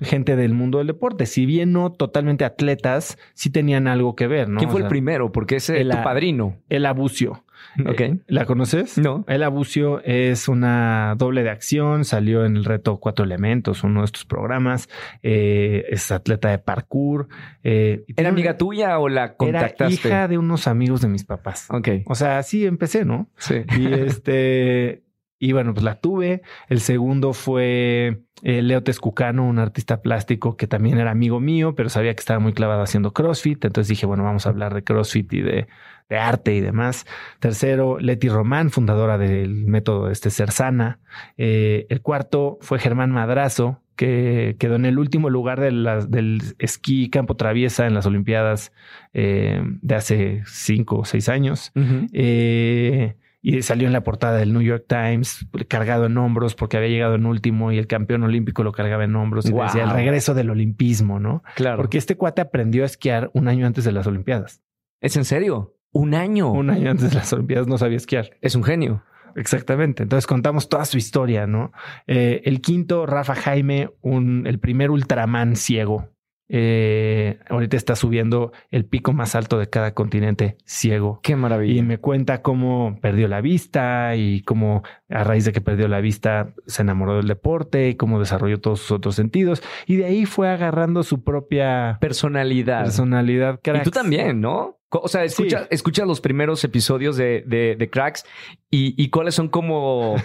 gente 0.00 0.36
del 0.36 0.52
mundo 0.52 0.76
del 0.78 0.88
deporte. 0.88 1.26
Si 1.26 1.46
bien 1.46 1.72
no 1.72 1.90
totalmente 1.90 2.44
atletas, 2.44 3.18
sí 3.32 3.50
tenían 3.50 3.88
algo 3.88 4.14
que 4.14 4.26
ver, 4.26 4.48
¿no? 4.48 4.58
¿Quién 4.58 4.70
fue 4.70 4.82
el 4.82 4.88
primero? 4.88 5.32
Porque 5.32 5.56
es 5.56 5.70
el, 5.70 5.88
tu 5.88 6.02
padrino. 6.02 6.58
El 6.68 6.84
Abucio. 6.84 7.45
Ok. 7.86 8.00
Eh, 8.00 8.18
¿La 8.26 8.46
conoces? 8.46 8.98
No. 8.98 9.24
El 9.28 9.42
Abucio 9.42 10.02
es 10.04 10.48
una 10.48 11.14
doble 11.16 11.42
de 11.42 11.50
acción, 11.50 12.04
salió 12.04 12.44
en 12.44 12.56
el 12.56 12.64
reto 12.64 12.98
Cuatro 12.98 13.24
Elementos, 13.24 13.84
uno 13.84 14.00
de 14.00 14.06
estos 14.06 14.24
programas. 14.24 14.88
Eh, 15.22 15.84
es 15.88 16.10
atleta 16.10 16.50
de 16.50 16.58
parkour. 16.58 17.28
Eh, 17.62 18.04
¿Era 18.16 18.28
amiga 18.28 18.56
tuya 18.56 18.98
o 18.98 19.08
la 19.08 19.34
contactaste? 19.34 19.84
Era 19.84 19.92
hija 19.92 20.28
de 20.28 20.38
unos 20.38 20.66
amigos 20.66 21.00
de 21.00 21.08
mis 21.08 21.24
papás. 21.24 21.66
Ok. 21.70 21.88
O 22.06 22.14
sea, 22.14 22.42
sí 22.42 22.66
empecé, 22.66 23.04
¿no? 23.04 23.28
Sí. 23.36 23.56
Y 23.78 23.92
este. 23.92 25.05
Y 25.38 25.52
bueno, 25.52 25.74
pues 25.74 25.84
la 25.84 26.00
tuve. 26.00 26.42
El 26.68 26.80
segundo 26.80 27.32
fue 27.32 28.22
Leo 28.42 28.82
Tezcucano, 28.82 29.46
un 29.46 29.58
artista 29.58 30.00
plástico 30.00 30.56
que 30.56 30.66
también 30.66 30.98
era 30.98 31.10
amigo 31.10 31.40
mío, 31.40 31.74
pero 31.74 31.88
sabía 31.88 32.14
que 32.14 32.20
estaba 32.20 32.40
muy 32.40 32.52
clavado 32.52 32.82
haciendo 32.82 33.12
CrossFit. 33.12 33.64
Entonces 33.64 33.88
dije, 33.88 34.06
bueno, 34.06 34.24
vamos 34.24 34.46
a 34.46 34.50
hablar 34.50 34.74
de 34.74 34.82
CrossFit 34.82 35.32
y 35.32 35.40
de 35.40 35.66
de 36.08 36.18
arte 36.18 36.54
y 36.54 36.60
demás. 36.60 37.06
Tercero, 37.40 37.98
Leti 37.98 38.28
Román, 38.28 38.70
fundadora 38.70 39.18
del 39.18 39.66
método 39.66 40.10
este 40.10 40.30
Ser 40.30 40.50
Sana. 40.50 40.98
Eh, 41.36 41.86
el 41.88 42.00
cuarto 42.00 42.58
fue 42.60 42.78
Germán 42.78 43.10
Madrazo, 43.10 43.80
que 43.96 44.56
quedó 44.58 44.76
en 44.76 44.84
el 44.84 44.98
último 44.98 45.30
lugar 45.30 45.60
del 45.60 46.54
esquí 46.58 47.08
campo 47.08 47.34
traviesa 47.36 47.86
en 47.86 47.94
las 47.94 48.06
Olimpiadas 48.06 48.72
eh, 49.14 49.62
de 49.64 49.94
hace 49.94 50.42
cinco 50.46 50.98
o 50.98 51.04
seis 51.04 51.28
años. 51.28 51.72
Eh, 52.12 53.16
y 53.42 53.62
salió 53.62 53.86
en 53.86 53.92
la 53.92 54.02
portada 54.02 54.38
del 54.38 54.52
New 54.52 54.62
York 54.62 54.86
Times, 54.88 55.46
cargado 55.68 56.06
en 56.06 56.18
hombros 56.18 56.54
porque 56.54 56.76
había 56.76 56.88
llegado 56.88 57.14
en 57.14 57.26
último 57.26 57.70
y 57.72 57.78
el 57.78 57.86
campeón 57.86 58.22
olímpico 58.24 58.62
lo 58.62 58.72
cargaba 58.72 59.04
en 59.04 59.14
hombros 59.14 59.48
y 59.48 59.52
decía 59.52 59.84
el 59.84 59.90
regreso 59.90 60.34
del 60.34 60.50
olimpismo, 60.50 61.20
¿no? 61.20 61.42
Claro. 61.54 61.76
Porque 61.76 61.98
este 61.98 62.16
cuate 62.16 62.40
aprendió 62.40 62.82
a 62.82 62.86
esquiar 62.86 63.30
un 63.34 63.48
año 63.48 63.66
antes 63.66 63.84
de 63.84 63.92
las 63.92 64.06
Olimpiadas. 64.06 64.62
¿Es 65.00 65.16
en 65.16 65.24
serio? 65.24 65.76
Un 65.92 66.14
año. 66.14 66.50
Un 66.50 66.70
año 66.70 66.90
antes 66.90 67.10
de 67.10 67.16
las 67.16 67.32
Olimpiadas 67.32 67.68
no 67.68 67.78
sabía 67.78 67.96
esquiar. 67.96 68.30
Es 68.40 68.54
un 68.54 68.64
genio. 68.64 69.04
Exactamente. 69.36 70.02
Entonces 70.02 70.26
contamos 70.26 70.68
toda 70.68 70.84
su 70.84 70.96
historia, 70.96 71.46
¿no? 71.46 71.72
Eh, 72.06 72.42
el 72.44 72.60
quinto, 72.60 73.06
Rafa 73.06 73.34
Jaime, 73.34 73.90
un, 74.00 74.46
el 74.46 74.58
primer 74.58 74.90
Ultraman 74.90 75.56
ciego. 75.56 76.15
Eh, 76.48 77.40
ahorita 77.48 77.76
está 77.76 77.96
subiendo 77.96 78.52
el 78.70 78.84
pico 78.84 79.12
más 79.12 79.34
alto 79.34 79.58
de 79.58 79.68
cada 79.68 79.94
continente 79.94 80.56
ciego. 80.64 81.20
Qué 81.22 81.36
maravilla. 81.36 81.80
Y 81.80 81.82
me 81.82 81.98
cuenta 81.98 82.42
cómo 82.42 82.98
perdió 83.00 83.28
la 83.28 83.40
vista 83.40 84.14
y 84.16 84.42
cómo 84.42 84.82
a 85.08 85.24
raíz 85.24 85.44
de 85.44 85.52
que 85.52 85.60
perdió 85.60 85.88
la 85.88 86.00
vista 86.00 86.54
se 86.66 86.82
enamoró 86.82 87.16
del 87.16 87.28
deporte 87.28 87.88
y 87.88 87.94
cómo 87.96 88.20
desarrolló 88.20 88.60
todos 88.60 88.80
sus 88.80 88.92
otros 88.92 89.16
sentidos. 89.16 89.62
Y 89.86 89.96
de 89.96 90.06
ahí 90.06 90.26
fue 90.26 90.48
agarrando 90.48 91.02
su 91.02 91.24
propia 91.24 91.98
personalidad. 92.00 92.84
Personalidad. 92.84 93.60
Y 93.62 93.82
tú 93.82 93.90
también, 93.90 94.40
¿no? 94.40 94.75
O 95.02 95.08
sea, 95.08 95.24
escucha, 95.24 95.66
escucha 95.70 96.04
los 96.04 96.20
primeros 96.20 96.62
episodios 96.64 97.16
de, 97.16 97.42
de, 97.46 97.90
Cracks 97.90 98.24
y, 98.70 99.08
cuáles 99.10 99.34
son 99.34 99.48
como 99.48 100.16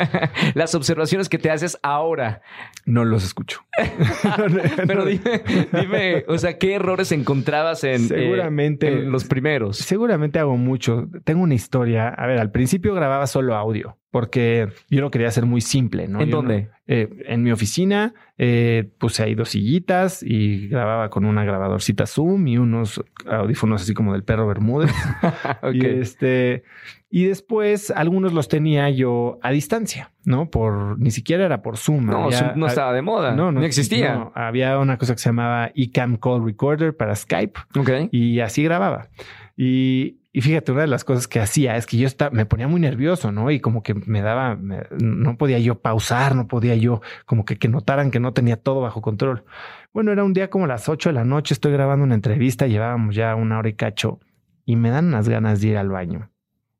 las 0.54 0.74
observaciones 0.74 1.28
que 1.28 1.38
te 1.38 1.50
haces 1.50 1.78
ahora. 1.82 2.42
No 2.86 3.04
los 3.04 3.24
escucho. 3.24 3.60
Pero 4.86 5.04
dime, 5.04 5.42
dime, 5.72 6.24
o 6.28 6.38
sea, 6.38 6.58
¿qué 6.58 6.74
errores 6.74 7.12
encontrabas 7.12 7.84
en, 7.84 8.04
eh, 8.04 8.08
seguramente, 8.08 8.90
los 8.90 9.24
primeros? 9.24 9.78
Seguramente 9.78 10.38
hago 10.38 10.56
mucho. 10.56 11.08
Tengo 11.24 11.42
una 11.42 11.54
historia. 11.54 12.08
A 12.08 12.26
ver, 12.26 12.38
al 12.38 12.50
principio 12.50 12.94
grababa 12.94 13.26
solo 13.26 13.54
audio 13.54 13.96
porque 14.10 14.68
yo 14.88 15.00
lo 15.00 15.10
quería 15.10 15.28
hacer 15.28 15.46
muy 15.46 15.60
simple, 15.60 16.08
¿no? 16.08 16.20
¿En 16.20 16.30
dónde? 16.30 16.70
Eh, 16.92 17.08
en 17.26 17.44
mi 17.44 17.52
oficina 17.52 18.14
eh, 18.36 18.90
puse 18.98 19.22
ahí 19.22 19.36
dos 19.36 19.50
sillitas 19.50 20.24
y 20.24 20.66
grababa 20.66 21.08
con 21.08 21.24
una 21.24 21.44
grabadorcita 21.44 22.04
Zoom 22.04 22.48
y 22.48 22.58
unos 22.58 23.00
audífonos 23.26 23.82
así 23.82 23.94
como 23.94 24.12
del 24.12 24.24
perro 24.24 24.48
Bermúdez. 24.48 24.90
Y 25.72 25.86
este 25.86 26.64
Y 27.08 27.26
después 27.26 27.92
algunos 27.92 28.32
los 28.32 28.48
tenía 28.48 28.90
yo 28.90 29.38
a 29.40 29.52
distancia, 29.52 30.10
¿no? 30.24 30.50
Por 30.50 30.98
ni 30.98 31.12
siquiera 31.12 31.44
era 31.44 31.62
por 31.62 31.76
Zoom. 31.76 32.06
No, 32.06 32.24
había- 32.24 32.38
Zoom 32.38 32.58
no 32.58 32.66
estaba 32.66 32.92
de 32.92 33.02
moda. 33.02 33.36
no, 33.36 33.52
No, 33.52 33.60
no 33.60 33.64
existía. 33.66 34.14
no, 34.14 34.32
había 34.34 34.76
una 34.80 34.96
cosa 34.98 35.14
que 35.14 35.20
se 35.20 35.28
llamaba 35.28 35.70
eCam 35.76 36.16
Call 36.16 36.44
Recorder 36.44 36.96
para 36.96 37.14
Skype 37.14 37.60
Ok. 37.78 37.90
y 38.10 38.40
así 38.40 38.64
grababa. 38.64 39.08
Y, 39.56 40.16
y 40.32 40.40
fíjate, 40.42 40.70
una 40.72 40.82
de 40.82 40.86
las 40.86 41.02
cosas 41.04 41.26
que 41.26 41.40
hacía 41.40 41.76
es 41.76 41.86
que 41.86 41.96
yo 41.96 42.06
estaba, 42.06 42.30
me 42.30 42.46
ponía 42.46 42.68
muy 42.68 42.80
nervioso, 42.80 43.32
¿no? 43.32 43.50
Y 43.50 43.58
como 43.60 43.82
que 43.82 43.94
me 43.94 44.22
daba, 44.22 44.54
me- 44.56 44.82
no 45.00 45.36
podía 45.36 45.58
yo 45.58 45.80
pausar, 45.80 46.36
no 46.36 46.46
podía 46.46 46.76
yo 46.76 47.00
como 47.26 47.44
que, 47.44 47.58
que 47.58 47.68
notaran 47.68 48.10
que 48.10 48.20
no 48.20 48.32
tenía 48.32 48.56
todo 48.56 48.80
bajo 48.80 49.02
control. 49.02 49.44
Bueno, 49.92 50.12
era 50.12 50.22
un 50.22 50.32
día 50.32 50.48
como 50.50 50.66
las 50.68 50.88
8 50.88 51.08
de 51.08 51.14
la 51.14 51.24
noche, 51.24 51.54
estoy 51.54 51.72
grabando 51.72 52.04
una 52.04 52.14
entrevista, 52.14 52.66
llevábamos 52.68 53.14
ya 53.16 53.34
una 53.34 53.58
hora 53.58 53.68
y 53.68 53.74
cacho 53.74 54.20
y 54.64 54.76
me 54.76 54.90
dan 54.90 55.06
unas 55.06 55.28
ganas 55.28 55.60
de 55.60 55.68
ir 55.68 55.76
al 55.78 55.88
baño. 55.88 56.30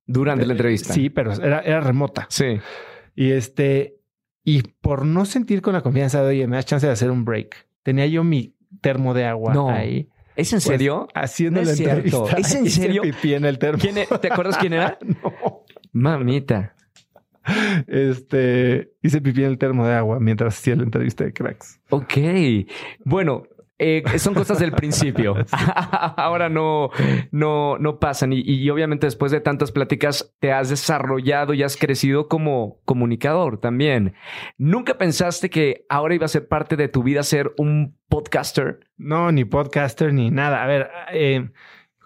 Durante 0.06 0.46
la 0.46 0.52
entrevista. 0.52 0.92
Sí, 0.92 1.10
pero 1.10 1.32
era, 1.32 1.60
era 1.60 1.80
remota. 1.80 2.26
Sí. 2.30 2.58
Y 3.16 3.32
este, 3.32 3.96
y 4.44 4.62
por 4.62 5.04
no 5.04 5.24
sentir 5.24 5.60
con 5.62 5.72
la 5.72 5.82
confianza 5.82 6.22
de, 6.22 6.28
oye, 6.30 6.46
me 6.46 6.56
das 6.56 6.66
chance 6.66 6.86
de 6.86 6.92
hacer 6.92 7.10
un 7.10 7.24
break, 7.24 7.66
tenía 7.82 8.06
yo 8.06 8.22
mi 8.24 8.54
termo 8.80 9.12
de 9.14 9.24
agua 9.26 9.52
No. 9.54 9.70
ahí. 9.70 10.08
¿Es 10.36 10.52
en 10.52 10.56
Pues, 10.56 10.64
serio? 10.64 11.08
haciendo 11.14 11.60
No 11.60 11.66
la 11.66 11.72
es 11.72 11.76
cierto. 11.78 12.26
entrevista. 12.28 12.36
¿Es 12.38 12.54
en 12.54 12.66
Hice 12.66 12.80
serio? 12.82 13.02
pipí 13.02 13.34
en 13.34 13.44
el 13.44 13.58
termo. 13.58 13.78
¿Quién 13.80 13.96
¿Te 14.20 14.32
acuerdas 14.32 14.56
quién 14.58 14.72
era? 14.74 14.98
No. 15.22 15.64
Mamita. 15.92 16.74
Este, 17.86 18.92
hice 19.02 19.20
pipí 19.20 19.40
en 19.42 19.50
el 19.50 19.58
termo 19.58 19.86
de 19.86 19.94
agua 19.94 20.20
mientras 20.20 20.56
hacía 20.56 20.76
la 20.76 20.82
entrevista 20.84 21.24
de 21.24 21.32
cracks. 21.32 21.80
Ok. 21.90 22.14
Bueno, 23.04 23.44
eh, 23.80 24.02
son 24.18 24.34
cosas 24.34 24.58
del 24.58 24.72
principio. 24.72 25.34
Ahora 26.16 26.48
no, 26.48 26.90
no, 27.30 27.78
no 27.78 27.98
pasan. 27.98 28.32
Y, 28.32 28.42
y 28.42 28.68
obviamente 28.70 29.06
después 29.06 29.32
de 29.32 29.40
tantas 29.40 29.72
pláticas 29.72 30.34
te 30.38 30.52
has 30.52 30.68
desarrollado 30.68 31.54
y 31.54 31.62
has 31.62 31.76
crecido 31.76 32.28
como 32.28 32.78
comunicador 32.84 33.58
también. 33.58 34.14
¿Nunca 34.58 34.98
pensaste 34.98 35.50
que 35.50 35.86
ahora 35.88 36.14
iba 36.14 36.26
a 36.26 36.28
ser 36.28 36.46
parte 36.46 36.76
de 36.76 36.88
tu 36.88 37.02
vida 37.02 37.22
ser 37.22 37.52
un 37.56 37.96
podcaster? 38.08 38.80
No, 38.98 39.32
ni 39.32 39.44
podcaster 39.44 40.12
ni 40.12 40.30
nada. 40.30 40.62
A 40.62 40.66
ver, 40.66 40.90
eh, 41.12 41.48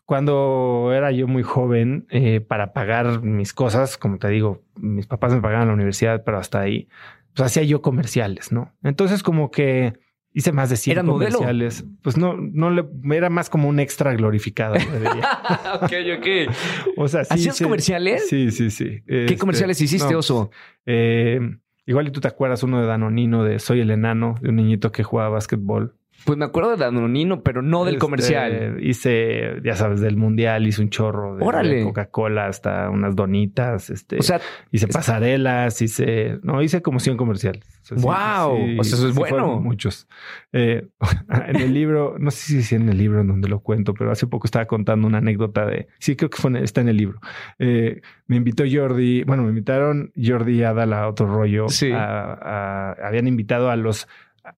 cuando 0.05 0.93
era 0.95 1.11
yo 1.11 1.27
muy 1.27 1.43
joven, 1.43 2.07
eh, 2.11 2.41
para 2.41 2.73
pagar 2.73 3.23
mis 3.23 3.53
cosas, 3.53 3.97
como 3.97 4.19
te 4.19 4.29
digo, 4.29 4.63
mis 4.77 5.07
papás 5.07 5.35
me 5.35 5.41
pagaban 5.41 5.69
la 5.69 5.75
universidad, 5.75 6.23
pero 6.25 6.39
hasta 6.39 6.61
ahí, 6.61 6.89
pues 7.35 7.47
hacía 7.47 7.63
yo 7.63 7.83
comerciales, 7.83 8.53
¿no? 8.53 8.73
Entonces 8.83 9.23
como 9.23 9.51
que 9.51 9.95
hice 10.35 10.53
más 10.53 10.69
de 10.69 10.77
100 10.77 10.93
¿Eras 10.93 11.05
modelo? 11.07 11.39
comerciales. 11.39 11.85
Pues 12.03 12.17
no, 12.19 12.37
no 12.37 12.71
le, 12.71 12.85
era 13.17 13.31
más 13.31 13.49
como 13.49 13.69
un 13.69 13.79
extra 13.81 14.13
glorificado. 14.15 14.75
ok, 15.81 15.93
ok. 16.19 16.27
O 16.97 17.09
sea, 17.09 17.25
sí. 17.25 17.35
¿Hacías 17.35 17.57
sí. 17.57 17.65
comerciales? 17.65 18.29
Sí, 18.29 18.51
sí, 18.51 18.71
sí. 18.71 19.03
¿Qué 19.07 19.25
Este, 19.25 19.39
comerciales 19.39 19.81
hiciste, 19.81 20.13
no, 20.13 20.19
Oso? 20.19 20.51
Eh, 20.87 21.41
igual 21.87 22.09
y 22.09 22.11
tú 22.11 22.21
te 22.21 22.29
acuerdas 22.29 22.63
uno 22.63 22.81
de 22.81 22.87
Danonino 22.87 23.45
de 23.45 23.59
Soy 23.59 23.81
el 23.81 23.91
enano, 23.91 24.35
de 24.43 24.51
un 24.51 24.57
niñito 24.57 24.93
que 24.93 25.05
jugaba 25.05 25.31
básquetbol. 25.31 25.97
Pues 26.25 26.39
me 26.39 26.47
acuerdo 26.47 26.71
de 26.71 26.77
Danonino, 26.79 27.43
pero 27.43 27.61
no 27.61 27.85
del 27.85 27.97
Este, 27.97 28.01
comercial. 28.01 28.79
Hice, 28.83 29.61
ya 29.63 29.77
sabes, 29.77 30.01
del 30.01 30.17
mundial, 30.17 30.67
hice 30.67 30.81
un 30.81 30.89
chorro 30.89 31.37
de, 31.37 31.45
Órale. 31.45 31.75
de 31.77 31.85
Coca-Cola 31.85 32.47
hasta 32.47 32.89
unas 32.89 33.15
donitas. 33.15 33.91
Este, 33.91 34.19
O 34.19 34.23
sea, 34.23 34.41
hice 34.71 34.89
pasarelas, 34.89 35.83
hice, 35.83 36.39
no, 36.43 36.63
hice 36.63 36.81
como 36.81 36.99
100 36.99 37.19
comerciales. 37.19 37.63
O 37.83 37.85
sea, 37.85 37.97
sí, 37.99 38.03
¡Guau! 38.03 38.55
O 38.81 38.85
sea, 38.85 38.97
eso 38.99 39.09
es 39.09 39.15
bueno. 39.15 39.61
Muchos. 39.61 40.09
Eh, 40.55 40.87
en 41.49 41.57
el 41.57 41.75
libro, 41.75 42.17
no 42.19 42.31
sé 42.31 42.39
si 42.47 42.59
es 42.61 42.73
en 42.73 42.89
el 42.89 42.97
libro 42.97 43.21
en 43.21 43.29
donde 43.29 43.49
lo 43.49 43.61
cuento, 43.61 43.93
pero 43.93 44.11
hace 44.11 44.27
poco 44.27 44.47
estaba 44.47 44.65
contando 44.65 45.07
una 45.07 45.19
anécdota 45.19 45.67
de, 45.67 45.89
sí, 45.99 46.17
creo 46.17 46.31
que 46.31 46.39
fue, 46.41 46.51
en- 46.53 46.57
está 46.57 46.81
en 46.81 46.89
el 46.89 46.97
libro. 46.97 47.21
Eh, 47.59 48.01
me 48.29 48.37
invitó 48.37 48.65
Jordi, 48.71 49.25
bueno, 49.25 49.43
me 49.43 49.51
invitaron 49.51 50.11
Jordi 50.17 50.61
y 50.61 50.63
Adal 50.63 50.95
a 50.95 51.07
otro 51.07 51.27
rollo. 51.27 51.69
Sí. 51.69 51.93
A- 51.93 52.33
a- 52.33 52.93
habían 53.07 53.29
invitado 53.29 53.69
a 53.69 53.77
los 53.77 54.09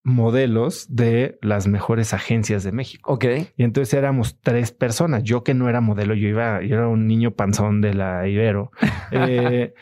modelos 0.03 0.87
de 0.89 1.39
las 1.43 1.67
mejores 1.67 2.13
agencias 2.15 2.65
de 2.65 2.73
México. 2.73 3.13
ok. 3.13 3.25
Y 3.57 3.63
entonces 3.65 3.95
éramos 3.95 4.39
tres 4.41 4.73
personas. 4.73 5.23
Yo 5.23 5.45
que 5.45 5.55
no 5.55 5.69
era 5.69 5.81
modelo, 5.81 6.15
yo 6.15 6.29
iba, 6.29 6.63
yo 6.63 6.77
era 6.77 6.89
un 6.89 7.07
niño 7.07 7.33
panzón 7.33 7.81
de 7.81 7.95
la 7.95 8.27
Ibero. 8.29 8.71
Eh, 9.13 9.75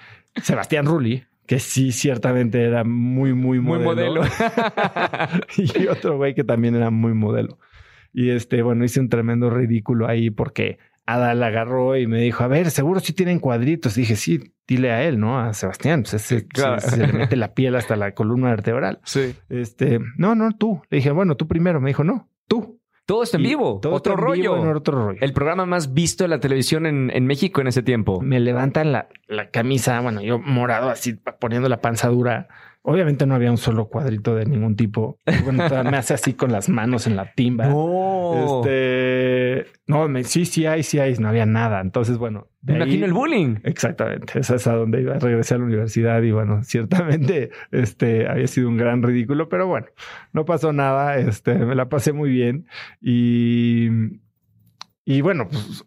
Sebastián 0.42 0.86
Rulli, 0.86 1.24
que 1.46 1.58
sí, 1.58 1.92
ciertamente 1.92 2.62
era 2.64 2.84
muy, 2.84 3.32
muy 3.34 3.60
Muy 3.60 3.78
modelo. 3.78 4.22
modelo. 4.22 4.24
y 5.56 5.86
otro 5.86 6.16
güey 6.16 6.34
que 6.34 6.44
también 6.44 6.74
era 6.74 6.90
muy 6.90 7.14
modelo. 7.14 7.58
Y 8.12 8.30
este, 8.30 8.62
bueno, 8.62 8.84
hice 8.84 9.00
un 9.00 9.08
tremendo 9.08 9.50
ridículo 9.50 10.06
ahí 10.08 10.30
porque 10.30 10.78
Adal 11.06 11.42
agarró 11.42 11.96
y 11.96 12.06
me 12.06 12.18
dijo, 12.20 12.44
a 12.44 12.48
ver, 12.48 12.70
seguro 12.70 13.00
si 13.00 13.12
tienen 13.12 13.38
cuadritos. 13.38 13.94
dije, 13.94 14.16
sí, 14.16 14.54
dile 14.66 14.90
a 14.90 15.02
él, 15.04 15.20
¿no? 15.20 15.38
A 15.38 15.52
Sebastián, 15.54 16.02
pues 16.02 16.14
ese, 16.14 16.46
Claro. 16.46 16.80
se, 16.80 16.90
se 16.90 16.96
le 16.96 17.12
mete 17.12 17.36
la 17.36 17.52
piel 17.54 17.74
hasta 17.76 17.96
la 17.96 18.12
columna 18.14 18.50
vertebral. 18.50 19.00
sí. 19.04 19.34
Este, 19.48 20.00
no, 20.16 20.34
no, 20.34 20.50
tú. 20.52 20.80
Le 20.90 20.96
dije, 20.98 21.10
bueno, 21.10 21.36
tú 21.36 21.46
primero. 21.46 21.80
Me 21.80 21.90
dijo, 21.90 22.04
no, 22.04 22.28
tú. 22.48 22.80
Todo 23.06 23.22
está 23.22 23.36
en 23.36 23.44
Y 23.44 23.48
vivo. 23.48 23.80
todo 23.82 23.92
otro 23.92 24.16
rollo. 24.16 24.54
vivo 24.54 24.62
en 24.64 24.74
otro 24.76 25.04
rollo. 25.08 25.18
El 25.20 25.34
programa 25.34 25.66
más 25.66 25.92
visto 25.92 26.24
de 26.24 26.28
la 26.28 26.40
televisión 26.40 26.86
en, 26.86 27.10
en 27.12 27.26
México 27.26 27.60
en 27.60 27.66
ese 27.66 27.82
tiempo. 27.82 28.22
Me 28.22 28.40
levantan 28.40 28.92
la, 28.92 29.08
la 29.28 29.50
camisa, 29.50 30.00
bueno, 30.00 30.22
yo 30.22 30.38
morado 30.38 30.88
así, 30.88 31.12
poniendo 31.38 31.68
la 31.68 31.82
panza 31.82 32.08
dura. 32.08 32.48
Obviamente 32.86 33.24
no 33.24 33.34
había 33.34 33.50
un 33.50 33.56
solo 33.56 33.88
cuadrito 33.88 34.34
de 34.34 34.44
ningún 34.44 34.76
tipo. 34.76 35.18
Bueno, 35.42 35.64
me 35.90 35.96
hace 35.96 36.12
así 36.12 36.34
con 36.34 36.52
las 36.52 36.68
manos 36.68 37.06
en 37.06 37.16
la 37.16 37.32
timba. 37.32 37.66
No. 37.68 38.60
Este, 38.60 39.64
no, 39.86 40.06
me, 40.06 40.22
sí, 40.24 40.44
sí 40.44 40.66
hay, 40.66 40.82
sí 40.82 40.98
hay, 40.98 41.14
no 41.14 41.28
había 41.28 41.46
nada. 41.46 41.80
Entonces, 41.80 42.18
bueno, 42.18 42.48
de 42.60 42.74
Me 42.74 42.78
ahí- 42.80 42.82
imagino 42.84 43.06
el 43.06 43.12
bullying. 43.14 43.56
Exactamente, 43.64 44.38
esa 44.38 44.56
es 44.56 44.66
a 44.66 44.74
donde 44.74 45.00
iba. 45.00 45.14
Regresé 45.18 45.54
a 45.54 45.58
la 45.58 45.64
universidad 45.64 46.20
y 46.22 46.30
bueno, 46.32 46.62
ciertamente 46.62 47.50
este 47.70 48.28
había 48.28 48.46
sido 48.48 48.68
un 48.68 48.76
gran 48.76 49.02
ridículo, 49.02 49.48
pero 49.48 49.66
bueno, 49.66 49.86
no 50.34 50.44
pasó 50.44 50.74
nada. 50.74 51.16
Este 51.16 51.54
me 51.54 51.74
la 51.74 51.88
pasé 51.88 52.12
muy 52.12 52.28
bien 52.28 52.66
y, 53.00 53.88
y 55.06 55.20
bueno, 55.22 55.48
pues 55.50 55.86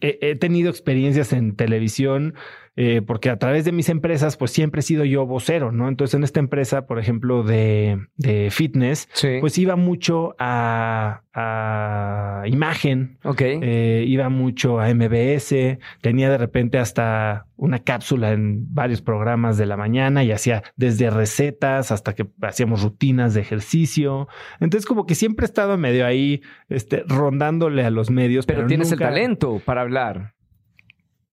he, 0.00 0.18
he 0.22 0.34
tenido 0.34 0.70
experiencias 0.70 1.32
en 1.32 1.54
televisión 1.54 2.34
eh, 2.76 3.00
porque 3.06 3.30
a 3.30 3.38
través 3.38 3.64
de 3.64 3.72
mis 3.72 3.88
empresas, 3.88 4.36
pues 4.36 4.50
siempre 4.50 4.80
he 4.80 4.82
sido 4.82 5.04
yo 5.04 5.24
vocero, 5.26 5.72
no? 5.72 5.88
Entonces, 5.88 6.14
en 6.14 6.24
esta 6.24 6.40
empresa, 6.40 6.86
por 6.86 6.98
ejemplo, 6.98 7.42
de, 7.42 7.98
de 8.16 8.48
fitness, 8.50 9.08
Sí. 9.14 9.38
pues 9.40 9.56
iba 9.56 9.76
mucho 9.76 10.36
a, 10.38 11.22
a 11.32 12.42
imagen, 12.46 13.18
ok. 13.24 13.40
eh, 13.40 14.04
iba 14.06 14.28
mucho 14.28 14.78
a 14.80 14.92
MBS, 14.92 15.78
tenía 16.02 16.28
de 16.30 16.38
repente 16.38 16.78
hasta 16.78 17.46
una 17.56 17.78
cápsula 17.78 18.32
en 18.32 18.72
varios 18.74 19.00
programas 19.00 19.56
de 19.56 19.64
la 19.66 19.78
mañana 19.78 20.22
y 20.24 20.30
hacía 20.32 20.62
desde 20.76 21.08
recetas 21.08 21.90
hasta 21.90 22.14
que 22.14 22.26
hacíamos 22.42 22.82
rutinas 22.82 23.32
de 23.32 23.40
ejercicio. 23.40 24.28
Entonces 24.60 24.86
como 24.86 25.06
que 25.06 25.14
siempre 25.14 25.44
he 25.44 25.48
estado 25.48 25.78
medio 25.78 26.04
ahí, 26.06 26.42
este, 26.68 27.04
rondándole 27.06 27.84
a 27.84 27.90
los 27.90 28.10
medios. 28.10 28.44
pero, 28.44 28.58
Pero, 28.58 28.68
tienes 28.68 28.90
nunca- 28.90 29.04
el 29.08 29.14
talento 29.14 29.62
para 29.64 29.80
hablar. 29.80 30.34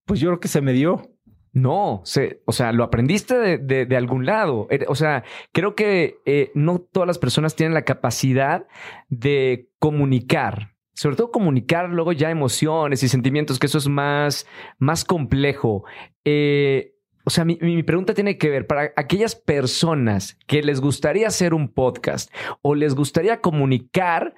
Pues 0.06 0.20
yo 0.20 0.30
creo 0.30 0.40
que 0.40 0.48
se 0.50 0.62
me 0.62 0.74
dio. 0.74 1.10
No, 1.54 2.02
se, 2.04 2.42
o 2.46 2.52
sea, 2.52 2.72
lo 2.72 2.84
aprendiste 2.84 3.38
de, 3.38 3.86
de- 3.86 3.96
algún 3.96 4.26
lado. 4.26 4.68
Er- 4.72 4.86
O 4.90 4.96
sea, 4.96 5.24
creo 5.52 5.76
que 5.76 6.18
eh, 6.26 6.52
no 6.56 6.80
todas 6.80 7.06
las 7.08 7.20
personas 7.20 7.56
tienen 7.56 7.76
la 7.76 7.84
capacidad 7.86 8.66
de 9.10 9.70
comunicar. 9.80 10.72
Sobre 10.96 11.16
todo 11.16 11.32
comunicar 11.32 11.90
luego 11.90 12.12
ya 12.12 12.30
emociones 12.32 13.04
y 13.04 13.08
sentimientos, 13.08 13.60
que 13.60 13.68
eso 13.68 13.78
es 13.78 13.88
más, 13.88 14.48
más 14.80 15.06
complejo. 15.06 15.84
Eh, 16.26 16.96
o 17.26 17.30
sea, 17.30 17.46
mi, 17.46 17.58
mi 17.62 17.84
pregunta 17.84 18.14
tiene 18.14 18.38
que 18.38 18.50
ver 18.50 18.68
para 18.68 18.92
aquellas 18.96 19.36
personas 19.36 20.38
que 20.48 20.62
les 20.62 20.82
gustaría 20.82 21.28
hacer 21.28 21.54
un 21.54 21.68
podcast 21.70 22.34
o 22.62 22.76
les 22.76 22.96
gustaría 22.96 23.42
comunicar, 23.42 24.34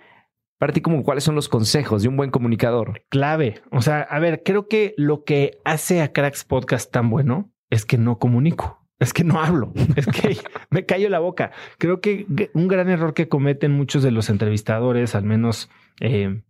para 0.58 0.74
ti, 0.74 0.82
como 0.82 1.04
cuáles 1.04 1.24
son 1.24 1.36
los 1.36 1.50
consejos 1.50 2.04
de 2.04 2.10
un 2.10 2.18
buen 2.18 2.32
comunicador. 2.32 3.04
clave. 3.10 3.62
O 3.72 3.82
sea, 3.82 4.02
a 4.02 4.20
ver, 4.20 4.44
creo 4.44 4.68
que 4.68 4.94
lo 4.98 5.24
que 5.24 5.60
hace 5.66 6.02
a 6.02 6.14
Cracks 6.14 6.44
Podcast 6.44 6.92
tan 6.92 7.10
bueno 7.10 7.52
es 7.70 7.86
que 7.86 7.98
no 7.98 8.20
comunico. 8.20 8.86
Es 9.00 9.14
que 9.14 9.26
no 9.26 9.42
hablo, 9.42 9.74
es 9.96 10.06
que 10.08 10.38
me 10.70 10.86
callo 10.86 11.10
la 11.10 11.20
boca. 11.20 11.52
Creo 11.78 12.00
que 12.00 12.26
un 12.54 12.68
gran 12.68 12.90
error 12.90 13.14
que 13.14 13.28
cometen 13.28 13.74
muchos 13.74 14.04
de 14.04 14.12
los 14.12 14.30
entrevistadores, 14.30 15.16
al 15.16 15.26
menos 15.26 15.70
eh, 16.00 16.42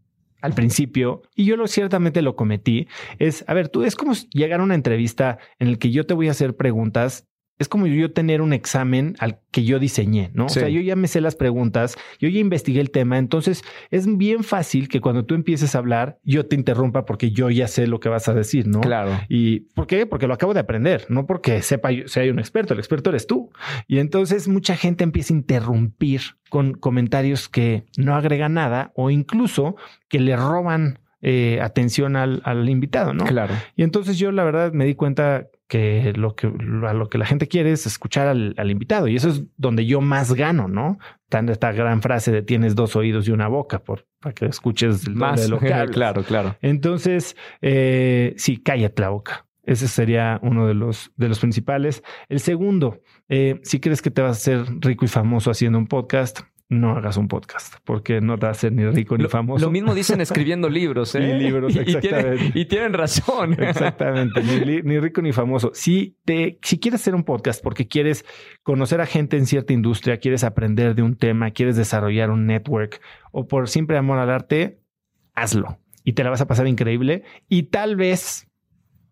al 0.42 0.54
principio, 0.54 1.24
y 1.36 1.46
yo 1.46 1.58
lo 1.58 1.68
ciertamente 1.68 2.22
lo 2.22 2.36
cometí, 2.36 2.88
es, 3.18 3.44
a 3.48 3.54
ver, 3.56 3.70
tú 3.70 3.84
es 3.84 3.96
como 3.96 4.14
llegar 4.32 4.60
a 4.60 4.64
una 4.64 4.76
entrevista 4.76 5.40
en 5.58 5.70
el 5.70 5.80
que 5.80 5.90
yo 5.90 6.06
te 6.06 6.14
voy 6.14 6.28
a 6.28 6.32
hacer 6.32 6.56
preguntas. 6.56 7.28
Es 7.58 7.70
como 7.70 7.88
yo 7.88 8.12
tener 8.12 8.42
un 8.42 8.52
examen 8.54 9.16
al 9.20 9.40
que 9.52 9.64
yo 9.64 9.80
diseñé, 9.80 10.32
¿no? 10.34 10.50
Sí. 10.50 10.60
O 10.60 10.62
sea, 10.62 10.70
yo 10.70 10.82
ya 10.82 10.96
me 10.96 11.08
sé 11.08 11.22
las 11.22 11.36
preguntas, 11.36 11.96
yo 12.20 12.28
ya 12.28 12.40
investigué 12.40 12.82
el 12.82 12.92
tema, 12.92 13.18
entonces 13.18 13.64
es 13.92 14.18
bien 14.18 14.44
fácil 14.44 14.90
que 14.90 15.00
cuando 15.00 15.26
tú 15.26 15.36
empieces 15.36 15.76
a 15.76 15.78
hablar, 15.78 16.20
yo 16.24 16.46
te 16.46 16.56
interrumpa 16.56 17.06
porque 17.06 17.32
yo 17.32 17.50
ya 17.50 17.68
sé 17.68 17.88
lo 17.88 18.00
que 18.00 18.10
vas 18.10 18.28
a 18.28 18.34
decir, 18.34 18.68
¿no? 18.68 18.82
Claro. 18.82 19.12
¿Y 19.30 19.62
por 19.74 19.88
qué? 19.88 20.06
Porque 20.06 20.28
lo 20.28 20.34
acabo 20.34 20.54
de 20.54 20.60
aprender, 20.60 21.06
no 21.10 21.26
porque 21.26 21.62
sepa 21.62 21.92
yo, 21.92 22.08
sea 22.08 22.26
yo 22.26 22.34
un 22.34 22.40
experto, 22.40 22.74
el 22.74 22.80
experto 22.80 23.10
eres 23.10 23.28
tú. 23.28 23.52
Y 23.88 24.00
entonces 24.00 24.48
mucha 24.48 24.76
gente 24.76 25.04
empieza 25.04 25.34
a 25.34 25.38
interrumpir 25.38 26.22
con 26.50 26.74
comentarios 26.74 27.50
que 27.50 27.86
no 27.98 28.16
agregan 28.16 28.54
nada 28.54 28.92
o 28.96 29.10
incluso 29.10 29.76
que 30.10 30.20
le 30.20 30.36
roban 30.36 31.00
eh, 31.22 31.60
atención 31.62 32.16
al, 32.16 32.42
al, 32.46 32.70
invitado, 32.70 33.14
¿no? 33.14 33.26
Claro. 33.26 33.56
Y 33.76 33.84
entonces 33.84 34.20
yo 34.20 34.32
la 34.32 34.44
verdad 34.44 34.74
me 34.74 34.86
di 34.86 34.94
cuenta 34.94 35.48
que 35.68 36.14
lo 36.16 36.36
que, 36.36 36.48
a 36.48 36.94
lo 36.94 37.10
que 37.10 37.18
la 37.18 37.26
gente 37.26 37.48
quiere 37.48 37.72
es 37.72 37.86
escuchar 37.86 38.28
al, 38.28 38.54
al 38.58 38.70
invitado 38.70 39.08
y 39.08 39.16
eso 39.16 39.30
es 39.30 39.44
donde 39.58 39.86
yo 39.86 40.02
más 40.02 40.34
gano, 40.34 40.68
¿no? 40.68 41.00
Tan 41.30 41.50
esta 41.50 41.72
gran 41.72 42.02
frase 42.02 42.32
de 42.32 42.44
tienes 42.44 42.76
dos 42.76 42.96
oídos 42.96 43.28
y 43.28 43.32
una 43.32 43.48
boca 43.48 43.80
por, 43.80 44.06
para 44.20 44.34
que 44.34 44.46
escuches 44.46 45.08
el 45.08 45.16
más 45.16 45.42
de 45.42 45.50
lo 45.50 45.60
que 45.60 45.68
claro, 45.92 46.24
claro. 46.24 46.56
Entonces, 46.62 47.36
eh, 47.62 48.34
sí, 48.38 48.58
cállate 48.58 49.02
la 49.02 49.10
boca. 49.10 49.48
Ese 49.64 49.88
sería 49.88 50.40
uno 50.44 50.68
de 50.68 50.76
los, 50.76 51.12
de 51.16 51.28
los 51.28 51.40
principales. 51.40 52.04
El 52.30 52.40
segundo, 52.40 53.02
eh, 53.30 53.60
si 53.64 53.80
crees 53.80 54.04
que 54.04 54.12
te 54.12 54.22
vas 54.22 54.38
a 54.38 54.40
hacer 54.40 54.66
rico 54.80 55.06
y 55.06 55.08
famoso 55.08 55.50
haciendo 55.50 55.80
un 55.80 55.88
podcast, 55.88 56.42
no 56.68 56.98
hagas 56.98 57.18
un 57.18 57.28
podcast, 57.28 57.76
porque 57.84 58.22
no 58.22 58.40
te 58.40 58.52
ser 58.56 58.72
ni 58.72 58.86
rico 58.86 59.18
ni 59.18 59.24
lo, 59.24 59.30
famoso. 59.30 59.66
Lo 59.66 59.72
mismo 59.72 59.94
dicen 59.94 60.20
escribiendo 60.22 60.70
libros, 60.70 61.14
¿eh? 61.16 61.30
Y 61.30 61.40
libros, 61.40 61.76
exactamente. 61.76 62.34
Y, 62.34 62.38
tienen, 62.40 62.52
y 62.56 62.66
tienen 62.66 62.94
razón. 62.94 63.54
Exactamente, 63.62 64.42
ni, 64.42 64.82
ni, 64.82 65.00
rico 65.00 65.22
ni 65.22 65.32
famoso. 65.32 65.72
Si, 65.74 66.18
te, 66.26 66.60
si 66.64 66.80
quieres 66.80 67.02
hacer 67.02 67.14
un 67.14 67.24
podcast 67.24 67.64
porque 67.64 67.88
quieres 67.88 68.26
conocer 68.64 69.02
a 69.02 69.06
gente 69.06 69.38
en 69.38 69.46
cierta 69.46 69.74
industria, 69.74 70.18
quieres 70.18 70.44
aprender 70.44 70.96
de 70.96 71.04
un 71.04 71.16
tema, 71.16 71.52
quieres 71.52 71.76
desarrollar 71.76 72.32
un 72.32 72.48
network 72.48 73.00
o 73.32 73.48
por 73.48 73.70
simple 73.70 73.98
amor 73.98 74.18
al 74.18 74.32
arte, 74.32 74.80
hazlo. 75.34 75.80
Y 76.04 76.14
te 76.14 76.24
la 76.24 76.30
vas 76.30 76.42
a 76.42 76.48
pasar 76.48 76.68
increíble 76.68 77.24
y 77.48 77.64
tal 77.64 77.96
vez 77.96 78.48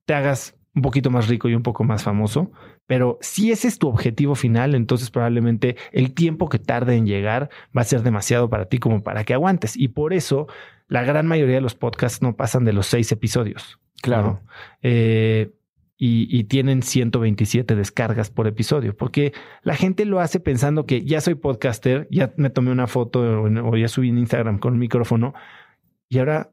te 0.06 0.14
hagas 0.14 0.58
un 0.76 0.82
poquito 0.82 1.12
más 1.12 1.28
rico 1.28 1.50
y 1.50 1.56
un 1.56 1.64
poco 1.64 1.84
más 1.84 2.04
famoso, 2.04 2.52
pero 2.86 3.18
si 3.22 3.52
ese 3.52 3.68
es 3.68 3.80
tu 3.80 3.88
objetivo 3.88 4.36
final, 4.36 4.76
entonces 4.76 5.10
probablemente 5.10 5.78
el 5.92 6.14
tiempo 6.14 6.50
que 6.50 6.60
tarde 6.60 6.96
en 6.96 7.06
llegar 7.06 7.50
va 7.76 7.82
a 7.82 7.86
ser 7.86 8.04
demasiado 8.04 8.50
para 8.50 8.66
ti 8.66 8.78
como 8.78 9.04
para 9.04 9.24
que 9.24 9.34
aguantes. 9.34 9.78
Y 9.78 9.90
por 9.90 10.14
eso 10.14 10.48
la 10.88 11.04
gran 11.04 11.26
mayoría 11.26 11.56
de 11.56 11.62
los 11.62 11.76
podcasts 11.76 12.22
no 12.22 12.36
pasan 12.36 12.66
de 12.66 12.74
los 12.74 12.88
seis 12.88 13.12
episodios. 13.12 13.80
Claro. 14.02 14.42
¿no? 14.44 14.50
Eh, 14.82 15.52
y, 15.98 16.28
y, 16.38 16.44
tienen 16.46 16.82
127 16.82 17.76
descargas 17.76 18.30
por 18.30 18.48
episodio, 18.48 18.98
porque 18.98 19.32
la 19.62 19.76
gente 19.76 20.04
lo 20.04 20.20
hace 20.20 20.42
pensando 20.42 20.86
que 20.86 21.06
ya 21.06 21.22
soy 21.22 21.36
podcaster, 21.36 22.08
ya 22.12 22.34
me 22.36 22.50
tomé 22.50 22.72
una 22.72 22.88
foto 22.88 23.22
o, 23.22 23.70
o 23.70 23.78
ya 23.78 23.88
subí 23.88 24.10
en 24.10 24.18
Instagram 24.18 24.60
con 24.60 24.74
un 24.74 24.80
micrófono 24.80 25.34
y 26.10 26.18
ahora 26.18 26.52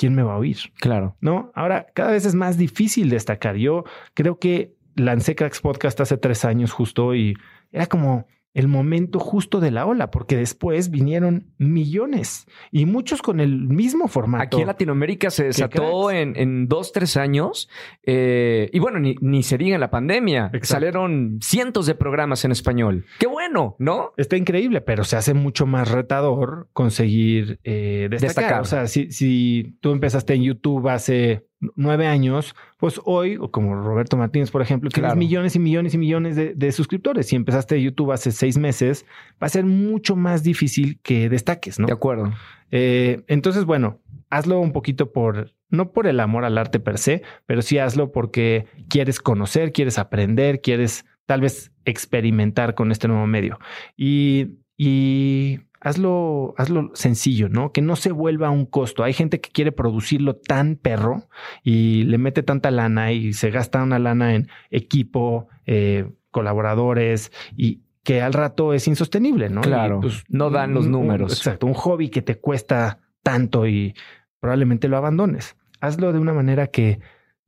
¿quién 0.00 0.14
me 0.14 0.22
va 0.22 0.32
a 0.32 0.38
oír? 0.38 0.56
Claro. 0.80 1.16
No, 1.20 1.52
ahora 1.54 1.86
cada 1.92 2.12
vez 2.12 2.24
es 2.24 2.34
más 2.34 2.56
difícil 2.56 3.10
destacar. 3.10 3.56
Yo 3.56 3.84
creo 4.14 4.38
que 4.38 4.74
lancé 5.04 5.34
Cracks 5.34 5.60
Podcast 5.60 6.00
hace 6.00 6.16
tres 6.16 6.44
años 6.44 6.72
justo 6.72 7.14
y 7.14 7.34
era 7.72 7.86
como 7.86 8.26
el 8.52 8.66
momento 8.66 9.20
justo 9.20 9.60
de 9.60 9.70
la 9.70 9.86
ola, 9.86 10.10
porque 10.10 10.36
después 10.36 10.90
vinieron 10.90 11.52
millones 11.58 12.46
y 12.72 12.84
muchos 12.84 13.22
con 13.22 13.38
el 13.38 13.68
mismo 13.68 14.08
formato. 14.08 14.42
Aquí 14.42 14.60
en 14.60 14.66
Latinoamérica 14.66 15.30
se 15.30 15.44
desató 15.44 16.10
en, 16.10 16.36
en, 16.36 16.66
dos, 16.66 16.92
tres 16.92 17.16
años 17.16 17.68
eh, 18.04 18.68
y 18.72 18.78
bueno, 18.80 18.98
ni, 18.98 19.14
ni, 19.20 19.44
se 19.44 19.56
diga 19.56 19.76
en 19.76 19.80
la 19.80 19.90
pandemia. 19.90 20.46
Exacto. 20.46 20.66
Salieron 20.66 21.38
cientos 21.40 21.86
de 21.86 21.94
programas 21.94 22.44
en 22.44 22.50
español. 22.50 23.06
Qué 23.20 23.28
bueno, 23.28 23.76
¿no? 23.78 24.12
Está 24.16 24.36
increíble, 24.36 24.80
pero 24.80 25.04
se 25.04 25.16
hace 25.16 25.32
mucho 25.32 25.66
más 25.66 25.90
retador 25.90 26.68
conseguir 26.72 27.60
eh, 27.62 28.08
destacar. 28.10 28.28
destacar. 28.28 28.60
O 28.62 28.64
sea, 28.64 28.86
si, 28.88 29.12
si 29.12 29.76
tú 29.80 29.92
empezaste 29.92 30.34
en 30.34 30.42
YouTube 30.42 30.88
hace 30.88 31.49
nueve 31.76 32.06
años, 32.06 32.54
pues 32.78 33.00
hoy, 33.04 33.36
o 33.36 33.50
como 33.50 33.74
Roberto 33.74 34.16
Martínez, 34.16 34.50
por 34.50 34.62
ejemplo, 34.62 34.90
tienes 34.90 35.10
claro. 35.10 35.18
millones 35.18 35.56
y 35.56 35.58
millones 35.58 35.94
y 35.94 35.98
millones 35.98 36.36
de, 36.36 36.54
de, 36.54 36.72
suscriptores. 36.72 37.26
Si 37.26 37.36
empezaste 37.36 37.80
YouTube 37.80 38.12
hace 38.12 38.32
seis 38.32 38.58
meses, 38.58 39.04
va 39.42 39.46
a 39.46 39.50
ser 39.50 39.64
mucho 39.64 40.16
más 40.16 40.42
difícil 40.42 40.98
que 41.02 41.28
destaques, 41.28 41.78
¿no? 41.78 41.86
De 41.86 41.92
acuerdo. 41.92 42.32
Eh, 42.70 43.22
entonces, 43.26 43.64
bueno, 43.64 44.00
hazlo 44.30 44.60
un 44.60 44.72
poquito 44.72 45.12
por, 45.12 45.52
no 45.68 45.92
por 45.92 46.06
el 46.06 46.20
amor 46.20 46.44
al 46.44 46.56
arte 46.56 46.80
per 46.80 46.98
se, 46.98 47.22
pero 47.46 47.62
sí 47.62 47.78
hazlo 47.78 48.12
porque 48.12 48.66
quieres 48.88 49.20
conocer, 49.20 49.72
quieres 49.72 49.98
aprender, 49.98 50.60
quieres 50.60 51.04
tal 51.26 51.42
vez 51.42 51.72
experimentar 51.84 52.74
con 52.74 52.90
este 52.90 53.08
nuevo 53.08 53.26
medio. 53.26 53.58
Y, 53.96 54.58
y 54.76 55.60
hazlo, 55.80 56.54
hazlo 56.56 56.90
sencillo, 56.94 57.48
¿no? 57.48 57.72
Que 57.72 57.80
no 57.80 57.96
se 57.96 58.12
vuelva 58.12 58.50
un 58.50 58.66
costo. 58.66 59.02
Hay 59.02 59.12
gente 59.12 59.40
que 59.40 59.50
quiere 59.50 59.72
producirlo 59.72 60.36
tan 60.36 60.76
perro 60.76 61.28
y 61.62 62.04
le 62.04 62.18
mete 62.18 62.42
tanta 62.42 62.70
lana 62.70 63.12
y 63.12 63.32
se 63.32 63.50
gasta 63.50 63.82
una 63.82 63.98
lana 63.98 64.34
en 64.34 64.48
equipo, 64.70 65.48
eh, 65.66 66.10
colaboradores 66.30 67.32
y 67.56 67.82
que 68.02 68.22
al 68.22 68.32
rato 68.32 68.72
es 68.74 68.86
insostenible, 68.88 69.50
¿no? 69.50 69.62
Claro. 69.62 69.98
Y, 69.98 70.02
pues, 70.02 70.24
no 70.28 70.50
dan 70.50 70.74
los 70.74 70.86
números. 70.86 71.32
Un, 71.32 71.36
exacto. 71.36 71.66
Un 71.66 71.74
hobby 71.74 72.08
que 72.10 72.22
te 72.22 72.36
cuesta 72.36 72.98
tanto 73.22 73.66
y 73.66 73.94
probablemente 74.38 74.88
lo 74.88 74.96
abandones. 74.96 75.56
Hazlo 75.80 76.12
de 76.12 76.18
una 76.18 76.32
manera 76.32 76.66
que, 76.66 77.00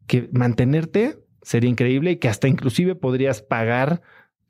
que 0.06 0.28
mantenerte 0.32 1.18
sería 1.42 1.70
increíble 1.70 2.12
y 2.12 2.16
que 2.16 2.28
hasta 2.28 2.48
inclusive 2.48 2.94
podrías 2.94 3.42
pagar 3.42 4.02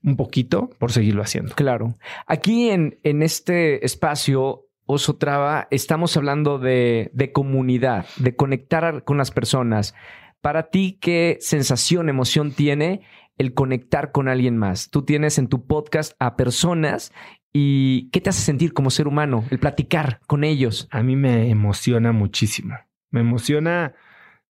un 0.05 0.17
poquito 0.17 0.71
por 0.79 0.93
seguirlo 0.93 1.23
haciendo. 1.23 1.55
Claro. 1.55 1.97
Aquí 2.27 2.71
en, 2.71 2.99
en 3.03 3.23
este 3.23 3.85
espacio, 3.85 4.67
Oso 4.87 5.17
Traba, 5.17 5.69
estamos 5.71 6.17
hablando 6.17 6.59
de, 6.59 7.11
de, 7.15 7.33
comunidad, 7.33 8.07
de 8.17 8.35
conectar 8.37 9.05
con 9.05 9.17
las 9.17 9.31
personas. 9.31 9.95
Para 10.41 10.71
ti, 10.71 10.99
¿qué 11.01 11.39
sensación, 11.41 12.09
emoción 12.09 12.53
tiene 12.53 13.03
el 13.39 13.55
conectar 13.55 14.13
con 14.13 14.29
alguien 14.29 14.57
más? 14.59 14.91
Tú 14.91 15.03
tienes 15.03 15.39
en 15.39 15.49
tu 15.49 15.67
podcast 15.67 16.15
a 16.19 16.37
personas 16.37 17.13
y 17.53 18.09
¿qué 18.11 18.21
te 18.21 18.31
hace 18.31 18.43
sentir 18.43 18.73
como 18.73 18.91
ser 18.91 19.07
humano? 19.07 19.45
El 19.51 19.59
platicar 19.59 20.21
con 20.27 20.43
ellos. 20.43 20.89
A 20.91 21.03
mí 21.03 21.17
me 21.17 21.51
emociona 21.51 22.13
muchísimo. 22.13 22.75
Me 23.11 23.21
emociona 23.21 23.95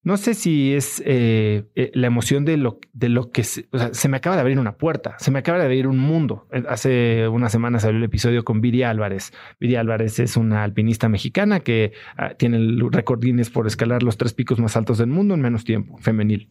no 0.04 0.16
sé 0.16 0.34
si 0.34 0.74
es 0.74 1.00
eh, 1.06 1.64
eh, 1.76 1.92
la 1.94 2.08
emoción 2.08 2.44
de 2.44 2.56
lo, 2.56 2.80
de 2.92 3.08
lo 3.08 3.30
que 3.30 3.44
se, 3.44 3.68
o 3.70 3.78
sea, 3.78 3.94
se 3.94 4.08
me 4.08 4.16
acaba 4.16 4.34
de 4.34 4.40
abrir 4.40 4.58
una 4.58 4.76
puerta, 4.76 5.14
se 5.18 5.30
me 5.30 5.38
acaba 5.38 5.58
de 5.58 5.64
abrir 5.64 5.86
un 5.86 5.98
mundo. 5.98 6.48
Hace 6.68 7.28
unas 7.28 7.52
semanas 7.52 7.82
salió 7.82 7.98
el 7.98 8.04
episodio 8.04 8.44
con 8.44 8.60
Viri 8.60 8.82
Álvarez. 8.82 9.32
Viri 9.60 9.76
Álvarez 9.76 10.18
es 10.18 10.36
una 10.36 10.64
alpinista 10.64 11.08
mexicana 11.08 11.60
que 11.60 11.92
uh, 12.18 12.34
tiene 12.36 12.56
el 12.56 12.80
récord 12.90 13.20
Guinness 13.20 13.50
por 13.50 13.68
escalar 13.68 14.02
los 14.02 14.16
tres 14.16 14.34
picos 14.34 14.58
más 14.58 14.76
altos 14.76 14.98
del 14.98 15.08
mundo 15.08 15.34
en 15.34 15.40
menos 15.40 15.64
tiempo, 15.64 15.96
femenil. 15.98 16.50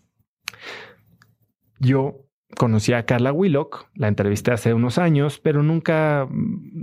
Yo 1.80 2.26
conocí 2.56 2.93
a 2.93 3.06
Carla 3.06 3.34
Willock, 3.34 3.89
la 3.95 4.08
entrevisté 4.08 4.52
hace 4.52 4.74
unos 4.74 4.97
años, 4.97 5.39
pero 5.39 5.62
nunca, 5.62 6.26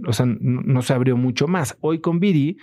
o 0.06 0.12
sea, 0.12 0.26
no, 0.26 0.60
no 0.62 0.82
se 0.82 0.92
abrió 0.92 1.16
mucho 1.16 1.48
más. 1.48 1.78
Hoy 1.80 2.00
con 2.00 2.20
Viri 2.20 2.58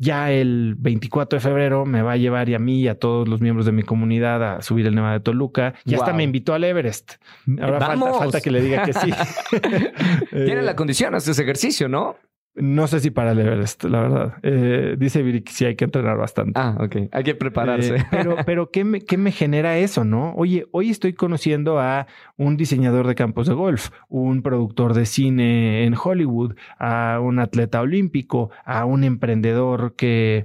ya 0.00 0.32
el 0.32 0.76
24 0.78 1.36
de 1.36 1.40
febrero 1.40 1.84
me 1.84 2.00
va 2.00 2.12
a 2.12 2.16
llevar 2.16 2.48
y 2.48 2.54
a 2.54 2.58
mí 2.58 2.80
y 2.80 2.88
a 2.88 2.98
todos 2.98 3.28
los 3.28 3.42
miembros 3.42 3.66
de 3.66 3.72
mi 3.72 3.82
comunidad 3.82 4.42
a 4.42 4.62
subir 4.62 4.86
el 4.86 4.94
Nevada 4.94 5.12
de 5.12 5.20
Toluca. 5.20 5.74
Ya 5.84 5.98
wow. 5.98 6.04
hasta 6.04 6.16
me 6.16 6.22
invitó 6.22 6.54
al 6.54 6.64
Everest. 6.64 7.16
Ahora 7.60 7.78
falta, 7.80 8.14
falta, 8.14 8.40
que 8.40 8.50
le 8.50 8.62
diga 8.62 8.84
que 8.84 8.94
sí. 8.94 9.10
Tiene 10.30 10.62
la 10.62 10.74
condición, 10.74 11.14
haces 11.14 11.38
ejercicio, 11.38 11.86
¿no? 11.86 12.16
No 12.56 12.88
sé 12.88 12.98
si 12.98 13.10
para 13.10 13.30
el 13.30 13.38
Everest, 13.38 13.84
la 13.84 14.00
verdad. 14.00 14.34
Eh, 14.42 14.96
dice 14.98 15.22
Viri 15.22 15.42
que 15.42 15.52
sí 15.52 15.64
hay 15.64 15.76
que 15.76 15.84
entrenar 15.84 16.16
bastante. 16.16 16.52
Ah, 16.56 16.76
ok. 16.80 16.96
Hay 17.12 17.22
que 17.22 17.34
prepararse. 17.36 17.96
Eh, 17.96 18.06
pero, 18.10 18.36
pero 18.46 18.70
¿qué 18.70 18.84
me, 18.84 19.00
¿qué 19.00 19.16
me 19.16 19.30
genera 19.30 19.78
eso, 19.78 20.04
no? 20.04 20.34
Oye, 20.34 20.66
hoy 20.72 20.90
estoy 20.90 21.12
conociendo 21.12 21.78
a 21.78 22.08
un 22.36 22.56
diseñador 22.56 23.06
de 23.06 23.14
campos 23.14 23.46
de 23.46 23.54
golf, 23.54 23.90
un 24.08 24.42
productor 24.42 24.94
de 24.94 25.06
cine 25.06 25.84
en 25.84 25.94
Hollywood, 25.94 26.56
a 26.78 27.20
un 27.22 27.38
atleta 27.38 27.80
olímpico, 27.80 28.50
a 28.64 28.84
un 28.84 29.04
emprendedor 29.04 29.94
que, 29.94 30.44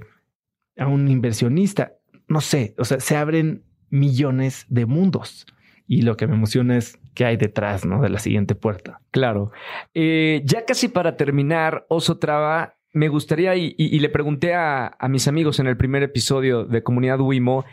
a 0.78 0.86
un 0.86 1.08
inversionista. 1.08 1.94
No 2.28 2.40
sé, 2.40 2.74
o 2.78 2.84
sea, 2.84 3.00
se 3.00 3.16
abren 3.16 3.64
millones 3.90 4.66
de 4.68 4.86
mundos. 4.86 5.46
Y 5.88 6.02
lo 6.02 6.16
que 6.16 6.26
me 6.26 6.34
emociona 6.34 6.76
es 6.76 6.98
qué 7.16 7.24
hay 7.24 7.36
detrás 7.36 7.84
¿no? 7.84 8.00
de 8.00 8.10
la 8.10 8.20
siguiente 8.20 8.54
puerta. 8.54 9.00
Claro. 9.10 9.50
Eh, 9.94 10.42
ya 10.44 10.64
casi 10.64 10.88
para 10.88 11.16
terminar, 11.16 11.86
Oso 11.88 12.18
Traba, 12.18 12.76
me 12.92 13.08
gustaría, 13.08 13.56
y, 13.56 13.74
y, 13.76 13.96
y 13.96 13.98
le 13.98 14.10
pregunté 14.10 14.54
a, 14.54 14.94
a, 14.98 15.08
mis 15.08 15.26
amigos 15.26 15.58
en 15.58 15.66
el 15.66 15.76
primer 15.76 16.02
episodio 16.02 16.64
de 16.64 16.82
Comunidad 16.82 17.18
Wimo, 17.20 17.64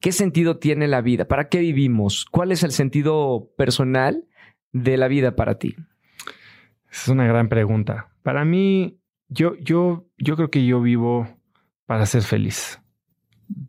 ¿qué 0.00 0.12
sentido 0.12 0.58
tiene 0.58 0.86
la 0.86 1.00
vida? 1.00 1.26
¿Para 1.26 1.48
qué 1.48 1.58
vivimos? 1.58 2.24
¿Cuál 2.24 2.52
es 2.52 2.62
el 2.62 2.70
sentido 2.70 3.50
personal 3.58 4.24
de 4.72 4.96
la 4.96 5.08
vida 5.08 5.34
para 5.34 5.58
ti? 5.58 5.74
Es 6.90 7.08
una 7.08 7.26
gran 7.26 7.48
pregunta. 7.48 8.12
Para 8.22 8.44
mí, 8.44 9.00
yo, 9.28 9.56
yo, 9.56 10.06
yo 10.18 10.36
creo 10.36 10.50
que 10.50 10.64
yo 10.64 10.80
vivo 10.80 11.26
para 11.86 12.06
ser 12.06 12.22
feliz 12.22 12.80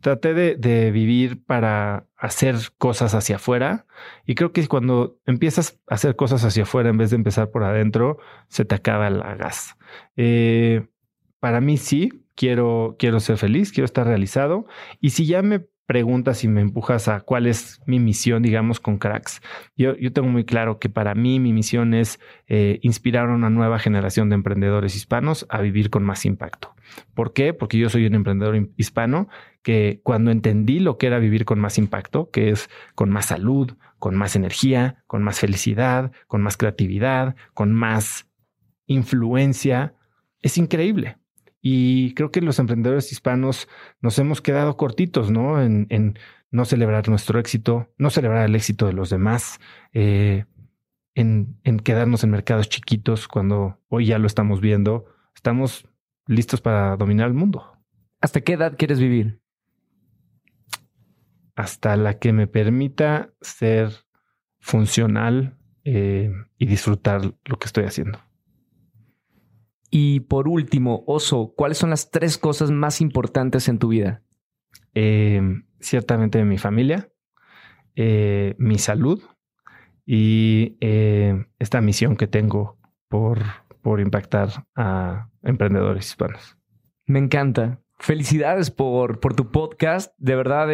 traté 0.00 0.34
de, 0.34 0.56
de, 0.56 0.90
vivir 0.90 1.44
para 1.44 2.06
hacer 2.16 2.56
cosas 2.78 3.14
hacia 3.14 3.36
afuera 3.36 3.86
y 4.24 4.34
creo 4.34 4.52
que 4.52 4.66
cuando 4.68 5.18
empiezas 5.26 5.80
a 5.88 5.94
hacer 5.94 6.16
cosas 6.16 6.44
hacia 6.44 6.64
afuera 6.64 6.88
en 6.88 6.98
vez 6.98 7.10
de 7.10 7.16
empezar 7.16 7.50
por 7.50 7.64
adentro, 7.64 8.18
se 8.48 8.64
te 8.64 8.74
acaba 8.74 9.10
la 9.10 9.34
gas. 9.34 9.76
Eh, 10.16 10.86
para 11.40 11.60
mí 11.60 11.76
sí, 11.76 12.24
quiero, 12.34 12.96
quiero 12.98 13.20
ser 13.20 13.38
feliz, 13.38 13.72
quiero 13.72 13.84
estar 13.84 14.06
realizado 14.06 14.66
y 15.00 15.10
si 15.10 15.26
ya 15.26 15.42
me 15.42 15.66
preguntas 15.86 16.44
y 16.44 16.48
me 16.48 16.60
empujas 16.60 17.08
a 17.08 17.20
cuál 17.20 17.46
es 17.46 17.80
mi 17.86 17.98
misión, 17.98 18.42
digamos, 18.42 18.80
con 18.80 18.98
cracks. 18.98 19.40
Yo, 19.76 19.96
yo 19.96 20.12
tengo 20.12 20.28
muy 20.28 20.44
claro 20.44 20.78
que 20.78 20.88
para 20.88 21.14
mí 21.14 21.40
mi 21.40 21.52
misión 21.52 21.94
es 21.94 22.20
eh, 22.48 22.78
inspirar 22.82 23.28
a 23.28 23.34
una 23.34 23.50
nueva 23.50 23.78
generación 23.78 24.28
de 24.28 24.34
emprendedores 24.34 24.96
hispanos 24.96 25.46
a 25.48 25.60
vivir 25.60 25.90
con 25.90 26.02
más 26.04 26.24
impacto. 26.24 26.74
¿Por 27.14 27.32
qué? 27.32 27.54
Porque 27.54 27.78
yo 27.78 27.88
soy 27.88 28.06
un 28.06 28.14
emprendedor 28.14 28.68
hispano 28.76 29.28
que 29.62 30.00
cuando 30.02 30.30
entendí 30.30 30.80
lo 30.80 30.98
que 30.98 31.06
era 31.06 31.18
vivir 31.18 31.44
con 31.44 31.58
más 31.58 31.78
impacto, 31.78 32.30
que 32.30 32.50
es 32.50 32.68
con 32.94 33.10
más 33.10 33.26
salud, 33.26 33.72
con 33.98 34.14
más 34.14 34.36
energía, 34.36 35.02
con 35.06 35.22
más 35.22 35.40
felicidad, 35.40 36.12
con 36.26 36.42
más 36.42 36.56
creatividad, 36.56 37.36
con 37.54 37.72
más 37.72 38.26
influencia, 38.86 39.94
es 40.40 40.58
increíble. 40.58 41.18
Y 41.68 42.14
creo 42.14 42.30
que 42.30 42.40
los 42.42 42.60
emprendedores 42.60 43.10
hispanos 43.10 43.66
nos 44.00 44.16
hemos 44.20 44.40
quedado 44.40 44.76
cortitos, 44.76 45.32
¿no? 45.32 45.60
En, 45.60 46.16
no 46.52 46.64
celebrar 46.64 47.08
nuestro 47.08 47.40
éxito, 47.40 47.92
no 47.98 48.10
celebrar 48.10 48.46
el 48.46 48.54
éxito 48.54 48.86
de 48.86 48.92
los 48.92 49.10
demás, 49.10 49.58
eh, 49.92 50.44
en, 51.16 51.58
en 51.64 51.80
quedarnos 51.80 52.22
en 52.22 52.30
mercados 52.30 52.68
chiquitos 52.68 53.26
cuando 53.26 53.80
hoy 53.88 54.06
ya 54.06 54.20
lo 54.20 54.28
estamos 54.28 54.60
viendo. 54.60 55.06
Estamos 55.34 55.88
listos 56.28 56.60
para 56.60 56.96
dominar 56.96 57.26
el 57.26 57.34
mundo. 57.34 57.76
¿Hasta 58.20 58.42
qué 58.42 58.52
edad 58.52 58.76
quieres 58.78 59.00
vivir? 59.00 59.40
Hasta 61.56 61.96
la 61.96 62.20
que 62.20 62.32
me 62.32 62.46
permita 62.46 63.32
ser 63.40 63.90
funcional 64.60 65.58
eh, 65.82 66.30
y 66.58 66.66
disfrutar 66.66 67.22
lo 67.44 67.58
que 67.58 67.66
estoy 67.66 67.86
haciendo. 67.86 68.20
Y 69.90 70.20
por 70.20 70.48
último, 70.48 71.04
Oso, 71.06 71.54
¿cuáles 71.56 71.78
son 71.78 71.90
las 71.90 72.10
tres 72.10 72.38
cosas 72.38 72.70
más 72.70 73.00
importantes 73.00 73.68
en 73.68 73.78
tu 73.78 73.88
vida? 73.88 74.22
Eh, 74.94 75.40
ciertamente 75.80 76.44
mi 76.44 76.58
familia, 76.58 77.10
eh, 77.94 78.54
mi 78.58 78.78
salud 78.78 79.22
y 80.04 80.76
eh, 80.80 81.46
esta 81.58 81.80
misión 81.80 82.16
que 82.16 82.26
tengo 82.26 82.78
por, 83.08 83.40
por 83.82 84.00
impactar 84.00 84.66
a 84.74 85.28
emprendedores 85.42 86.06
hispanos. 86.06 86.56
Me 87.06 87.18
encanta. 87.18 87.80
Felicidades 87.98 88.70
por, 88.70 89.20
por 89.20 89.34
tu 89.34 89.50
podcast. 89.50 90.12
De 90.18 90.36
verdad, 90.36 90.68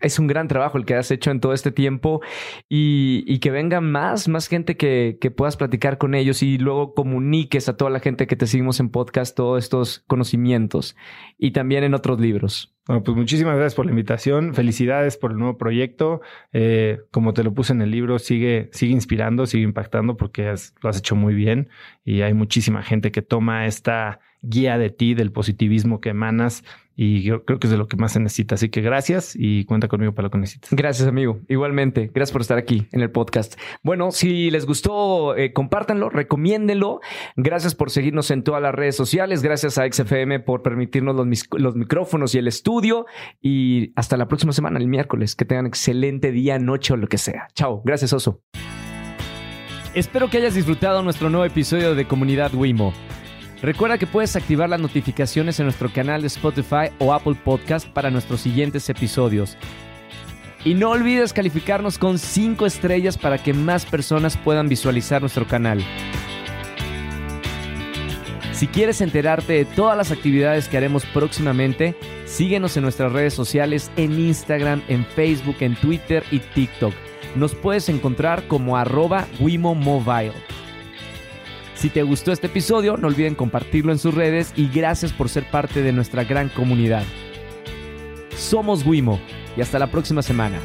es 0.00 0.18
un 0.18 0.26
gran 0.26 0.48
trabajo 0.48 0.78
el 0.78 0.84
que 0.84 0.94
has 0.94 1.10
hecho 1.10 1.30
en 1.30 1.40
todo 1.40 1.52
este 1.52 1.70
tiempo 1.70 2.20
y, 2.68 3.38
que 3.40 3.50
venga 3.50 3.80
más, 3.80 4.28
más 4.28 4.48
gente 4.48 4.76
que, 4.76 5.18
que, 5.20 5.30
puedas 5.30 5.56
platicar 5.56 5.98
con 5.98 6.14
ellos 6.14 6.42
y 6.42 6.58
luego 6.58 6.94
comuniques 6.94 7.68
a 7.68 7.76
toda 7.76 7.90
la 7.90 8.00
gente 8.00 8.26
que 8.26 8.36
te 8.36 8.46
seguimos 8.46 8.80
en 8.80 8.90
podcast 8.90 9.36
todos 9.36 9.62
estos 9.62 10.04
conocimientos 10.06 10.96
y 11.38 11.52
también 11.52 11.84
en 11.84 11.94
otros 11.94 12.20
libros. 12.20 12.74
Bueno, 12.86 13.04
pues 13.04 13.16
muchísimas 13.16 13.54
gracias 13.54 13.76
por 13.76 13.86
la 13.86 13.92
invitación. 13.92 14.52
Felicidades 14.52 15.16
por 15.16 15.30
el 15.30 15.38
nuevo 15.38 15.56
proyecto. 15.56 16.22
Eh, 16.52 16.98
como 17.12 17.34
te 17.34 17.44
lo 17.44 17.54
puse 17.54 17.72
en 17.72 17.82
el 17.82 17.90
libro, 17.92 18.18
sigue, 18.18 18.68
sigue 18.72 18.92
inspirando, 18.92 19.46
sigue 19.46 19.62
impactando 19.62 20.16
porque 20.16 20.52
lo 20.82 20.90
has 20.90 20.98
hecho 20.98 21.14
muy 21.14 21.34
bien 21.34 21.68
y 22.04 22.22
hay 22.22 22.34
muchísima 22.34 22.82
gente 22.82 23.12
que 23.12 23.22
toma 23.22 23.66
esta 23.66 24.18
guía 24.42 24.76
de 24.76 24.90
ti, 24.90 25.14
del 25.14 25.30
positivismo 25.32 26.00
que 26.00 26.08
emanas 26.08 26.64
y 27.02 27.22
yo 27.22 27.46
creo 27.46 27.58
que 27.58 27.66
es 27.66 27.70
de 27.70 27.78
lo 27.78 27.88
que 27.88 27.96
más 27.96 28.12
se 28.12 28.20
necesita. 28.20 28.56
Así 28.56 28.68
que 28.68 28.82
gracias 28.82 29.32
y 29.34 29.64
cuenta 29.64 29.88
conmigo 29.88 30.12
para 30.12 30.26
lo 30.26 30.30
que 30.30 30.36
necesites. 30.36 30.68
Gracias, 30.70 31.08
amigo. 31.08 31.40
Igualmente, 31.48 32.10
gracias 32.12 32.30
por 32.30 32.42
estar 32.42 32.58
aquí 32.58 32.88
en 32.92 33.00
el 33.00 33.10
podcast. 33.10 33.58
Bueno, 33.82 34.10
si 34.10 34.50
les 34.50 34.66
gustó, 34.66 35.34
eh, 35.34 35.54
compártanlo, 35.54 36.10
recomiéndenlo. 36.10 37.00
Gracias 37.36 37.74
por 37.74 37.90
seguirnos 37.90 38.30
en 38.30 38.44
todas 38.44 38.60
las 38.60 38.74
redes 38.74 38.96
sociales. 38.96 39.42
Gracias 39.42 39.78
a 39.78 39.90
XFM 39.90 40.40
por 40.40 40.60
permitirnos 40.60 41.16
los, 41.16 41.26
los 41.56 41.74
micrófonos 41.74 42.34
y 42.34 42.38
el 42.38 42.48
estudio. 42.48 43.06
Y 43.40 43.94
hasta 43.96 44.18
la 44.18 44.28
próxima 44.28 44.52
semana, 44.52 44.78
el 44.78 44.86
miércoles. 44.86 45.34
Que 45.34 45.46
tengan 45.46 45.64
excelente 45.64 46.32
día, 46.32 46.58
noche 46.58 46.92
o 46.92 46.98
lo 46.98 47.06
que 47.06 47.16
sea. 47.16 47.48
Chao. 47.54 47.80
Gracias, 47.82 48.12
Oso. 48.12 48.42
Espero 49.94 50.28
que 50.28 50.36
hayas 50.36 50.54
disfrutado 50.54 51.02
nuestro 51.02 51.30
nuevo 51.30 51.46
episodio 51.46 51.94
de 51.94 52.04
Comunidad 52.04 52.52
Wimo. 52.52 52.92
Recuerda 53.62 53.98
que 53.98 54.06
puedes 54.06 54.36
activar 54.36 54.70
las 54.70 54.80
notificaciones 54.80 55.60
en 55.60 55.66
nuestro 55.66 55.92
canal 55.92 56.22
de 56.22 56.28
Spotify 56.28 56.90
o 56.98 57.12
Apple 57.12 57.34
Podcast 57.44 57.86
para 57.86 58.10
nuestros 58.10 58.40
siguientes 58.40 58.88
episodios. 58.88 59.58
Y 60.64 60.74
no 60.74 60.90
olvides 60.90 61.32
calificarnos 61.32 61.98
con 61.98 62.18
5 62.18 62.64
estrellas 62.64 63.18
para 63.18 63.38
que 63.38 63.52
más 63.52 63.84
personas 63.84 64.36
puedan 64.36 64.68
visualizar 64.68 65.20
nuestro 65.20 65.46
canal. 65.46 65.84
Si 68.52 68.66
quieres 68.66 69.00
enterarte 69.00 69.54
de 69.54 69.64
todas 69.64 69.96
las 69.96 70.10
actividades 70.10 70.68
que 70.68 70.76
haremos 70.76 71.06
próximamente, 71.06 71.94
síguenos 72.26 72.76
en 72.76 72.82
nuestras 72.82 73.12
redes 73.12 73.32
sociales 73.32 73.90
en 73.96 74.18
Instagram, 74.18 74.82
en 74.88 75.06
Facebook, 75.06 75.56
en 75.60 75.76
Twitter 75.76 76.22
y 76.30 76.40
TikTok. 76.40 76.92
Nos 77.36 77.54
puedes 77.54 77.88
encontrar 77.88 78.46
como 78.48 78.76
arroba 78.76 79.26
Wimo. 79.38 79.74
Si 81.80 81.88
te 81.88 82.02
gustó 82.02 82.30
este 82.30 82.48
episodio, 82.48 82.98
no 82.98 83.08
olviden 83.08 83.34
compartirlo 83.34 83.90
en 83.90 83.98
sus 83.98 84.12
redes 84.12 84.52
y 84.54 84.68
gracias 84.68 85.14
por 85.14 85.30
ser 85.30 85.50
parte 85.50 85.80
de 85.80 85.94
nuestra 85.94 86.24
gran 86.24 86.50
comunidad. 86.50 87.04
Somos 88.36 88.84
Wimo 88.84 89.18
y 89.56 89.62
hasta 89.62 89.78
la 89.78 89.86
próxima 89.86 90.20
semana. 90.20 90.58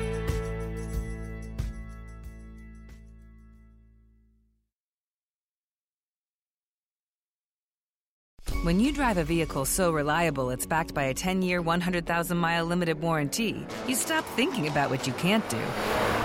When 8.66 8.82
you 8.82 8.92
drive 8.92 9.18
a 9.18 9.24
vehicle 9.24 9.64
so 9.64 9.94
reliable 9.94 10.50
it's 10.50 10.66
backed 10.66 10.94
by 10.94 11.04
a 11.04 11.14
10-year, 11.14 11.62
100,000-mile 11.62 12.66
limited 12.66 13.00
warranty, 13.00 13.66
you 13.88 13.96
stop 13.96 14.26
thinking 14.36 14.68
about 14.68 14.90
what 14.90 15.08
you 15.08 15.14
can't 15.14 15.48
do 15.50 16.25